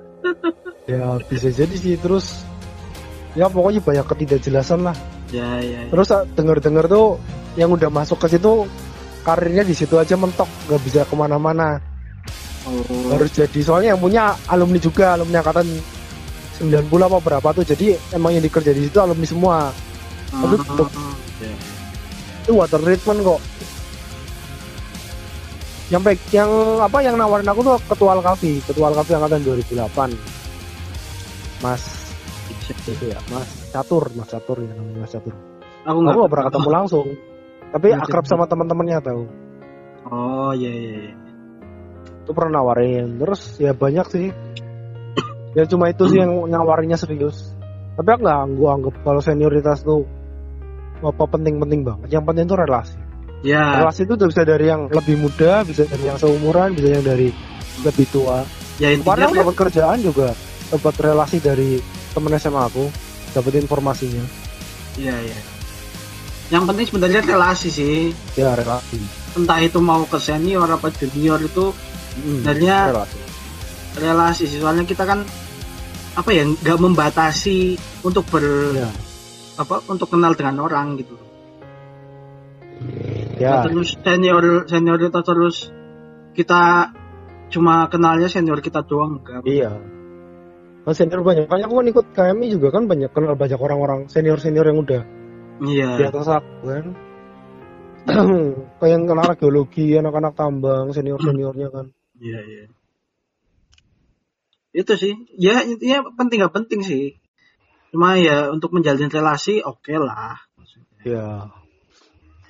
Ya 0.87 1.19
bisa 1.19 1.51
jadi 1.51 1.75
sih 1.75 1.99
terus 1.99 2.47
ya 3.35 3.51
pokoknya 3.51 3.83
banyak 3.83 4.07
ketidakjelasan 4.07 4.87
lah. 4.87 4.95
Ya 5.35 5.59
ya, 5.59 5.83
ya. 5.83 5.91
terus 5.91 6.15
ah, 6.15 6.23
denger-denger 6.23 6.87
tuh 6.87 7.19
yang 7.59 7.75
udah 7.75 7.91
masuk 7.91 8.23
ke 8.23 8.39
situ 8.39 8.71
karirnya 9.27 9.67
di 9.67 9.75
situ 9.75 9.99
aja 9.99 10.15
mentok 10.15 10.47
nggak 10.71 10.83
bisa 10.87 11.03
ke 11.03 11.15
mana-mana. 11.19 11.83
Oh. 12.71 13.11
Harus 13.11 13.35
jadi 13.35 13.59
soalnya 13.67 13.99
yang 13.99 14.01
punya 14.03 14.39
alumni 14.47 14.79
juga 14.79 15.19
alumni 15.19 15.43
angkatan 15.43 15.67
90 16.63 16.87
apa 16.87 17.19
berapa 17.19 17.49
tuh 17.51 17.67
jadi 17.67 17.99
emang 18.15 18.39
yang 18.39 18.47
dikerja 18.47 18.71
di 18.71 18.87
situ 18.87 19.03
alumni 19.03 19.27
semua. 19.27 19.75
Tapi 20.31 20.55
ya. 21.43 21.55
itu 22.47 22.53
water 22.55 22.79
treatment 22.79 23.27
kok 23.27 23.41
yang 25.87 26.03
baik 26.03 26.19
yang 26.35 26.51
apa 26.83 26.99
yang 26.99 27.15
nawarin 27.15 27.47
aku 27.47 27.63
tuh 27.63 27.79
ketua 27.87 28.19
Alkafi 28.19 28.59
ketua 28.67 28.91
Alkafi 28.91 29.15
angkatan 29.15 29.47
2008 29.47 31.63
mas 31.63 31.83
itu 32.67 33.07
ya 33.07 33.23
mas 33.31 33.47
catur 33.71 34.11
mas 34.19 34.27
catur 34.27 34.59
ya 34.59 34.75
namanya 34.75 35.07
mas 35.07 35.15
catur. 35.15 35.31
Aku 35.87 36.03
nggak 36.03 36.19
gak 36.19 36.31
pernah 36.35 36.47
ketemu 36.51 36.69
langsung 36.75 37.07
tapi 37.71 37.95
Nggak 37.95 38.11
akrab 38.11 38.27
sama 38.27 38.51
teman-temannya 38.51 38.99
tahu. 39.03 39.25
Oh 40.07 40.55
iya 40.55 40.71
iya 40.71 41.11
iya. 41.11 41.15
itu 42.27 42.35
pernah 42.35 42.59
nawarin 42.59 43.23
terus 43.23 43.55
ya 43.63 43.71
banyak 43.71 44.07
sih. 44.11 44.35
Ya 45.55 45.65
cuma 45.71 45.89
itu 45.89 46.05
sih 46.11 46.19
yang 46.19 46.51
nawarinnya 46.51 46.99
serius. 46.99 47.55
Tapi 47.95 48.11
aku 48.11 48.27
nggak 48.27 48.43
gua 48.59 48.71
anggap 48.75 48.95
kalau 49.07 49.23
senioritas 49.23 49.87
tuh 49.87 50.03
apa 51.07 51.23
penting-penting 51.31 51.87
banget. 51.87 52.19
Yang 52.19 52.25
penting 52.27 52.45
itu 52.51 52.59
relasi. 52.59 52.99
Ya, 53.47 53.79
Relasi 53.79 54.03
itu 54.03 54.19
bisa 54.19 54.43
dari 54.43 54.67
yang 54.67 54.91
lebih 54.91 55.15
muda, 55.17 55.63
bisa 55.63 55.87
dari 55.87 56.03
yang 56.03 56.19
seumuran, 56.19 56.75
bisa 56.75 56.89
yang 56.91 57.05
dari 57.07 57.31
lebih 57.81 58.07
tua. 58.11 58.43
ya 58.77 58.91
intinya 58.91 59.25
Kemarin 59.25 59.39
dapat 59.41 59.55
kerjaan 59.57 59.99
juga 60.03 60.29
dapat 60.69 60.95
relasi 60.99 61.39
dari 61.39 61.79
temen 62.11 62.35
SMA 62.35 62.59
aku, 62.61 62.91
dapat 63.33 63.57
informasinya. 63.57 64.21
Iya, 64.99 65.15
iya. 65.23 65.39
Yang 66.49 66.65
penting 66.67 66.87
sebenarnya 66.87 67.21
relasi 67.25 67.69
sih. 67.71 67.97
Ya 68.35 68.53
relasi. 68.53 68.99
Entah 69.33 69.61
itu 69.61 69.79
mau 69.79 70.03
ke 70.05 70.19
senior 70.19 70.67
apa 70.67 70.91
junior 70.91 71.39
itu 71.39 71.71
Hmm, 72.17 72.41
Sebenarnya- 72.41 72.91
relasi. 72.91 73.19
relasi 73.95 74.45
sih. 74.47 74.59
Soalnya 74.59 74.85
kita 74.85 75.05
kan 75.05 75.21
apa 76.15 76.31
ya 76.33 76.43
nggak 76.45 76.79
membatasi 76.81 77.77
untuk 78.03 78.25
ber 78.27 78.43
Ya. 78.75 78.89
apa 79.55 79.85
untuk 79.87 80.09
kenal 80.09 80.33
dengan 80.33 80.61
orang 80.61 80.97
gitu. 80.97 81.15
Ya. 83.37 83.63
Terus 83.69 84.01
senior 84.01 84.65
senior 84.65 84.99
itu 85.01 85.21
terus 85.21 85.57
kita 86.33 86.93
cuma 87.53 87.87
kenalnya 87.93 88.33
senior 88.33 88.65
kita 88.65 88.81
doang 88.83 89.21
enggak. 89.21 89.45
Iya. 89.45 89.77
Kan 90.89 90.95
senior 90.97 91.21
banyak. 91.21 91.45
Makanya 91.51 91.67
aku 91.69 91.75
kan 91.77 91.87
ikut 91.93 92.07
KMI 92.17 92.47
juga 92.49 92.69
kan 92.73 92.89
banyak 92.89 93.11
kenal 93.13 93.35
banyak 93.37 93.59
orang-orang 93.61 94.01
senior-senior 94.09 94.67
yang 94.71 94.79
udah 94.81 95.03
di 95.61 95.81
Iya. 95.81 96.09
atas 96.09 96.29
aku 96.31 96.65
kan. 96.65 96.87
Kayak 98.79 98.91
yang 98.95 99.03
kenal 99.11 99.35
geologi, 99.35 99.99
anak-anak 99.99 100.39
tambang, 100.39 100.95
senior-seniornya 100.95 101.69
kan. 101.75 101.87
Iya, 102.23 102.41
iya. 102.47 102.65
Itu 104.71 104.95
sih. 104.95 105.13
Ya 105.37 105.65
intinya 105.67 106.07
penting 106.15 106.45
nggak 106.45 106.55
penting 106.55 106.81
sih. 106.87 107.19
Cuma 107.91 108.15
ya 108.21 108.53
untuk 108.55 108.71
menjalin 108.77 109.11
relasi 109.11 109.65
oke 109.65 109.93
lah. 109.99 110.39
Ya. 111.03 111.51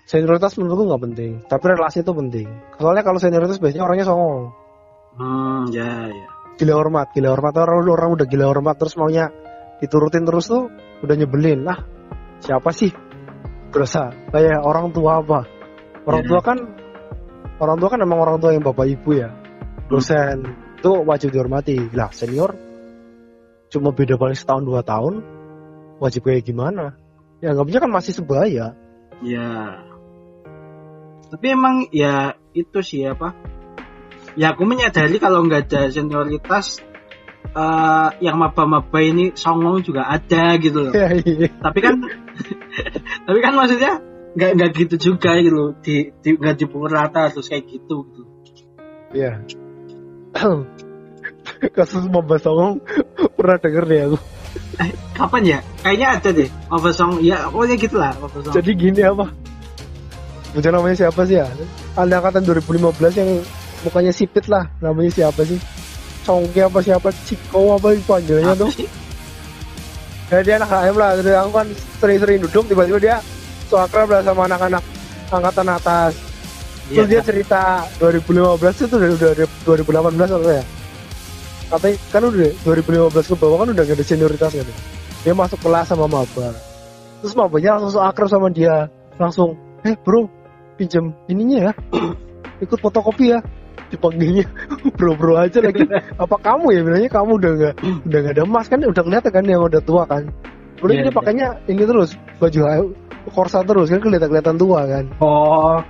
Senioritas 0.07 0.55
menurutku 0.55 0.87
nggak 0.87 1.03
penting, 1.03 1.33
tapi 1.51 1.65
relasi 1.67 2.07
itu 2.07 2.15
penting. 2.15 2.47
Soalnya 2.79 3.03
kalau 3.03 3.19
senioritas 3.19 3.59
biasanya 3.59 3.83
orangnya 3.91 4.07
songong. 4.07 4.55
Hmm, 5.19 5.67
ya, 5.75 6.07
ya. 6.07 6.29
Gila 6.57 6.79
hormat, 6.79 7.11
gila 7.11 7.35
hormat 7.35 7.53
orang 7.59 7.85
orang 7.91 8.11
udah 8.15 8.27
gila 8.31 8.47
hormat 8.49 8.79
terus 8.79 8.95
maunya 8.95 9.29
diturutin 9.83 10.23
terus 10.23 10.47
tuh 10.47 10.71
udah 11.03 11.15
nyebelin 11.19 11.67
lah. 11.67 11.83
Siapa 12.39 12.71
sih? 12.71 12.95
Berasa 13.75 14.15
kayak 14.31 14.63
orang 14.63 14.95
tua 14.95 15.21
apa? 15.21 15.43
Orang 16.07 16.23
Iya. 16.23 16.29
tua 16.31 16.41
kan 16.41 16.59
orang 17.59 17.77
tua 17.83 17.89
kan 17.91 17.99
emang 18.01 18.19
orang 18.23 18.39
tua 18.39 18.55
yang 18.55 18.63
bapak 18.63 18.87
ibu 18.87 19.11
ya. 19.11 19.35
Dosen 19.91 20.47
itu 20.79 20.93
wajib 21.03 21.35
dihormati. 21.35 21.91
Lah 21.93 22.15
senior 22.15 22.55
cuma 23.75 23.91
beda 23.91 24.15
paling 24.15 24.39
setahun 24.39 24.63
dua 24.63 24.87
tahun 24.87 25.21
wajib 25.99 26.31
kayak 26.31 26.47
gimana? 26.47 26.95
Ya 27.43 27.53
anggapnya 27.53 27.83
kan 27.83 27.91
masih 27.91 28.15
sebaya. 28.15 28.73
Ya. 29.21 29.51
Tapi 31.37 31.53
emang 31.53 31.85
ya 31.93 32.33
itu 32.57 32.81
sih 32.81 33.05
apa? 33.05 33.37
Ya 34.41 34.57
aku 34.57 34.65
menyadari 34.65 35.21
kalau 35.21 35.45
nggak 35.45 35.69
ada 35.69 35.93
senioritas 35.93 36.81
eh, 37.53 38.09
yang 38.25 38.41
maba-maba 38.41 39.05
ini 39.05 39.37
songong 39.37 39.85
juga 39.85 40.09
ada 40.09 40.57
gitu 40.57 40.89
loh. 40.89 40.97
Ya, 40.97 41.13
iya. 41.13 41.53
tapi 41.61 41.85
kan 41.85 42.01
tapi 43.29 43.39
kan 43.45 43.53
maksudnya 43.53 44.01
nggak 44.33 44.51
nggak 44.57 44.71
gitu 44.81 45.13
juga 45.13 45.37
gitu 45.45 45.53
loh. 45.53 45.71
Di, 45.77 46.09
di 46.25 46.41
nggak 46.41 46.57
dipukul 46.57 46.89
rata 46.89 47.29
terus 47.29 47.53
kayak 47.53 47.69
gitu. 47.69 48.09
gitu. 48.09 48.25
Iya. 49.13 49.45
Kasus 51.77 52.09
Mamba 52.09 52.41
Songong 52.41 52.81
pernah 53.37 53.61
denger 53.61 53.85
deh 53.85 54.01
aku. 54.09 54.19
Kapan 55.13 55.43
ya? 55.45 55.59
Kayaknya 55.85 56.09
ada 56.17 56.29
deh. 56.33 56.49
Maba 56.73 56.91
song 56.97 57.21
ya 57.21 57.53
pokoknya 57.53 57.77
gitulah 57.77 58.17
maba 58.25 58.41
song. 58.41 58.57
Jadi 58.57 58.71
gini 58.73 59.05
apa? 59.05 59.29
Bocah 60.57 60.73
namanya 60.73 60.97
siapa 60.97 61.21
sih 61.29 61.37
ya? 61.37 61.45
Ada 62.01 62.17
angkatan 62.17 62.49
2015 62.49 63.21
yang 63.21 63.31
mukanya 63.85 64.09
sipit 64.09 64.49
lah. 64.49 64.65
Namanya 64.81 65.13
siapa 65.13 65.45
sih? 65.45 65.61
Songke 66.25 66.65
apa 66.65 66.81
siapa? 66.81 67.13
Ciko 67.29 67.77
apa 67.77 67.93
panggilannya 68.09 68.57
Apa 68.57 68.65
tuh? 68.65 68.73
Ya 70.33 70.41
dia 70.41 70.57
anak 70.57 70.73
HM 70.73 70.97
lah. 70.97 71.11
Jadi 71.21 71.31
aku 71.37 71.51
kan 71.53 71.67
sering-sering 72.01 72.39
duduk 72.41 72.65
tiba-tiba 72.73 72.97
dia 72.97 73.17
so 73.69 73.77
akrab 73.77 74.09
lah 74.09 74.25
sama 74.25 74.49
anak-anak 74.49 74.81
angkatan 75.29 75.69
atas. 75.69 76.13
Iya, 76.89 77.05
Terus 77.05 77.09
dia 77.13 77.21
cerita 77.21 77.61
2015 78.01 78.89
itu 78.89 78.95
udah 78.97 79.11
udah 79.13 79.31
udah 79.37 79.47
2018 80.17 80.37
apa 80.41 80.51
ya? 80.57 80.65
Katanya 81.67 81.97
kan 82.09 82.23
udah 82.33 82.51
2015 82.65 83.31
ke 83.31 83.35
bawah 83.37 83.57
kan 83.61 83.69
udah 83.77 83.83
gak 83.85 83.97
ada 84.01 84.05
senioritas 84.09 84.51
kan. 84.57 84.65
ya. 84.65 84.77
Dia 85.21 85.35
masuk 85.37 85.61
kelas 85.61 85.93
sama 85.93 86.09
maba. 86.09 86.49
Terus 87.21 87.35
mabanya 87.37 87.77
langsung 87.77 87.93
so 87.93 88.01
akrab 88.01 88.33
sama 88.33 88.49
dia. 88.49 88.89
Langsung, 89.21 89.59
eh 89.83 89.99
bro, 90.01 90.31
pinjam 90.77 91.13
ininya 91.27 91.71
ya. 91.71 91.73
Ikut 92.65 92.79
fotokopi 92.81 93.33
ya. 93.33 93.41
Dipanggilnya 93.87 94.45
bro-bro 94.99 95.41
aja 95.41 95.61
lagi. 95.63 95.85
Apa 96.23 96.37
kamu 96.41 96.67
ya 96.75 96.81
bilangnya 96.85 97.11
kamu 97.11 97.31
udah 97.39 97.53
gak 97.57 97.75
udah 98.07 98.19
gak 98.23 98.35
ada 98.37 98.43
emas 98.45 98.67
kan 98.69 98.79
udah 98.83 99.03
kelihatan 99.03 99.31
kan 99.33 99.45
yang 99.45 99.63
udah 99.65 99.83
tua 99.83 100.05
kan. 100.05 100.29
Udah 100.85 100.93
Iya, 100.93 101.09
dia 101.09 101.13
iya. 101.13 101.17
pakainya 101.17 101.49
ini 101.73 101.83
terus 101.89 102.11
baju 102.37 102.93
korsa 103.33 103.65
terus 103.65 103.89
kan 103.89 104.01
kelihatan 104.05 104.29
kelihatan 104.29 104.57
tua 104.61 104.81
kan. 104.85 105.05
Oh. 105.19 105.81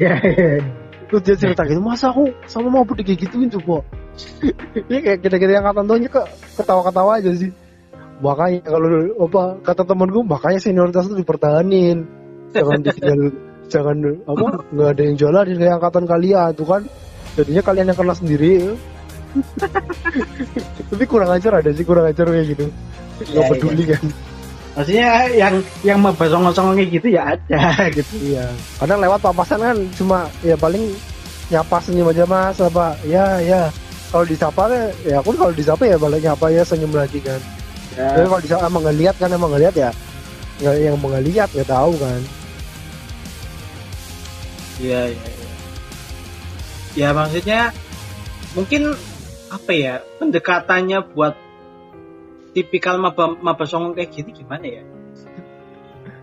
Ya, 0.00 0.18
ya. 0.18 0.58
Terus 1.06 1.22
dia 1.22 1.36
cerita 1.38 1.62
gitu, 1.68 1.78
masa 1.78 2.10
aku 2.10 2.32
sama 2.50 2.72
mau 2.72 2.82
kayak 2.82 3.14
gituin 3.14 3.46
coba. 3.46 3.86
Ini 4.90 4.98
kayak 4.98 5.18
kita-kita 5.22 5.52
yang 5.58 5.62
angkatan 5.66 5.86
tuanya 5.86 6.08
ke 6.10 6.22
ketawa-ketawa 6.58 7.22
aja 7.22 7.30
sih. 7.34 7.50
Makanya 8.18 8.66
kalau 8.66 8.88
apa 9.26 9.42
kata 9.62 9.82
temanku 9.86 10.22
makanya 10.26 10.58
senioritas 10.62 11.10
itu 11.10 11.22
dipertahanin. 11.22 12.06
Jangan 12.54 12.82
ditinggal 12.82 13.20
jangan 13.74 13.96
apa 14.30 14.46
nggak 14.70 14.88
ada 14.94 15.02
yang 15.02 15.16
jualan 15.18 15.44
di 15.50 15.54
kayak 15.58 15.74
angkatan 15.82 16.04
kalian 16.06 16.50
tuh 16.54 16.66
kan. 16.70 16.82
Jadinya 17.34 17.62
kalian 17.66 17.90
yang 17.90 17.98
kena 17.98 18.14
sendiri. 18.14 18.52
Tapi 20.94 21.04
kurang 21.10 21.30
ajar 21.34 21.58
ada 21.58 21.70
sih 21.74 21.82
kurang 21.82 22.06
ajar 22.06 22.30
kayak 22.30 22.46
gitu. 22.54 22.66
Nggak 23.18 23.42
Iya, 23.42 23.50
peduli 23.50 23.84
kan. 23.90 24.04
Maksudnya 24.74 25.08
yang 25.34 25.54
yang 25.86 25.98
kayak 26.78 26.90
gitu 26.90 27.08
ya 27.10 27.34
ada 27.34 27.62
gitu. 27.98 28.14
Iya. 28.22 28.46
Kadang 28.78 28.98
lewat 29.02 29.18
papasan 29.22 29.58
kan 29.58 29.76
cuma 29.98 30.30
ya 30.46 30.54
paling 30.54 30.94
nyapa 31.52 31.76
senyum 31.82 32.08
aja 32.08 32.24
mas 32.24 32.56
apa 32.56 32.96
ya 33.04 33.36
ya 33.44 33.68
kalau 34.08 34.24
disapa 34.24 34.70
ya 35.04 35.20
aku 35.20 35.36
kalau 35.36 35.52
disapa 35.52 35.84
ya 35.84 35.96
balik 36.00 36.24
nyapa 36.24 36.46
ya 36.48 36.62
senyum 36.64 36.92
lagi 36.94 37.20
kan 37.20 37.40
tapi 37.94 38.24
Ya, 38.24 38.26
kalau 38.26 38.42
disapa 38.42 38.64
emang 38.66 38.82
nggak 38.82 38.98
lihat 38.98 39.16
kan 39.20 39.28
emang 39.30 39.48
nggak 39.52 39.62
lihat 39.68 39.76
ya 39.76 39.90
nggak 40.64 40.74
yang 40.80 40.96
mau 40.98 41.08
nggak 41.12 41.24
lihat 41.30 41.48
nggak 41.52 41.68
tahu 41.68 41.92
kan 42.00 42.20
iya, 44.80 45.00
iya. 45.10 45.28
iya. 45.28 45.52
Ya 46.94 47.08
maksudnya 47.10 47.74
mungkin 48.54 48.94
apa 49.50 49.70
ya 49.74 49.94
pendekatannya 50.22 51.02
buat 51.14 51.34
tipikal 52.54 52.98
maba 53.02 53.34
maba 53.38 53.64
songong 53.66 53.98
kayak 53.98 54.14
gitu 54.14 54.42
gimana 54.42 54.66
ya? 54.66 54.82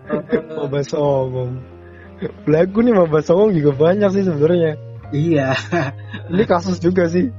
mau 0.56 0.66
bahas 0.68 0.88
songong 0.90 1.60
belagu 2.46 2.78
nih 2.82 2.94
mau 2.94 3.06
bahas 3.08 3.26
songong 3.26 3.54
juga 3.54 3.70
banyak 3.74 4.10
sih 4.14 4.24
sebenarnya 4.26 4.72
iya. 5.12 5.54
ini 6.32 6.44
kasus 6.46 6.78
juga 6.80 7.06
sih 7.08 7.30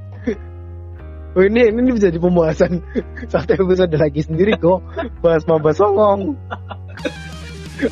Oh 1.34 1.42
ini 1.42 1.66
ini 1.66 1.90
bisa 1.90 2.14
jadi 2.14 2.22
pembahasan 2.22 2.78
satu 3.32 3.58
episode 3.58 3.90
lagi 3.98 4.22
sendiri 4.22 4.54
kok 4.54 4.78
bahas 5.18 5.42
maba 5.50 5.74
songong 5.74 6.38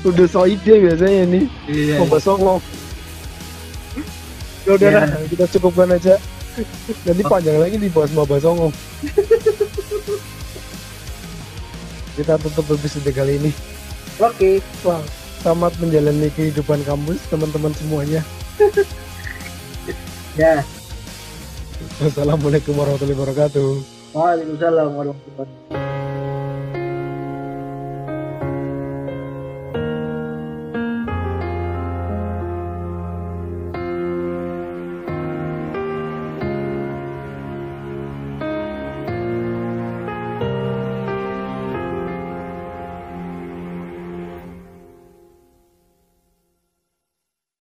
udah 0.06 0.26
so 0.30 0.46
ide 0.46 0.78
biasanya 0.78 1.26
ini 1.26 1.40
Iya. 1.66 2.06
Maba 2.06 2.22
songong 2.22 2.62
ya 4.62 4.70
udah 4.72 4.88
Ya. 4.88 4.98
dah, 5.02 5.20
kita 5.26 5.44
cukupkan 5.50 5.88
aja 5.90 6.14
nanti 7.02 7.22
panjang 7.22 7.56
lagi 7.56 7.76
dibahas 7.76 8.12
maba 8.12 8.36
songong 8.36 8.70
kita 12.12 12.36
tutup 12.38 12.66
episode 12.70 13.08
kali 13.10 13.38
ini 13.38 13.52
Oke. 14.20 14.60
Wah, 14.84 15.00
selamat 15.40 15.72
menjalani 15.80 16.28
kehidupan 16.30 16.84
kampus 16.84 17.18
teman-teman 17.26 17.72
semuanya 17.74 18.20
Ya. 20.34 20.60
wassalamualaikum 21.98 22.72
warahmatullahi 22.72 23.16
wabarakatuh 23.16 23.70
Waalaikumsalam 24.12 24.88
warahmatullahi 24.92 25.32
wabarakatuh. 25.34 25.91